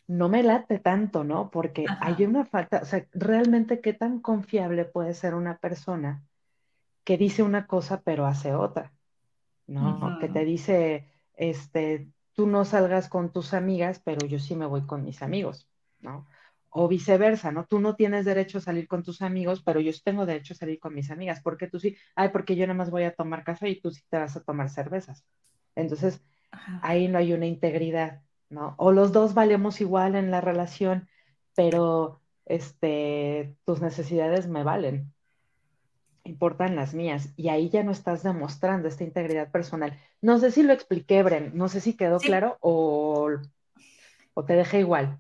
no 0.07 0.29
me 0.29 0.43
late 0.43 0.79
tanto, 0.79 1.25
¿no? 1.25 1.51
Porque 1.51 1.87
hay 2.01 2.25
una 2.25 2.45
falta, 2.45 2.81
o 2.83 2.85
sea, 2.85 3.07
realmente 3.13 3.81
qué 3.81 3.93
tan 3.93 4.21
confiable 4.21 4.85
puede 4.85 5.15
ser 5.15 5.35
una 5.35 5.59
persona 5.59 6.25
que 7.05 7.19
dice 7.19 7.43
una 7.43 7.67
cosa 7.67 8.03
pero 8.03 8.27
hace 8.27 8.55
otra, 8.55 8.93
¿no? 9.67 10.19
Que 10.21 10.29
te 10.29 10.45
dice, 10.45 11.09
este, 11.35 12.09
tú 12.35 12.47
no 12.47 12.65
salgas 12.65 13.09
con 13.09 13.33
tus 13.33 13.55
amigas, 13.55 14.01
pero 14.05 14.27
yo 14.27 14.39
sí 14.39 14.57
me 14.57 14.67
voy 14.67 14.87
con 14.87 15.05
mis 15.05 15.23
amigos, 15.23 15.69
¿no? 16.01 16.29
O 16.71 16.89
viceversa, 16.89 17.53
¿no? 17.53 17.67
Tú 17.67 17.81
no 17.81 17.97
tienes 17.97 18.25
derecho 18.25 18.59
a 18.59 18.61
salir 18.61 18.89
con 18.89 19.03
tus 19.05 19.23
amigos, 19.23 19.63
pero 19.65 19.81
yo 19.81 19.93
tengo 20.05 20.27
derecho 20.27 20.55
a 20.55 20.57
salir 20.57 20.81
con 20.81 20.95
mis 20.95 21.11
amigas. 21.11 21.41
porque 21.43 21.69
tú 21.69 21.79
sí? 21.81 21.97
Ay, 22.17 22.31
porque 22.31 22.57
yo 22.57 22.67
nada 22.67 22.77
más 22.77 22.91
voy 22.91 23.05
a 23.05 23.15
tomar 23.15 23.45
café 23.45 23.71
y 23.71 23.81
tú 23.81 23.91
sí 23.93 24.03
te 24.11 24.19
vas 24.19 24.37
a 24.37 24.43
tomar 24.45 24.71
cervezas. 24.71 25.25
Entonces, 25.77 26.23
ahí 26.83 27.09
no 27.09 27.19
hay 27.19 27.33
una 27.33 27.47
integridad, 27.47 28.23
¿no? 28.51 28.75
O 28.79 28.93
los 28.93 29.13
dos 29.13 29.35
valemos 29.35 29.81
igual 29.81 30.17
en 30.17 30.31
la 30.31 30.41
relación, 30.41 31.09
pero 31.55 32.23
este, 32.47 33.57
tus 33.65 33.81
necesidades 33.81 34.49
me 34.49 34.63
valen, 34.65 35.14
importan 36.25 36.75
las 36.75 36.95
mías 36.95 37.29
y 37.37 37.49
ahí 37.49 37.69
ya 37.69 37.83
no 37.83 37.93
estás 37.93 38.23
demostrando 38.23 38.89
esta 38.89 39.05
integridad 39.05 39.51
personal. 39.51 39.99
No 40.21 40.39
sé 40.39 40.51
si 40.51 40.63
lo 40.63 40.73
expliqué, 40.73 41.23
Bren, 41.23 41.53
no 41.55 41.69
sé 41.69 41.81
si 41.81 41.95
quedó 41.95 42.19
claro 42.19 42.57
o, 42.61 43.31
o, 44.33 44.45
te 44.45 44.55
dejé 44.55 44.81
igual. 44.81 45.19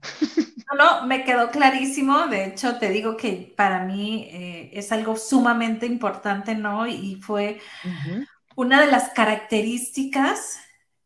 No, 0.72 1.00
no, 1.00 1.06
me 1.06 1.24
quedó 1.24 1.50
clarísimo. 1.50 2.26
De 2.26 2.46
hecho, 2.46 2.78
te 2.78 2.88
digo 2.88 3.16
que 3.18 3.52
para 3.54 3.84
mí 3.84 4.28
eh, 4.32 4.70
es 4.72 4.90
algo 4.92 5.16
sumamente 5.16 5.84
importante, 5.84 6.54
¿no? 6.54 6.86
Y 6.86 7.16
fue 7.16 7.60
una 8.56 8.80
de 8.80 8.90
las 8.90 9.10
características 9.10 10.58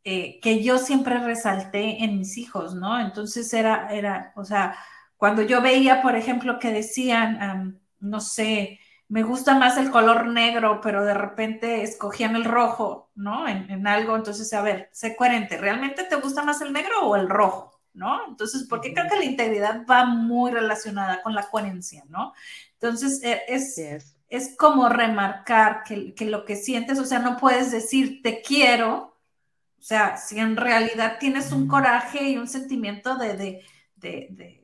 eh, 0.05 0.39
que 0.41 0.63
yo 0.63 0.79
siempre 0.79 1.19
resalté 1.19 2.05
en 2.05 2.19
mis 2.19 2.39
hijos, 2.39 2.75
¿no? 2.75 3.01
Entonces 3.01 3.53
era, 3.53 3.93
era, 3.93 4.33
o 4.37 4.45
sea, 4.45 4.77
cuando 5.17 5.43
yo 5.43 5.61
veía, 5.61 6.01
por 6.01 6.15
ejemplo, 6.15 6.61
que 6.61 6.71
decían, 6.73 7.81
no 7.99 8.21
sé, 8.21 8.79
me 9.09 9.23
gusta 9.23 9.59
más 9.59 9.79
el 9.79 9.91
color 9.91 10.27
negro, 10.27 10.81
pero 10.83 11.05
de 11.05 11.15
repente 11.15 11.83
escogían 11.83 12.37
el 12.37 12.45
rojo, 12.45 13.11
¿no? 13.15 13.49
En, 13.49 13.87
algo, 13.87 14.17
entonces, 14.17 14.53
a 14.53 14.63
ver, 14.63 14.91
sé 14.93 15.17
coherente, 15.17 15.57
¿realmente 15.57 16.05
te 16.05 16.17
gusta 16.17 16.45
más 16.45 16.61
el 16.61 16.73
negro 16.73 17.01
o 17.03 17.17
el 17.17 17.29
rojo? 17.29 17.81
¿No? 17.95 18.29
Entonces, 18.29 18.67
porque 18.69 18.93
creo 18.95 19.09
que 19.09 19.17
la 19.17 19.25
integridad 19.25 19.85
va 19.91 20.05
muy 20.05 20.53
relacionada 20.53 21.23
con 21.23 21.35
la 21.35 21.49
coherencia, 21.51 22.05
¿no? 22.09 22.33
Entonces, 22.75 23.21
e, 23.25 23.43
es, 23.49 23.77
es 24.29 24.57
como 24.57 24.89
remarcar 24.89 25.83
que, 25.85 26.15
que, 26.15 26.27
lo 26.27 26.45
que 26.45 26.57
sientes, 26.57 26.99
o 26.99 27.05
sea, 27.05 27.19
no 27.19 27.37
puedes 27.39 27.73
decir 27.73 28.23
te 28.23 28.43
quiero 28.43 29.17
O 29.81 29.83
sea, 29.83 30.17
si 30.17 30.39
en 30.39 30.57
realidad 30.57 31.19
tienes 31.21 31.53
un 31.53 31.69
coraje 31.69 32.31
y 32.31 32.37
un 32.39 32.49
sentimiento 32.49 33.17
de, 33.17 33.37
de, 33.37 33.65
de, 33.97 34.58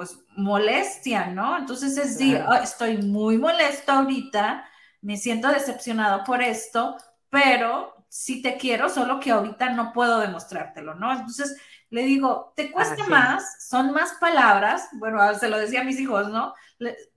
pues, 0.00 0.18
molestia, 0.34 1.26
¿no? 1.26 1.58
Entonces 1.58 1.94
es 1.98 2.16
decir, 2.16 2.42
estoy 2.62 3.02
muy 3.02 3.36
molesto 3.36 3.92
ahorita, 3.92 4.66
me 5.02 5.18
siento 5.18 5.48
decepcionado 5.48 6.24
por 6.24 6.40
esto, 6.40 6.96
pero 7.28 8.06
sí 8.08 8.40
te 8.40 8.56
quiero, 8.56 8.88
solo 8.88 9.20
que 9.20 9.30
ahorita 9.30 9.74
no 9.74 9.92
puedo 9.92 10.18
demostrártelo, 10.18 10.94
¿no? 10.94 11.12
Entonces 11.12 11.54
le 11.90 12.04
digo, 12.04 12.54
te 12.56 12.72
cuesta 12.72 13.06
más, 13.08 13.68
son 13.68 13.92
más 13.92 14.14
palabras, 14.14 14.88
bueno, 14.94 15.34
se 15.34 15.50
lo 15.50 15.58
decía 15.58 15.82
a 15.82 15.84
mis 15.84 16.00
hijos, 16.00 16.30
¿no? 16.30 16.54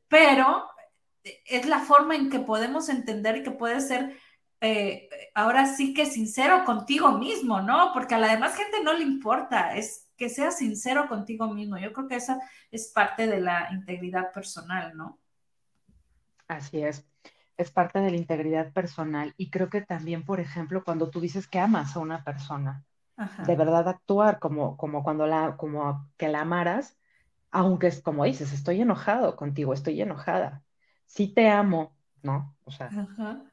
Pero 0.10 0.68
es 1.46 1.66
la 1.66 1.80
forma 1.80 2.18
en 2.18 2.30
que 2.30 2.40
podemos 2.40 2.90
entender 2.90 3.38
y 3.38 3.44
que 3.44 3.52
puede 3.52 3.80
ser 3.80 4.20
eh, 4.60 5.08
ahora 5.36 5.68
sí 5.68 5.94
que 5.94 6.06
sincero 6.06 6.66
contigo 6.66 7.14
mismo, 7.14 7.62
¿no? 7.62 7.92
Porque 7.94 8.16
a 8.16 8.20
la 8.20 8.28
demás 8.28 8.58
gente 8.58 8.84
no 8.84 8.92
le 8.92 9.04
importa, 9.04 9.74
es 9.74 10.03
que 10.18 10.30
seas 10.30 10.58
sincero 10.58 11.08
contigo 11.08 11.54
mismo. 11.54 11.78
Yo 11.78 11.94
creo 11.94 12.08
que 12.08 12.16
esa 12.16 12.40
es 12.72 12.92
parte 12.92 13.28
de 13.28 13.40
la 13.40 13.70
integridad 13.72 14.32
personal, 14.32 14.96
¿no? 14.96 15.20
Así 16.48 16.82
es, 16.82 17.08
es 17.58 17.72
parte 17.72 18.00
de 18.00 18.12
la 18.12 18.18
integridad 18.18 18.72
personal 18.74 19.34
y 19.38 19.50
creo 19.50 19.70
que 19.70 19.82
también, 19.82 20.24
por 20.24 20.40
ejemplo, 20.40 20.84
cuando 20.84 21.10
tú 21.10 21.20
dices 21.20 21.48
que 21.48 21.60
amas 21.60 21.96
a 21.96 22.00
una 22.00 22.24
persona, 22.24 22.84
de 23.46 23.56
verdad 23.56 23.88
actuar 23.88 24.40
como, 24.40 24.76
como 24.76 25.04
cuando 25.04 25.28
la, 25.28 25.56
como 25.56 26.10
que 26.18 26.28
la 26.28 26.42
amaras, 26.42 26.98
aunque 27.52 27.88
es 27.88 28.02
como 28.02 28.26
dices, 28.26 28.52
estoy 28.52 28.82
enojado 28.82 29.36
contigo, 29.36 29.74
estoy 29.74 30.02
enojada, 30.02 30.64
sí 31.06 31.28
te 31.28 31.50
amo, 31.50 31.96
¿no? 32.24 32.56
O 32.66 32.72
sea, 32.72 32.90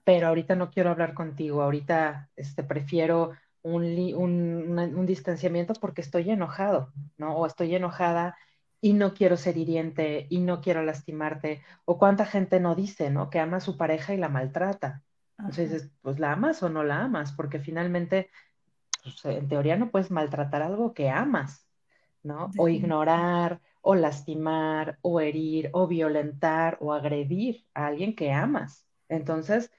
pero 0.05 0.29
ahorita 0.29 0.55
no 0.57 0.71
quiero 0.71 0.91
hablar 0.91 1.13
contigo, 1.15 1.63
ahorita 1.63 2.31
este, 2.37 2.63
prefiero 2.63 3.33
un, 3.63 4.79
un, 4.79 5.07
distanciamiento 5.07 5.75
porque 5.75 6.01
estoy 6.01 6.31
enojado, 6.31 6.93
¿no? 7.19 7.37
O 7.37 7.47
estoy 7.47 7.75
enojada 7.75 8.37
y 8.81 8.95
no 8.95 9.15
quiero 9.15 9.37
ser 9.37 9.57
hiriente 9.57 10.27
y 10.31 10.41
no 10.41 10.61
quiero 10.61 10.83
lastimarte. 10.83 11.63
O 11.85 11.99
cuánta 11.99 12.25
gente 12.25 12.61
no 12.61 12.75
dice, 12.75 13.11
¿no? 13.11 13.31
Que 13.31 13.41
ama 13.41 13.59
a 13.59 13.61
su 13.61 13.77
pareja 13.77 14.15
y 14.15 14.17
la 14.17 14.29
maltrata. 14.29 15.03
Entonces, 15.39 15.91
pues 16.03 16.19
la 16.19 16.33
amas 16.33 16.63
o 16.63 16.69
no 16.69 16.85
la 16.85 17.03
amas, 17.03 17.33
porque 17.33 17.59
finalmente, 17.59 18.31
pues, 19.03 19.25
en 19.25 19.49
teoría 19.49 19.77
no 19.77 19.91
puedes 19.91 20.11
maltratar 20.11 20.63
algo 20.63 20.93
que 20.93 21.09
amas, 21.09 21.67
¿no? 22.23 22.51
O 22.59 22.69
ignorar, 22.69 23.61
o 23.81 23.95
lastimar, 23.95 24.99
o 25.01 25.21
herir, 25.21 25.71
o 25.73 25.87
violentar, 25.87 26.77
o 26.81 26.93
agredir 26.93 27.65
a 27.75 27.87
alguien 27.87 28.15
que 28.15 28.33
amas. 28.33 28.87
Entonces, 29.09 29.71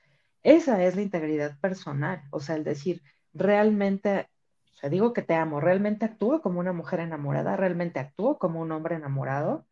esa 0.44 0.84
es 0.84 0.96
la 0.96 1.04
integridad 1.04 1.60
personal, 1.60 2.24
o 2.32 2.40
sea, 2.40 2.56
el 2.56 2.64
decir, 2.64 3.04
realmente, 3.34 4.28
o 4.74 4.78
sea, 4.78 4.90
digo 4.90 5.14
que 5.14 5.22
te 5.22 5.36
amo, 5.36 5.60
realmente 5.60 6.06
actúo 6.06 6.42
como 6.42 6.60
una 6.60 6.74
mujer 6.74 7.00
enamorada, 7.00 7.56
realmente 7.56 8.00
actúo 8.00 8.38
como 8.38 8.62
un 8.62 8.72
hombre 8.72 8.96
enamorado, 8.96 9.66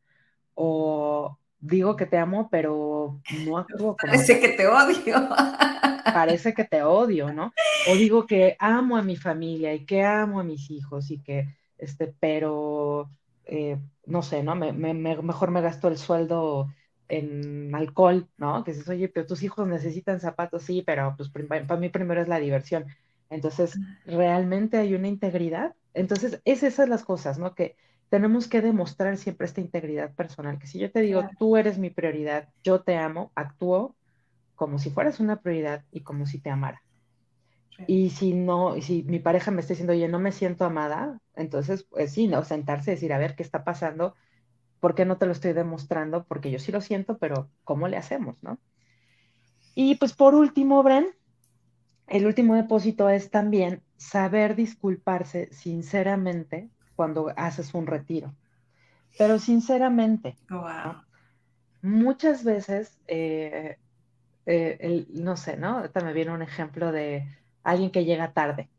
o 0.56 1.38
digo 1.60 1.96
que 1.96 2.06
te 2.06 2.18
amo, 2.18 2.50
pero 2.50 3.20
no 3.46 3.58
actúo 3.58 3.98
como... 3.98 4.12
Parece 4.12 4.40
que 4.40 4.50
te 4.50 4.68
odio. 4.68 5.30
Parece 6.14 6.54
que 6.54 6.64
te 6.64 6.84
odio, 6.84 7.32
¿no? 7.34 7.54
O 7.90 7.96
digo 7.96 8.26
que 8.26 8.56
amo 8.60 8.98
a 8.98 9.02
mi 9.02 9.16
familia 9.16 9.74
y 9.74 9.86
que 9.86 10.04
amo 10.04 10.40
a 10.40 10.44
mis 10.44 10.72
hijos 10.72 11.12
y 11.12 11.22
que, 11.22 11.48
este, 11.78 12.14
pero 12.20 13.10
eh, 13.46 13.78
no 14.06 14.24
sé, 14.24 14.44
¿no? 14.44 14.56
Me, 14.56 14.74
mejor 14.74 15.52
me 15.52 15.62
gasto 15.62 15.88
el 15.88 15.98
sueldo 15.98 16.70
en 17.08 17.74
alcohol, 17.74 18.28
¿no? 18.38 18.64
Que 18.64 18.72
dices, 18.72 18.88
oye, 18.90 19.10
pero 19.10 19.26
tus 19.26 19.44
hijos 19.44 19.68
necesitan 19.68 20.20
zapatos, 20.20 20.64
sí, 20.64 20.84
pero 20.86 21.16
pues 21.18 21.30
para 21.30 21.80
mí 21.80 21.90
primero 21.90 22.22
es 22.22 22.28
la 22.28 22.40
diversión. 22.40 22.86
Entonces, 23.30 23.80
¿realmente 24.06 24.78
hay 24.78 24.94
una 24.96 25.08
integridad? 25.08 25.76
Entonces, 25.94 26.42
es 26.46 26.64
esas 26.64 26.90
las 26.90 27.04
cosas, 27.04 27.38
¿no? 27.40 27.56
Que 27.56 27.76
tenemos 28.10 28.48
que 28.48 28.62
demostrar 28.62 29.18
siempre 29.18 29.46
esta 29.46 29.62
integridad 29.62 30.14
personal, 30.16 30.58
que 30.58 30.68
si 30.68 30.80
yo 30.80 30.92
te 30.92 31.02
digo, 31.02 31.30
tú 31.38 31.58
eres 31.58 31.78
mi 31.78 31.90
prioridad, 31.90 32.50
yo 32.64 32.82
te 32.82 32.98
amo, 32.98 33.32
actúo 33.36 33.96
como 34.56 34.80
si 34.80 34.90
fueras 34.90 35.20
una 35.20 35.42
prioridad 35.42 35.86
y 35.92 36.02
como 36.02 36.26
si 36.26 36.40
te 36.40 36.50
amara. 36.50 36.82
Y 37.88 38.10
si 38.10 38.34
no, 38.34 38.82
si 38.82 39.04
mi 39.04 39.20
pareja 39.20 39.52
me 39.52 39.62
está 39.62 39.72
diciendo, 39.72 39.94
oye, 39.94 40.10
no 40.10 40.20
me 40.20 40.34
siento 40.34 40.66
amada, 40.66 41.22
entonces, 41.36 41.84
pues 41.84 42.12
sí, 42.12 42.28
¿no? 42.28 42.44
Sentarse 42.44 42.92
y 42.92 42.96
decir, 42.96 43.14
a 43.14 43.18
ver, 43.18 43.36
¿qué 43.36 43.44
está 43.44 43.64
pasando? 43.64 44.16
¿Por 44.82 44.96
qué 44.96 45.06
no 45.06 45.18
te 45.18 45.26
lo 45.26 45.32
estoy 45.32 45.54
demostrando? 45.54 46.26
Porque 46.26 46.52
yo 46.52 46.60
sí 46.60 46.72
lo 46.72 46.82
siento, 46.82 47.18
pero 47.20 47.50
¿cómo 47.64 47.88
le 47.88 47.96
hacemos, 47.96 48.36
no? 48.42 48.60
Y 49.76 49.96
pues 49.96 50.14
por 50.14 50.36
último, 50.36 50.84
Bren, 50.84 51.08
el 52.10 52.26
último 52.26 52.56
depósito 52.56 53.10
es 53.10 53.30
también 53.30 53.82
saber 53.98 54.56
disculparse 54.56 55.50
sinceramente 55.52 56.70
cuando 56.96 57.32
haces 57.36 57.74
un 57.74 57.88
retiro. 57.88 58.34
Pero 59.18 59.40
sinceramente, 59.40 60.36
muchas 61.82 62.44
veces, 62.44 62.98
eh, 63.08 63.78
eh, 64.46 65.06
no 65.10 65.38
sé, 65.38 65.58
¿no? 65.58 65.78
Ahorita 65.78 66.02
me 66.02 66.14
viene 66.14 66.32
un 66.32 66.42
ejemplo 66.42 66.92
de 66.92 67.26
alguien 67.64 67.92
que 67.92 68.06
llega 68.06 68.34
tarde. 68.34 68.70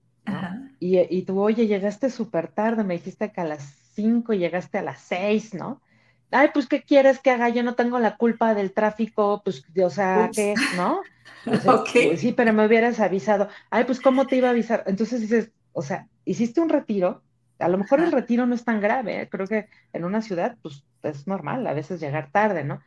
Y, 0.78 0.98
y, 0.98 1.22
tú, 1.22 1.40
oye, 1.40 1.66
llegaste 1.66 2.08
súper 2.10 2.48
tarde, 2.48 2.84
me 2.84 2.94
dijiste 2.94 3.32
que 3.32 3.40
a 3.40 3.44
las 3.44 3.62
5 3.94 4.32
llegaste 4.32 4.78
a 4.78 4.82
las 4.82 5.00
6, 5.00 5.54
¿no? 5.54 5.82
Ay, 6.30 6.50
pues, 6.52 6.66
¿qué 6.66 6.82
quieres 6.82 7.18
que 7.18 7.30
haga? 7.30 7.48
Yo 7.48 7.62
no 7.62 7.74
tengo 7.74 7.98
la 7.98 8.16
culpa 8.16 8.54
del 8.54 8.72
tráfico, 8.72 9.42
pues, 9.44 9.64
o 9.82 9.90
sea, 9.90 10.30
¿qué? 10.34 10.54
¿No? 10.76 11.00
Pues, 11.44 11.62
sí, 12.20 12.32
pero 12.32 12.52
me 12.52 12.66
hubieras 12.66 13.00
avisado. 13.00 13.48
Ay, 13.70 13.84
pues, 13.84 14.00
¿cómo 14.00 14.26
te 14.26 14.36
iba 14.36 14.48
a 14.48 14.52
avisar? 14.52 14.84
Entonces 14.86 15.20
dices, 15.20 15.50
o 15.72 15.82
sea, 15.82 16.06
hiciste 16.24 16.60
un 16.60 16.68
retiro, 16.68 17.22
a 17.58 17.68
lo 17.68 17.78
mejor 17.78 18.00
el 18.00 18.12
retiro 18.12 18.46
no 18.46 18.54
es 18.54 18.64
tan 18.64 18.80
grave, 18.80 19.22
¿eh? 19.22 19.28
creo 19.28 19.46
que 19.46 19.68
en 19.92 20.04
una 20.04 20.22
ciudad, 20.22 20.56
pues, 20.62 20.84
es 21.02 21.26
normal 21.26 21.66
a 21.66 21.74
veces 21.74 22.00
llegar 22.00 22.30
tarde, 22.30 22.64
¿no? 22.64 22.80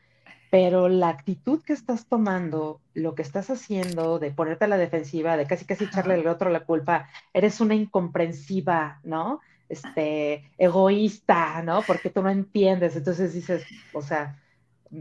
pero 0.53 0.87
la 0.87 1.09
actitud 1.09 1.63
que 1.63 1.73
estás 1.73 2.05
tomando, 2.05 2.79
lo 2.93 3.15
que 3.15 3.23
estás 3.23 3.49
haciendo 3.49 4.19
de 4.19 4.29
ponerte 4.29 4.65
a 4.65 4.67
la 4.67 4.77
defensiva, 4.77 5.35
de 5.35 5.47
casi 5.47 5.65
casi 5.65 5.85
echarle 5.85 6.13
al 6.13 6.27
otro 6.27 6.51
la 6.51 6.59
culpa, 6.59 7.09
eres 7.33 7.59
una 7.59 7.73
incomprensiva, 7.73 8.99
¿no? 9.03 9.39
Este, 9.69 10.51
egoísta, 10.57 11.61
¿no? 11.63 11.81
Porque 11.81 12.09
tú 12.09 12.21
no 12.21 12.29
entiendes. 12.29 12.95
Entonces 12.95 13.33
dices, 13.33 13.65
o 13.93 14.01
sea, 14.01 14.39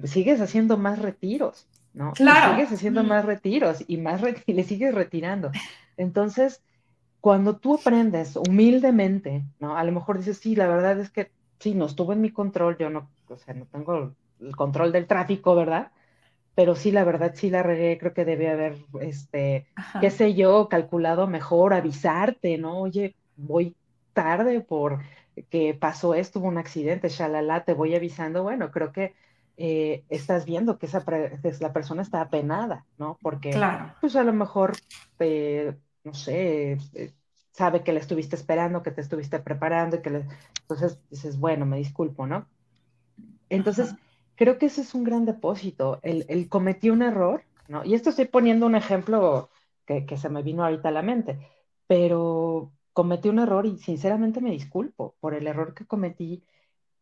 sigues 0.05 0.41
haciendo 0.41 0.79
más 0.79 0.99
retiros, 0.99 1.69
¿no? 1.93 2.13
Claro. 2.13 2.55
sigues 2.55 2.73
haciendo 2.73 3.05
más 3.05 3.25
retiros 3.25 3.85
y 3.87 3.99
más 3.99 4.23
y 4.47 4.53
le 4.53 4.65
sigues 4.65 4.95
retirando. 4.95 5.51
Entonces, 5.97 6.63
cuando 7.21 7.57
tú 7.57 7.75
aprendes 7.75 8.37
humildemente, 8.37 9.45
¿no? 9.61 9.77
A 9.77 9.85
lo 9.85 9.93
mejor 9.93 10.19
dices, 10.19 10.39
sí, 10.39 10.57
la 10.57 10.67
verdad 10.67 10.99
es 10.99 11.11
que 11.11 11.31
sí, 11.61 11.75
no 11.75 11.87
estuvo 11.87 12.13
en 12.13 12.21
mi 12.21 12.31
control, 12.31 12.77
yo 12.79 12.91
no, 12.91 13.09
o 13.29 13.37
sea, 13.37 13.55
no 13.55 13.67
tengo 13.67 14.15
el 14.41 14.57
control 14.57 14.91
del 14.91 15.07
tráfico, 15.07 15.55
¿verdad? 15.55 15.93
Pero 16.55 16.75
sí, 16.75 16.91
la 16.91 17.05
verdad, 17.05 17.33
sí 17.35 17.49
la 17.49 17.63
regué, 17.63 17.97
creo 17.99 18.13
que 18.13 18.25
debe 18.25 18.51
haber, 18.51 18.77
este, 19.01 19.69
qué 20.01 20.11
sé 20.11 20.35
yo, 20.35 20.69
calculado 20.69 21.27
mejor, 21.27 21.73
avisarte, 21.73 22.59
¿no? 22.59 22.81
Oye, 22.81 23.15
voy 23.37 23.75
tarde 24.13 24.61
por 24.61 25.01
que 25.51 25.75
pasó 25.75 26.15
esto, 26.15 26.41
hubo 26.41 26.49
un 26.49 26.59
accidente, 26.59 27.09
shalala, 27.09 27.65
te 27.65 27.75
voy 27.75 27.95
avisando, 27.95 28.43
bueno, 28.43 28.71
creo 28.71 28.93
que 28.93 29.15
eh, 29.57 30.05
estás 30.09 30.45
viendo 30.45 30.79
que 30.79 30.87
esa 30.87 31.05
la 31.61 31.73
persona 31.73 32.03
está 32.03 32.21
apenada, 32.21 32.87
¿no? 32.99 33.19
Porque, 33.23 33.51
claro. 33.51 33.95
pues 34.01 34.17
a 34.17 34.25
lo 34.25 34.33
mejor, 34.33 34.73
eh, 35.19 35.77
no 36.05 36.15
sé, 36.15 36.79
eh, 36.95 37.13
sabe 37.53 37.83
que 37.83 37.93
le 37.93 38.01
estuviste 38.01 38.37
esperando, 38.37 38.83
que 38.83 38.91
te 38.91 39.01
estuviste 39.01 39.39
preparando 39.39 39.97
y 39.97 40.03
que 40.03 40.11
le... 40.11 40.27
Entonces 40.63 41.01
dices, 41.11 41.39
bueno, 41.39 41.67
me 41.67 41.77
disculpo, 41.77 42.27
¿no? 42.27 42.47
Entonces, 43.51 43.95
creo 44.37 44.57
que 44.59 44.67
ese 44.67 44.81
es 44.81 44.95
un 44.95 45.05
gran 45.05 45.27
depósito. 45.27 46.01
El, 46.03 46.25
el 46.29 46.49
cometí 46.49 46.89
un 46.89 47.03
error, 47.03 47.45
¿no? 47.69 47.85
Y 47.85 47.95
esto 47.95 48.11
estoy 48.11 48.25
poniendo 48.25 48.65
un 48.65 48.75
ejemplo 48.75 49.51
que, 49.85 50.07
que, 50.07 50.17
se 50.17 50.31
me 50.31 50.43
vino 50.43 50.65
ahorita 50.65 50.89
a 50.89 50.93
la 50.93 51.03
mente, 51.03 51.39
pero 51.87 52.73
cometí 52.93 53.29
un 53.29 53.39
error 53.39 53.67
y 53.67 53.79
sinceramente 53.79 54.41
me 54.41 54.51
disculpo 54.51 55.15
por 55.21 55.35
el 55.35 55.47
error 55.47 55.75
que 55.75 55.87
cometí 55.87 56.45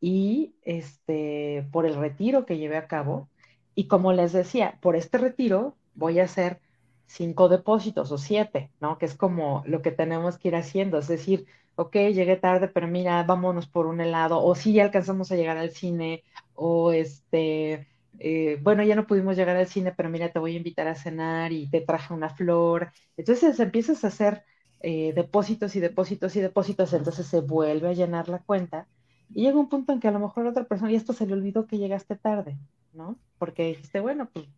y 0.01 0.55
este, 0.63 1.67
por 1.73 1.87
el 1.87 1.97
retiro 1.97 2.47
que 2.47 2.59
llevé 2.59 2.77
a 2.77 2.87
cabo. 2.89 3.29
Y 3.75 3.87
como 3.89 4.13
les 4.13 4.33
decía, 4.33 4.79
por 4.83 4.97
este 4.97 5.19
retiro 5.19 5.77
voy 5.95 6.21
a 6.21 6.25
hacer 6.25 6.61
cinco 7.07 7.49
depósitos 7.49 8.13
o 8.13 8.19
siete, 8.19 8.71
¿no? 8.81 8.99
Que 8.99 9.07
es 9.07 9.15
como 9.17 9.63
lo 9.67 9.83
que 9.83 9.91
tenemos 9.93 10.39
que 10.39 10.49
ir 10.49 10.57
haciendo, 10.57 10.99
es 10.99 11.09
decir, 11.09 11.47
ok, 11.77 11.95
llegué 12.13 12.37
tarde, 12.37 12.69
pero 12.69 12.87
mira, 12.89 13.23
vámonos 13.25 13.67
por 13.67 13.87
un 13.87 14.01
helado, 14.01 14.43
o 14.43 14.55
sí, 14.55 14.73
ya 14.75 14.85
alcanzamos 14.85 15.33
a 15.33 15.37
llegar 15.37 15.57
al 15.59 15.71
cine, 15.71 16.23
o 16.55 16.93
este, 16.93 17.89
eh, 18.19 18.59
bueno, 18.63 18.83
ya 18.85 18.95
no 18.97 19.07
pudimos 19.07 19.37
llegar 19.37 19.57
al 19.57 19.67
cine, 19.67 19.93
pero 19.97 20.09
mira, 20.11 20.31
te 20.31 20.39
voy 20.39 20.55
a 20.55 20.59
invitar 20.59 20.87
a 20.89 20.95
cenar 20.95 21.53
y 21.53 21.69
te 21.71 21.81
traje 21.81 22.15
una 22.15 22.31
flor. 22.31 22.93
Entonces 23.17 23.59
empiezas 23.61 24.05
a 24.05 24.09
hacer 24.09 24.45
eh, 24.81 25.13
depósitos 25.15 25.77
y 25.77 25.81
depósitos 25.81 26.37
y 26.37 26.41
depósitos, 26.41 26.93
entonces 26.93 27.27
se 27.27 27.41
vuelve 27.41 27.89
a 27.89 27.93
llenar 27.93 28.29
la 28.29 28.39
cuenta 28.39 28.87
y 29.33 29.43
llega 29.43 29.59
un 29.59 29.69
punto 29.69 29.93
en 29.93 30.01
que 30.01 30.09
a 30.09 30.13
lo 30.13 30.19
mejor 30.19 30.47
otra 30.47 30.65
persona, 30.65 30.91
y 30.91 30.97
esto 30.97 31.13
se 31.13 31.27
le 31.27 31.35
olvidó 31.35 31.67
que 31.67 31.79
llegaste 31.79 32.17
tarde, 32.17 32.59
¿no? 32.93 33.19
Porque 33.39 33.69
dijiste, 33.69 34.01
bueno, 34.01 34.29
pues 34.33 34.49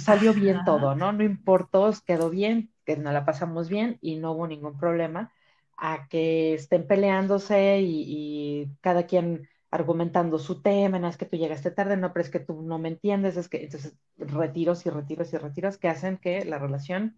salió 0.00 0.32
bien 0.32 0.64
todo, 0.64 0.94
¿no? 0.94 1.12
No 1.12 1.22
importó, 1.22 1.92
quedó 2.06 2.30
bien, 2.30 2.70
que 2.84 2.96
no 2.96 3.12
la 3.12 3.24
pasamos 3.24 3.68
bien 3.68 3.98
y 4.00 4.16
no 4.16 4.32
hubo 4.32 4.46
ningún 4.46 4.78
problema, 4.78 5.30
a 5.76 6.08
que 6.08 6.54
estén 6.54 6.86
peleándose 6.86 7.80
y, 7.82 8.70
cada 8.80 9.04
quien 9.04 9.48
argumentando 9.70 10.38
su 10.38 10.62
tema, 10.62 10.98
no 10.98 11.08
es 11.08 11.18
que 11.18 11.26
tú 11.26 11.36
llegaste 11.36 11.70
tarde, 11.70 11.98
no, 11.98 12.12
pero 12.12 12.24
es 12.24 12.30
que 12.30 12.40
tú 12.40 12.62
no 12.62 12.78
me 12.78 12.88
entiendes, 12.88 13.36
es 13.36 13.48
que 13.50 13.64
entonces 13.64 13.94
retiros 14.16 14.86
y 14.86 14.90
retiros 14.90 15.32
y 15.34 15.36
retiros 15.36 15.76
que 15.76 15.88
hacen 15.88 16.16
que 16.16 16.44
la 16.46 16.58
relación 16.58 17.16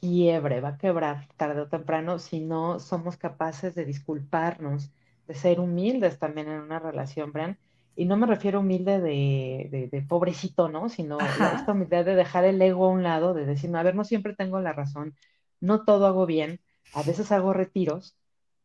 quiebre, 0.00 0.60
va 0.60 0.70
a 0.70 0.78
quebrar 0.78 1.28
tarde 1.36 1.62
o 1.62 1.68
temprano 1.68 2.18
si 2.18 2.40
no 2.40 2.78
somos 2.80 3.16
capaces 3.16 3.74
de 3.74 3.84
disculparnos, 3.84 4.90
de 5.26 5.34
ser 5.34 5.60
humildes 5.60 6.18
también 6.18 6.48
en 6.48 6.60
una 6.60 6.78
relación, 6.78 7.32
Bran. 7.32 7.58
Y 7.96 8.04
no 8.04 8.16
me 8.16 8.26
refiero 8.26 8.60
humilde 8.60 9.00
de, 9.00 10.04
pobrecito, 10.08 10.68
¿no? 10.68 10.88
Sino 10.88 11.18
esta 11.18 11.72
humildad 11.72 12.04
de 12.04 12.14
dejar 12.14 12.44
el 12.44 12.60
ego 12.60 12.86
a 12.86 12.90
un 12.90 13.02
lado, 13.02 13.32
de 13.34 13.46
decir, 13.46 13.74
a 13.74 13.82
ver, 13.82 13.94
no 13.94 14.04
siempre 14.04 14.34
tengo 14.34 14.60
la 14.60 14.72
razón, 14.72 15.14
no 15.60 15.84
todo 15.84 16.06
hago 16.06 16.26
bien, 16.26 16.60
a 16.92 17.02
veces 17.02 17.32
hago 17.32 17.52
retiros 17.52 18.16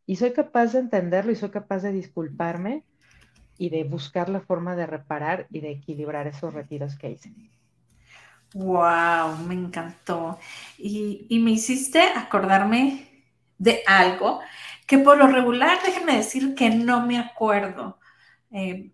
y 0.06 0.18
soy 0.18 0.34
capaz 0.34 0.74
de 0.74 0.80
entenderlo 0.80 1.32
y 1.32 1.36
soy 1.36 1.50
capaz 1.50 1.80
de 1.80 1.92
disculparme 1.92 2.84
y 3.58 3.70
de 3.70 3.84
buscar 3.84 4.30
la 4.30 4.42
forma 4.42 4.76
de 4.76 4.86
reparar 4.86 5.48
y 5.50 5.62
de 5.62 5.72
equilibrar 5.72 6.28
esos 6.28 6.54
retiros 6.54 6.98
que 6.98 7.12
hice. 7.12 7.34
Wow, 8.54 9.38
me 9.48 9.54
encantó. 9.54 10.38
Y, 10.78 11.28
me 11.40 11.52
hiciste 11.52 12.02
acordarme 12.02 13.26
de 13.58 13.84
algo 13.88 14.42
que 14.88 14.98
por 14.98 15.18
lo 15.18 15.28
regular, 15.28 15.80
déjenme 15.86 16.18
decir 16.18 16.56
que 16.56 16.70
no 16.70 17.06
me 17.06 17.18
acuerdo. 17.18 18.00
Eh, 18.52 18.92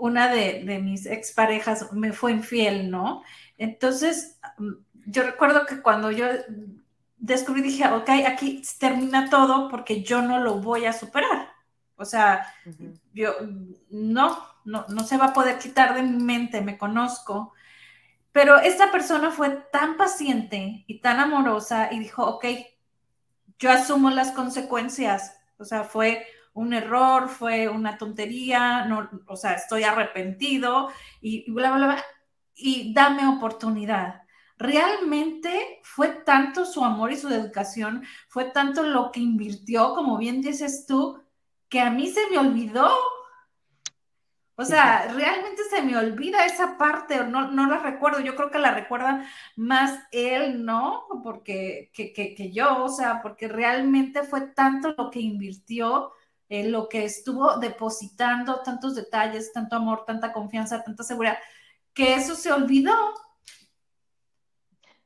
una 0.00 0.28
de, 0.28 0.64
de, 0.64 0.78
mis 0.80 1.06
exparejas 1.06 1.92
me 1.92 2.12
fue 2.12 2.32
infiel, 2.32 2.90
¿no? 2.90 3.22
Entonces, 3.56 4.38
mm, 4.58 4.72
yo 5.06 5.22
recuerdo 5.22 5.66
que 5.66 5.80
cuando 5.80 6.10
yo 6.10 6.26
descubrí, 7.18 7.62
dije, 7.62 7.86
ok, 7.88 8.10
aquí 8.26 8.62
termina 8.78 9.28
todo 9.30 9.68
porque 9.68 10.02
yo 10.02 10.22
no 10.22 10.40
lo 10.40 10.56
voy 10.60 10.86
a 10.86 10.92
superar. 10.92 11.48
O 11.96 12.04
sea, 12.04 12.46
yo 13.12 13.34
no, 13.90 14.38
no, 14.64 14.86
no 14.88 15.04
se 15.04 15.16
va 15.16 15.26
a 15.26 15.32
poder 15.32 15.58
quitar 15.58 15.94
de 15.94 16.02
mi 16.02 16.22
mente, 16.22 16.60
me 16.60 16.78
conozco. 16.78 17.54
Pero 18.32 18.58
esta 18.58 18.92
persona 18.92 19.30
fue 19.30 19.50
tan 19.72 19.96
paciente 19.96 20.84
y 20.86 21.00
tan 21.00 21.18
amorosa 21.20 21.88
y 21.92 21.98
dijo, 21.98 22.24
ok, 22.24 22.44
yo 23.58 23.70
asumo 23.70 24.10
las 24.10 24.32
consecuencias. 24.32 25.36
O 25.58 25.64
sea, 25.64 25.84
fue 25.84 26.26
un 26.52 26.72
error, 26.72 27.28
fue 27.28 27.68
una 27.68 27.98
tontería, 27.98 28.84
no, 28.84 29.08
o 29.26 29.36
sea, 29.36 29.54
estoy 29.54 29.84
arrepentido 29.84 30.90
y 31.20 31.50
bla, 31.50 31.72
bla, 31.72 31.86
bla, 31.86 32.04
y 32.54 32.92
dame 32.92 33.26
oportunidad 33.26 34.22
realmente 34.58 35.78
fue 35.82 36.08
tanto 36.08 36.64
su 36.64 36.84
amor 36.84 37.12
y 37.12 37.16
su 37.16 37.28
educación, 37.28 38.04
fue 38.28 38.46
tanto 38.46 38.82
lo 38.82 39.12
que 39.12 39.20
invirtió, 39.20 39.94
como 39.94 40.18
bien 40.18 40.42
dices 40.42 40.84
tú, 40.86 41.22
que 41.68 41.80
a 41.80 41.90
mí 41.90 42.08
se 42.08 42.28
me 42.30 42.38
olvidó. 42.38 42.90
O 44.60 44.64
sea, 44.64 45.06
realmente 45.14 45.62
se 45.70 45.82
me 45.82 45.96
olvida 45.96 46.44
esa 46.44 46.76
parte, 46.76 47.24
no, 47.24 47.48
no 47.52 47.68
la 47.68 47.78
recuerdo, 47.78 48.18
yo 48.18 48.34
creo 48.34 48.50
que 48.50 48.58
la 48.58 48.74
recuerda 48.74 49.24
más 49.54 50.00
él, 50.10 50.64
¿no? 50.64 51.04
Porque 51.22 51.92
que, 51.94 52.50
yo, 52.52 52.82
o 52.82 52.88
sea, 52.88 53.22
porque 53.22 53.46
realmente 53.46 54.24
fue 54.24 54.48
tanto 54.48 54.96
lo 54.98 55.12
que 55.12 55.20
invirtió, 55.20 56.10
eh, 56.48 56.68
lo 56.68 56.88
que 56.88 57.04
estuvo 57.04 57.58
depositando, 57.58 58.60
tantos 58.64 58.96
detalles, 58.96 59.52
tanto 59.52 59.76
amor, 59.76 60.04
tanta 60.04 60.32
confianza, 60.32 60.82
tanta 60.82 61.04
seguridad, 61.04 61.38
que 61.94 62.14
eso 62.14 62.34
se 62.34 62.50
olvidó 62.50 62.96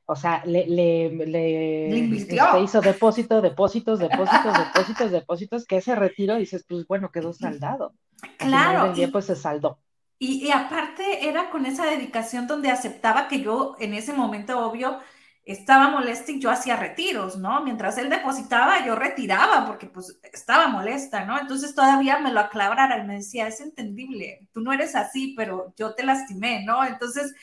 o 0.04 0.16
sea, 0.16 0.42
le, 0.44 0.66
le, 0.66 1.10
le, 1.26 2.16
este, 2.16 2.36
hizo 2.62 2.80
depósito, 2.80 3.40
depósitos, 3.40 3.98
depósitos, 3.98 4.58
depósitos, 4.58 5.10
depósitos, 5.10 5.64
que 5.64 5.76
ese 5.76 5.94
retiro 5.94 6.36
dices, 6.36 6.64
pues 6.68 6.86
bueno, 6.86 7.10
quedó 7.10 7.32
saldado. 7.32 7.94
Claro. 8.38 8.92
y, 8.96 9.06
pues 9.06 9.26
se 9.26 9.36
saldó. 9.36 9.78
Y, 10.18 10.46
y, 10.46 10.50
aparte 10.50 11.28
era 11.28 11.50
con 11.50 11.66
esa 11.66 11.86
dedicación 11.86 12.46
donde 12.46 12.70
aceptaba 12.70 13.28
que 13.28 13.40
yo 13.40 13.76
en 13.80 13.94
ese 13.94 14.12
momento, 14.12 14.64
obvio, 14.64 14.98
estaba 15.44 15.88
molesta 15.88 16.30
y 16.30 16.38
yo 16.38 16.50
hacía 16.50 16.76
retiros, 16.76 17.36
¿no? 17.36 17.64
Mientras 17.64 17.98
él 17.98 18.08
depositaba, 18.08 18.86
yo 18.86 18.94
retiraba 18.94 19.66
porque 19.66 19.86
pues 19.86 20.20
estaba 20.32 20.68
molesta, 20.68 21.24
¿no? 21.24 21.38
Entonces 21.38 21.74
todavía 21.74 22.20
me 22.20 22.32
lo 22.32 22.38
aclarara 22.38 22.98
y 22.98 23.06
me 23.06 23.14
decía, 23.14 23.48
es 23.48 23.60
entendible, 23.60 24.48
tú 24.52 24.60
no 24.60 24.72
eres 24.72 24.94
así, 24.94 25.34
pero 25.36 25.74
yo 25.76 25.94
te 25.94 26.04
lastimé, 26.04 26.64
¿no? 26.64 26.84
Entonces 26.84 27.34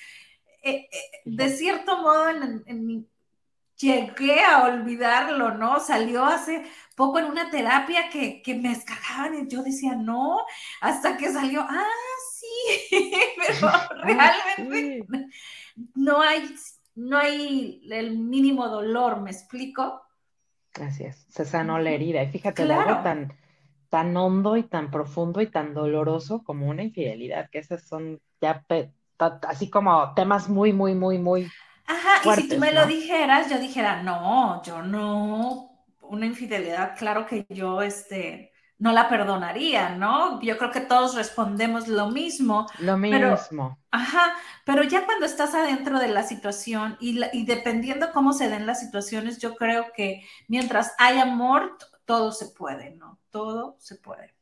eh, 0.61 0.87
eh, 0.91 1.21
de 1.25 1.49
cierto 1.49 2.01
modo, 2.01 2.29
llegué 3.79 4.43
a 4.43 4.65
olvidarlo, 4.65 5.51
¿no? 5.51 5.79
Salió 5.79 6.25
hace 6.25 6.63
poco 6.95 7.19
en 7.19 7.25
una 7.25 7.49
terapia 7.49 8.09
que, 8.09 8.41
me 8.61 8.69
descargaban 8.69 9.35
y 9.35 9.47
yo 9.47 9.63
decía, 9.63 9.95
no, 9.95 10.39
hasta 10.81 11.17
que 11.17 11.31
salió, 11.31 11.61
ah, 11.61 11.85
sí, 12.33 12.91
pero 13.47 13.71
realmente 14.03 15.07
no 15.95 16.21
hay, 16.21 16.53
no 16.95 17.17
hay 17.17 17.81
el 17.89 18.17
mínimo 18.17 18.67
dolor, 18.67 19.21
¿me 19.21 19.31
explico? 19.31 20.01
Gracias, 20.73 21.25
se 21.29 21.45
sanó 21.45 21.79
la 21.79 21.91
herida. 21.91 22.21
Y 22.23 22.29
fíjate, 22.29 22.63
algo 22.63 23.01
tan, 23.01 23.33
tan 23.89 24.15
hondo 24.15 24.57
y 24.57 24.63
tan 24.63 24.91
profundo 24.91 25.41
y 25.41 25.47
tan 25.47 25.73
doloroso 25.73 26.43
como 26.43 26.67
una 26.67 26.83
infidelidad, 26.83 27.49
que 27.49 27.59
esas 27.59 27.87
son 27.87 28.21
ya 28.41 28.65
así 29.47 29.69
como 29.69 30.13
temas 30.13 30.49
muy, 30.49 30.73
muy, 30.73 30.95
muy, 30.95 31.17
muy. 31.17 31.49
Ajá, 31.89 32.21
y 32.23 32.41
si 32.41 32.47
tú 32.47 32.59
me 32.59 32.71
lo 32.71 32.85
dijeras, 32.85 33.49
yo 33.49 33.57
dijera, 33.57 34.03
no, 34.03 34.61
yo 34.61 34.83
no, 34.83 35.71
una 36.03 36.27
infidelidad, 36.27 36.95
claro 36.95 37.25
que 37.25 37.47
yo, 37.49 37.81
este, 37.81 38.51
no 38.77 38.91
la 38.91 39.09
perdonaría, 39.09 39.95
¿no? 39.95 40.39
Yo 40.39 40.59
creo 40.59 40.69
que 40.69 40.81
todos 40.81 41.15
respondemos 41.15 41.87
lo 41.87 42.11
mismo. 42.11 42.67
Lo 42.77 42.95
mismo. 42.95 43.79
ajá, 43.89 44.35
pero 44.65 44.83
ya 44.83 45.07
cuando 45.07 45.25
estás 45.25 45.55
adentro 45.55 45.97
de 45.97 46.09
la 46.09 46.21
situación 46.21 46.95
y, 46.99 47.19
y, 47.33 47.47
dependiendo 47.47 48.11
cómo 48.13 48.33
se 48.33 48.49
den 48.49 48.67
las 48.67 48.79
situaciones, 48.79 49.39
yo 49.39 49.55
creo 49.55 49.87
que 49.95 50.23
mientras 50.47 50.93
hay 50.99 51.17
amor, 51.17 51.75
todo 52.05 52.31
se 52.31 52.49
puede, 52.49 52.91
¿no? 52.91 53.17
Todo 53.31 53.77
se 53.79 53.95
puede. 53.95 54.35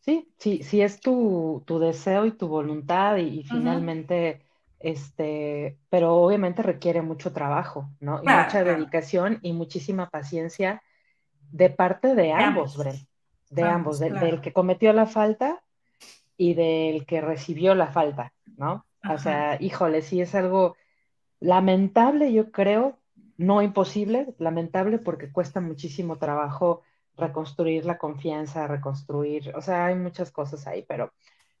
Sí, 0.00 0.28
sí, 0.36 0.64
sí 0.64 0.82
es 0.82 1.00
tu, 1.00 1.62
deseo 1.80 2.26
y 2.26 2.32
tu 2.32 2.48
voluntad 2.48 3.18
y, 3.18 3.44
finalmente, 3.44 4.42
este, 4.82 5.78
pero 5.88 6.16
obviamente 6.16 6.62
requiere 6.62 7.02
mucho 7.02 7.32
trabajo, 7.32 7.88
¿no? 8.00 8.20
Y 8.22 8.26
mucha 8.26 8.64
dedicación 8.64 9.38
y 9.42 9.52
muchísima 9.52 10.10
paciencia 10.10 10.82
de 11.50 11.70
parte 11.70 12.14
de 12.14 12.32
ambos, 12.32 12.76
Bren, 12.76 13.06
de 13.50 13.62
ambos, 13.62 13.98
del, 13.98 14.40
que 14.40 14.52
cometió 14.52 14.92
la 14.92 15.06
falta 15.06 15.62
y 16.36 16.54
del 16.54 17.06
que 17.06 17.20
recibió 17.20 17.74
la 17.74 17.88
falta, 17.88 18.32
¿no? 18.56 18.84
O 19.08 19.18
sea, 19.18 19.56
híjole, 19.60 20.02
sí 20.02 20.20
es 20.20 20.34
algo 20.34 20.76
lamentable, 21.40 22.32
yo 22.32 22.50
creo, 22.52 22.98
no 23.36 23.62
imposible, 23.62 24.34
lamentable 24.38 24.98
porque 24.98 25.30
cuesta 25.30 25.60
muchísimo 25.60 26.16
trabajo 26.16 26.82
reconstruir 27.16 27.84
la 27.84 27.98
confianza, 27.98 28.66
reconstruir, 28.66 29.52
o 29.54 29.60
sea, 29.60 29.86
hay 29.86 29.94
muchas 29.96 30.30
cosas 30.30 30.66
ahí, 30.66 30.84
pero 30.88 31.12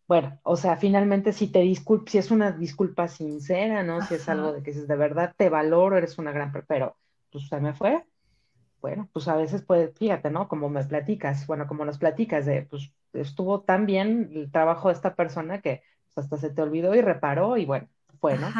bueno, 0.08 0.38
o 0.42 0.56
sea, 0.56 0.76
finalmente 0.76 1.32
si 1.32 1.48
te 1.48 1.60
disculpas, 1.60 2.12
si 2.12 2.18
es 2.18 2.30
una 2.30 2.52
disculpa 2.52 3.08
sincera, 3.08 3.82
¿no? 3.82 4.02
Si 4.02 4.14
es 4.14 4.28
algo 4.28 4.52
de 4.52 4.62
que 4.62 4.72
dices, 4.72 4.88
de 4.88 4.96
verdad 4.96 5.34
te 5.36 5.48
valoro, 5.48 5.96
eres 5.96 6.18
una 6.18 6.32
gran, 6.32 6.52
pero 6.66 6.96
pues 7.30 7.48
se 7.48 7.60
me 7.60 7.72
fue. 7.74 8.04
Bueno, 8.80 9.08
pues 9.12 9.28
a 9.28 9.36
veces 9.36 9.62
puede, 9.62 9.88
fíjate, 9.92 10.30
¿no? 10.30 10.48
Como 10.48 10.68
me 10.68 10.84
platicas, 10.84 11.46
bueno, 11.46 11.66
como 11.68 11.84
nos 11.84 11.98
platicas 11.98 12.46
de, 12.46 12.62
pues 12.62 12.92
estuvo 13.12 13.62
tan 13.62 13.86
bien 13.86 14.30
el 14.34 14.50
trabajo 14.50 14.88
de 14.88 14.94
esta 14.94 15.14
persona 15.14 15.60
que 15.62 15.82
pues, 16.14 16.26
hasta 16.26 16.36
se 16.36 16.50
te 16.50 16.62
olvidó 16.62 16.94
y 16.94 17.00
reparó 17.00 17.56
y 17.56 17.64
bueno, 17.64 17.88
bueno. 18.22 18.52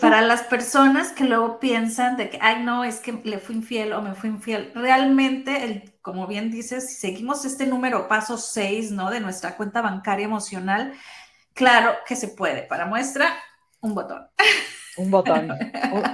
Para 0.00 0.22
las 0.22 0.44
personas 0.44 1.10
que 1.10 1.24
luego 1.24 1.58
piensan 1.58 2.16
de 2.16 2.30
que, 2.30 2.38
ay, 2.40 2.62
no, 2.62 2.84
es 2.84 3.00
que 3.00 3.20
le 3.24 3.38
fui 3.38 3.56
infiel 3.56 3.92
o 3.92 4.00
me 4.00 4.14
fui 4.14 4.30
infiel, 4.30 4.70
realmente, 4.72 5.64
el, 5.64 5.92
como 6.00 6.28
bien 6.28 6.52
dices, 6.52 6.88
si 6.88 6.94
seguimos 6.94 7.44
este 7.44 7.66
número 7.66 8.06
paso 8.06 8.38
6, 8.38 8.92
¿no? 8.92 9.10
De 9.10 9.18
nuestra 9.18 9.56
cuenta 9.56 9.82
bancaria 9.82 10.24
emocional, 10.24 10.94
claro 11.54 11.90
que 12.06 12.14
se 12.14 12.28
puede. 12.28 12.62
Para 12.62 12.86
muestra, 12.86 13.36
un 13.80 13.96
botón. 13.96 14.28
Un 14.96 15.10
botón, 15.10 15.50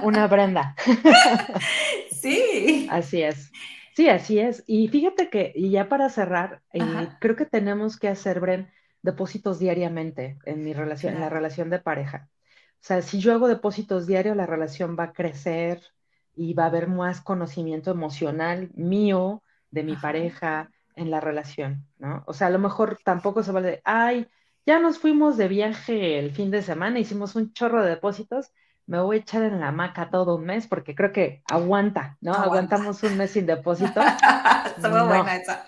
una 0.01 0.27
Brenda. 0.27 0.75
sí. 2.11 2.87
Así 2.89 3.21
es. 3.21 3.51
Sí, 3.95 4.09
así 4.09 4.39
es. 4.39 4.63
Y 4.65 4.87
fíjate 4.87 5.29
que, 5.29 5.51
y 5.55 5.69
ya 5.69 5.87
para 5.87 6.09
cerrar, 6.09 6.61
eh, 6.73 7.09
creo 7.19 7.35
que 7.35 7.45
tenemos 7.45 7.97
que 7.97 8.07
hacer, 8.07 8.39
Bren, 8.39 8.71
depósitos 9.03 9.59
diariamente 9.59 10.39
en 10.45 10.63
mi 10.63 10.73
relación, 10.73 11.13
en 11.13 11.21
la 11.21 11.29
relación 11.29 11.69
de 11.69 11.79
pareja. 11.79 12.27
O 12.81 12.85
sea, 12.87 13.01
si 13.01 13.19
yo 13.19 13.33
hago 13.33 13.47
depósitos 13.47 14.07
diarios, 14.07 14.35
la 14.37 14.45
relación 14.45 14.95
va 14.97 15.05
a 15.05 15.13
crecer 15.13 15.81
y 16.35 16.53
va 16.53 16.63
a 16.63 16.67
haber 16.67 16.87
más 16.87 17.21
conocimiento 17.21 17.91
emocional 17.91 18.69
mío, 18.75 19.43
de 19.71 19.83
mi 19.83 19.95
pareja, 19.95 20.71
en 20.95 21.11
la 21.11 21.19
relación, 21.19 21.85
¿no? 21.99 22.23
O 22.25 22.33
sea, 22.33 22.47
a 22.47 22.49
lo 22.49 22.59
mejor 22.59 22.99
tampoco 23.03 23.43
se 23.43 23.51
vale 23.51 23.67
de, 23.67 23.81
ay, 23.83 24.27
ya 24.65 24.79
nos 24.79 24.99
fuimos 24.99 25.37
de 25.37 25.47
viaje 25.47 26.19
el 26.19 26.31
fin 26.31 26.51
de 26.51 26.61
semana, 26.61 26.99
hicimos 26.99 27.35
un 27.35 27.53
chorro 27.53 27.83
de 27.83 27.91
depósitos, 27.91 28.51
me 28.87 28.99
voy 28.99 29.17
a 29.17 29.19
echar 29.19 29.43
en 29.43 29.59
la 29.59 29.69
hamaca 29.69 30.09
todo 30.09 30.35
un 30.35 30.45
mes 30.45 30.67
porque 30.67 30.95
creo 30.95 31.11
que 31.11 31.43
aguanta, 31.49 32.17
¿no? 32.21 32.33
Aguantamos 32.33 33.03
un 33.03 33.17
mes 33.17 33.31
sin 33.31 33.45
depósito. 33.45 34.01
Estuvo 34.77 35.05
buena 35.05 35.35
esa. 35.35 35.65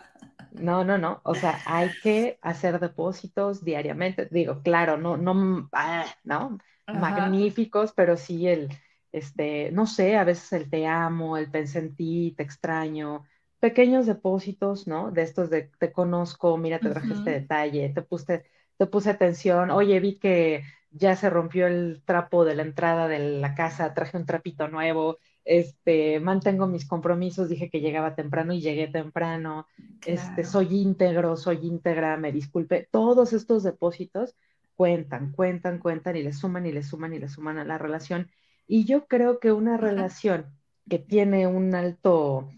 No, 0.51 0.84
no, 0.84 0.97
no. 0.97 1.22
O 1.24 1.36
sea, 1.36 1.60
hay 1.66 1.91
que 2.01 2.39
hacer 2.41 2.80
depósitos 2.80 3.64
diariamente. 3.64 4.28
Digo, 4.32 4.62
claro, 4.64 4.97
no, 4.97 5.18
no, 5.18 5.70
ah, 5.74 6.05
no, 6.24 6.57
magníficos, 6.93 7.93
pero 7.93 8.17
sí 8.17 8.47
el, 8.47 8.69
este, 9.11 9.71
no 9.71 9.87
sé, 9.87 10.17
a 10.17 10.23
veces 10.23 10.51
el 10.53 10.69
te 10.69 10.85
amo, 10.87 11.37
el 11.37 11.49
pensé 11.51 11.79
en 11.79 11.95
ti, 11.95 12.33
te 12.37 12.43
extraño, 12.43 13.25
pequeños 13.59 14.05
depósitos, 14.05 14.87
¿no? 14.87 15.11
De 15.11 15.23
estos 15.23 15.49
de 15.49 15.71
te 15.79 15.91
conozco, 15.91 16.57
mira, 16.57 16.79
te 16.81 16.89
traje 16.89 17.13
este 17.13 17.31
detalle, 17.31 17.89
te 17.89 18.01
puse, 18.01 18.45
te 18.77 18.85
puse 18.87 19.09
atención, 19.09 19.71
oye, 19.71 19.99
vi 19.99 20.17
que 20.19 20.63
ya 20.91 21.15
se 21.15 21.29
rompió 21.29 21.67
el 21.67 22.01
trapo 22.05 22.45
de 22.45 22.55
la 22.55 22.63
entrada 22.63 23.07
de 23.07 23.19
la 23.19 23.53
casa, 23.55 23.93
traje 23.93 24.17
un 24.17 24.25
trapito 24.25 24.67
nuevo, 24.67 25.17
este, 25.45 26.19
mantengo 26.19 26.67
mis 26.67 26.87
compromisos, 26.87 27.49
dije 27.49 27.69
que 27.69 27.81
llegaba 27.81 28.15
temprano 28.15 28.53
y 28.53 28.61
llegué 28.61 28.87
temprano, 28.87 29.67
este, 30.05 30.43
soy 30.43 30.81
íntegro, 30.81 31.35
soy 31.37 31.59
íntegra, 31.63 32.17
me 32.17 32.31
disculpe, 32.31 32.87
todos 32.91 33.33
estos 33.33 33.63
depósitos 33.63 34.35
cuentan, 34.80 35.34
cuentan, 35.34 35.77
cuentan 35.77 36.15
y 36.15 36.23
le 36.23 36.32
suman 36.32 36.65
y 36.65 36.71
le 36.71 36.84
suman 36.84 37.13
y 37.13 37.19
le 37.19 37.27
suman 37.27 37.57
a 37.57 37.65
la 37.65 37.77
relación. 37.77 38.32
Y 38.65 38.86
yo 38.86 39.07
creo 39.07 39.41
que 39.41 39.51
una 39.51 39.75
relación 39.75 40.55
que 40.89 40.99
tiene 40.99 41.47
un 41.47 41.75
alto 41.75 42.49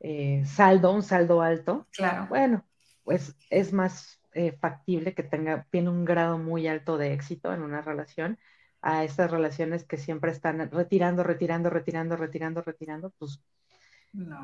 eh, 0.00 0.44
saldo, 0.46 0.94
un 0.94 1.02
saldo 1.02 1.42
alto, 1.42 1.86
claro. 1.92 2.26
bueno, 2.30 2.64
pues 3.04 3.36
es 3.50 3.74
más 3.74 4.18
eh, 4.32 4.52
factible 4.52 5.12
que 5.12 5.22
tenga, 5.22 5.66
tiene 5.70 5.90
un 5.90 6.06
grado 6.06 6.38
muy 6.38 6.66
alto 6.66 6.96
de 6.96 7.12
éxito 7.12 7.52
en 7.52 7.60
una 7.60 7.82
relación 7.82 8.38
a 8.80 9.04
estas 9.04 9.30
relaciones 9.30 9.84
que 9.84 9.98
siempre 9.98 10.30
están 10.30 10.70
retirando, 10.70 11.22
retirando, 11.22 11.68
retirando, 11.68 12.16
retirando, 12.16 12.62
retirando, 12.62 13.10
pues 13.18 13.42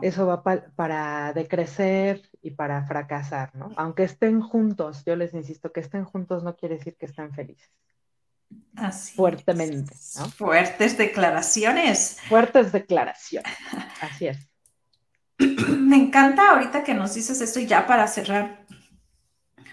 eso 0.02 0.26
va 0.26 0.42
para 0.42 1.32
decrecer 1.32 2.20
y 2.44 2.50
para 2.50 2.84
fracasar, 2.84 3.54
¿no? 3.56 3.72
Aunque 3.76 4.04
estén 4.04 4.40
juntos, 4.40 5.02
yo 5.06 5.16
les 5.16 5.32
insisto, 5.32 5.72
que 5.72 5.80
estén 5.80 6.04
juntos 6.04 6.44
no 6.44 6.54
quiere 6.56 6.76
decir 6.76 6.94
que 6.96 7.06
estén 7.06 7.32
felices. 7.32 7.70
Así 8.76 9.16
Fuertemente. 9.16 9.94
Fuertes 10.36 10.98
declaraciones. 10.98 12.18
Fuertes 12.28 12.70
declaraciones. 12.70 13.52
Así 14.00 14.26
es. 14.26 14.46
Me 15.78 15.96
encanta 15.96 16.50
ahorita 16.50 16.84
que 16.84 16.94
nos 16.94 17.14
dices 17.14 17.40
esto 17.40 17.58
y 17.60 17.66
ya 17.66 17.86
para 17.86 18.06
cerrar, 18.06 18.66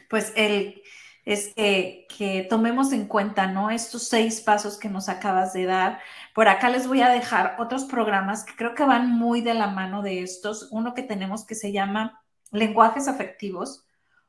pues 0.09 0.31
el 0.35 0.81
es 1.25 1.53
que, 1.55 2.47
tomemos 2.49 2.91
en 2.93 3.07
cuenta, 3.07 3.47
¿no? 3.47 3.69
Estos 3.69 4.07
seis 4.07 4.41
pasos 4.41 4.77
que 4.77 4.89
nos 4.89 5.09
acabas 5.09 5.53
de 5.53 5.65
dar. 5.65 5.99
Por 6.33 6.47
acá 6.47 6.69
les 6.69 6.87
voy 6.87 7.01
a 7.01 7.09
dejar 7.09 7.55
otros 7.59 7.85
programas 7.85 8.43
que 8.43 8.55
creo 8.55 8.73
que 8.75 8.83
van 8.83 9.11
muy 9.11 9.41
de 9.41 9.53
la 9.53 9.67
mano 9.67 10.01
de 10.01 10.23
estos. 10.23 10.69
Uno 10.71 10.93
que 10.93 11.03
tenemos 11.03 11.45
que 11.45 11.55
se 11.55 11.71
llama 11.71 12.21
lenguajes 12.51 13.07
afectivos, 13.07 13.85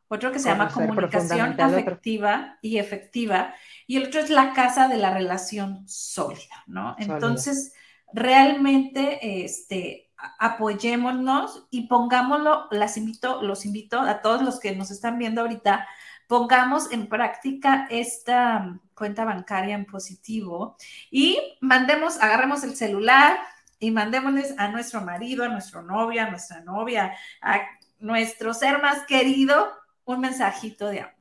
otro 0.08 0.30
que 0.30 0.38
se 0.38 0.48
llama 0.48 0.70
comunicación 0.70 1.58
afectiva 1.60 2.58
y 2.60 2.78
efectiva, 2.78 3.54
y 3.86 3.96
el 3.96 4.08
otro 4.08 4.20
es 4.20 4.30
la 4.30 4.52
casa 4.52 4.88
de 4.88 4.98
la 4.98 5.12
relación 5.14 5.88
sólida, 5.88 6.64
¿no? 6.66 6.96
Entonces, 6.98 7.72
realmente, 8.12 9.44
este, 9.44 10.10
apoyémonos 10.38 11.66
y 11.70 11.86
pongámoslo, 11.86 12.68
las 12.70 12.96
invito, 12.96 13.42
los 13.42 13.64
invito 13.64 14.00
a 14.00 14.20
todos 14.20 14.42
los 14.42 14.60
que 14.60 14.76
nos 14.76 14.90
están 14.90 15.18
viendo 15.18 15.40
ahorita 15.40 15.86
pongamos 16.32 16.90
en 16.92 17.08
práctica 17.08 17.86
esta 17.90 18.80
cuenta 18.94 19.22
bancaria 19.26 19.74
en 19.74 19.84
positivo 19.84 20.78
y 21.10 21.38
mandemos, 21.60 22.18
agarremos 22.22 22.64
el 22.64 22.74
celular 22.74 23.36
y 23.78 23.90
mandémosles 23.90 24.54
a 24.56 24.68
nuestro 24.68 25.02
marido, 25.02 25.44
a 25.44 25.48
nuestro 25.48 25.82
novio, 25.82 26.22
a 26.22 26.30
nuestra 26.30 26.60
novia, 26.60 27.14
a 27.42 27.60
nuestro 28.02 28.52
ser 28.52 28.82
más 28.82 29.06
querido 29.06 29.72
un 30.04 30.20
mensajito 30.20 30.88
de 30.88 31.00
amor. 31.00 31.14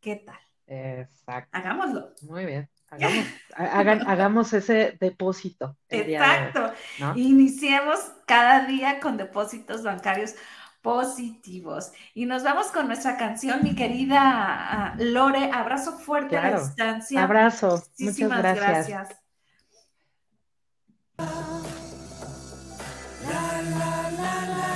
¿Qué 0.00 0.16
tal? 0.16 0.38
Exacto. 0.66 1.56
Hagámoslo. 1.56 2.14
Muy 2.22 2.44
bien. 2.44 2.68
Hagamos, 2.88 3.26
hagamos 4.06 4.52
ese 4.52 4.96
depósito. 5.00 5.76
Exacto. 5.88 6.72
Iniciemos 7.14 8.00
cada 8.26 8.66
día 8.66 9.00
con 9.00 9.16
depósitos 9.16 9.82
bancarios 9.82 10.34
positivos. 10.82 11.92
Y 12.14 12.26
nos 12.26 12.42
vamos 12.42 12.68
con 12.68 12.86
nuestra 12.86 13.16
canción, 13.16 13.62
mi 13.62 13.74
querida 13.74 14.20
ah, 14.20 14.94
Lore. 14.98 15.50
Abrazo 15.52 15.98
fuerte 15.98 16.36
a 16.36 16.50
la 16.50 16.60
distancia. 16.60 17.24
Abrazo. 17.24 17.82
Muchísimas 17.98 18.38
Muchas 18.38 18.56
gracias. 18.56 18.88
gracias. 18.88 19.22
La, 23.28 23.62
la, 23.62 24.10
la, 24.10 24.75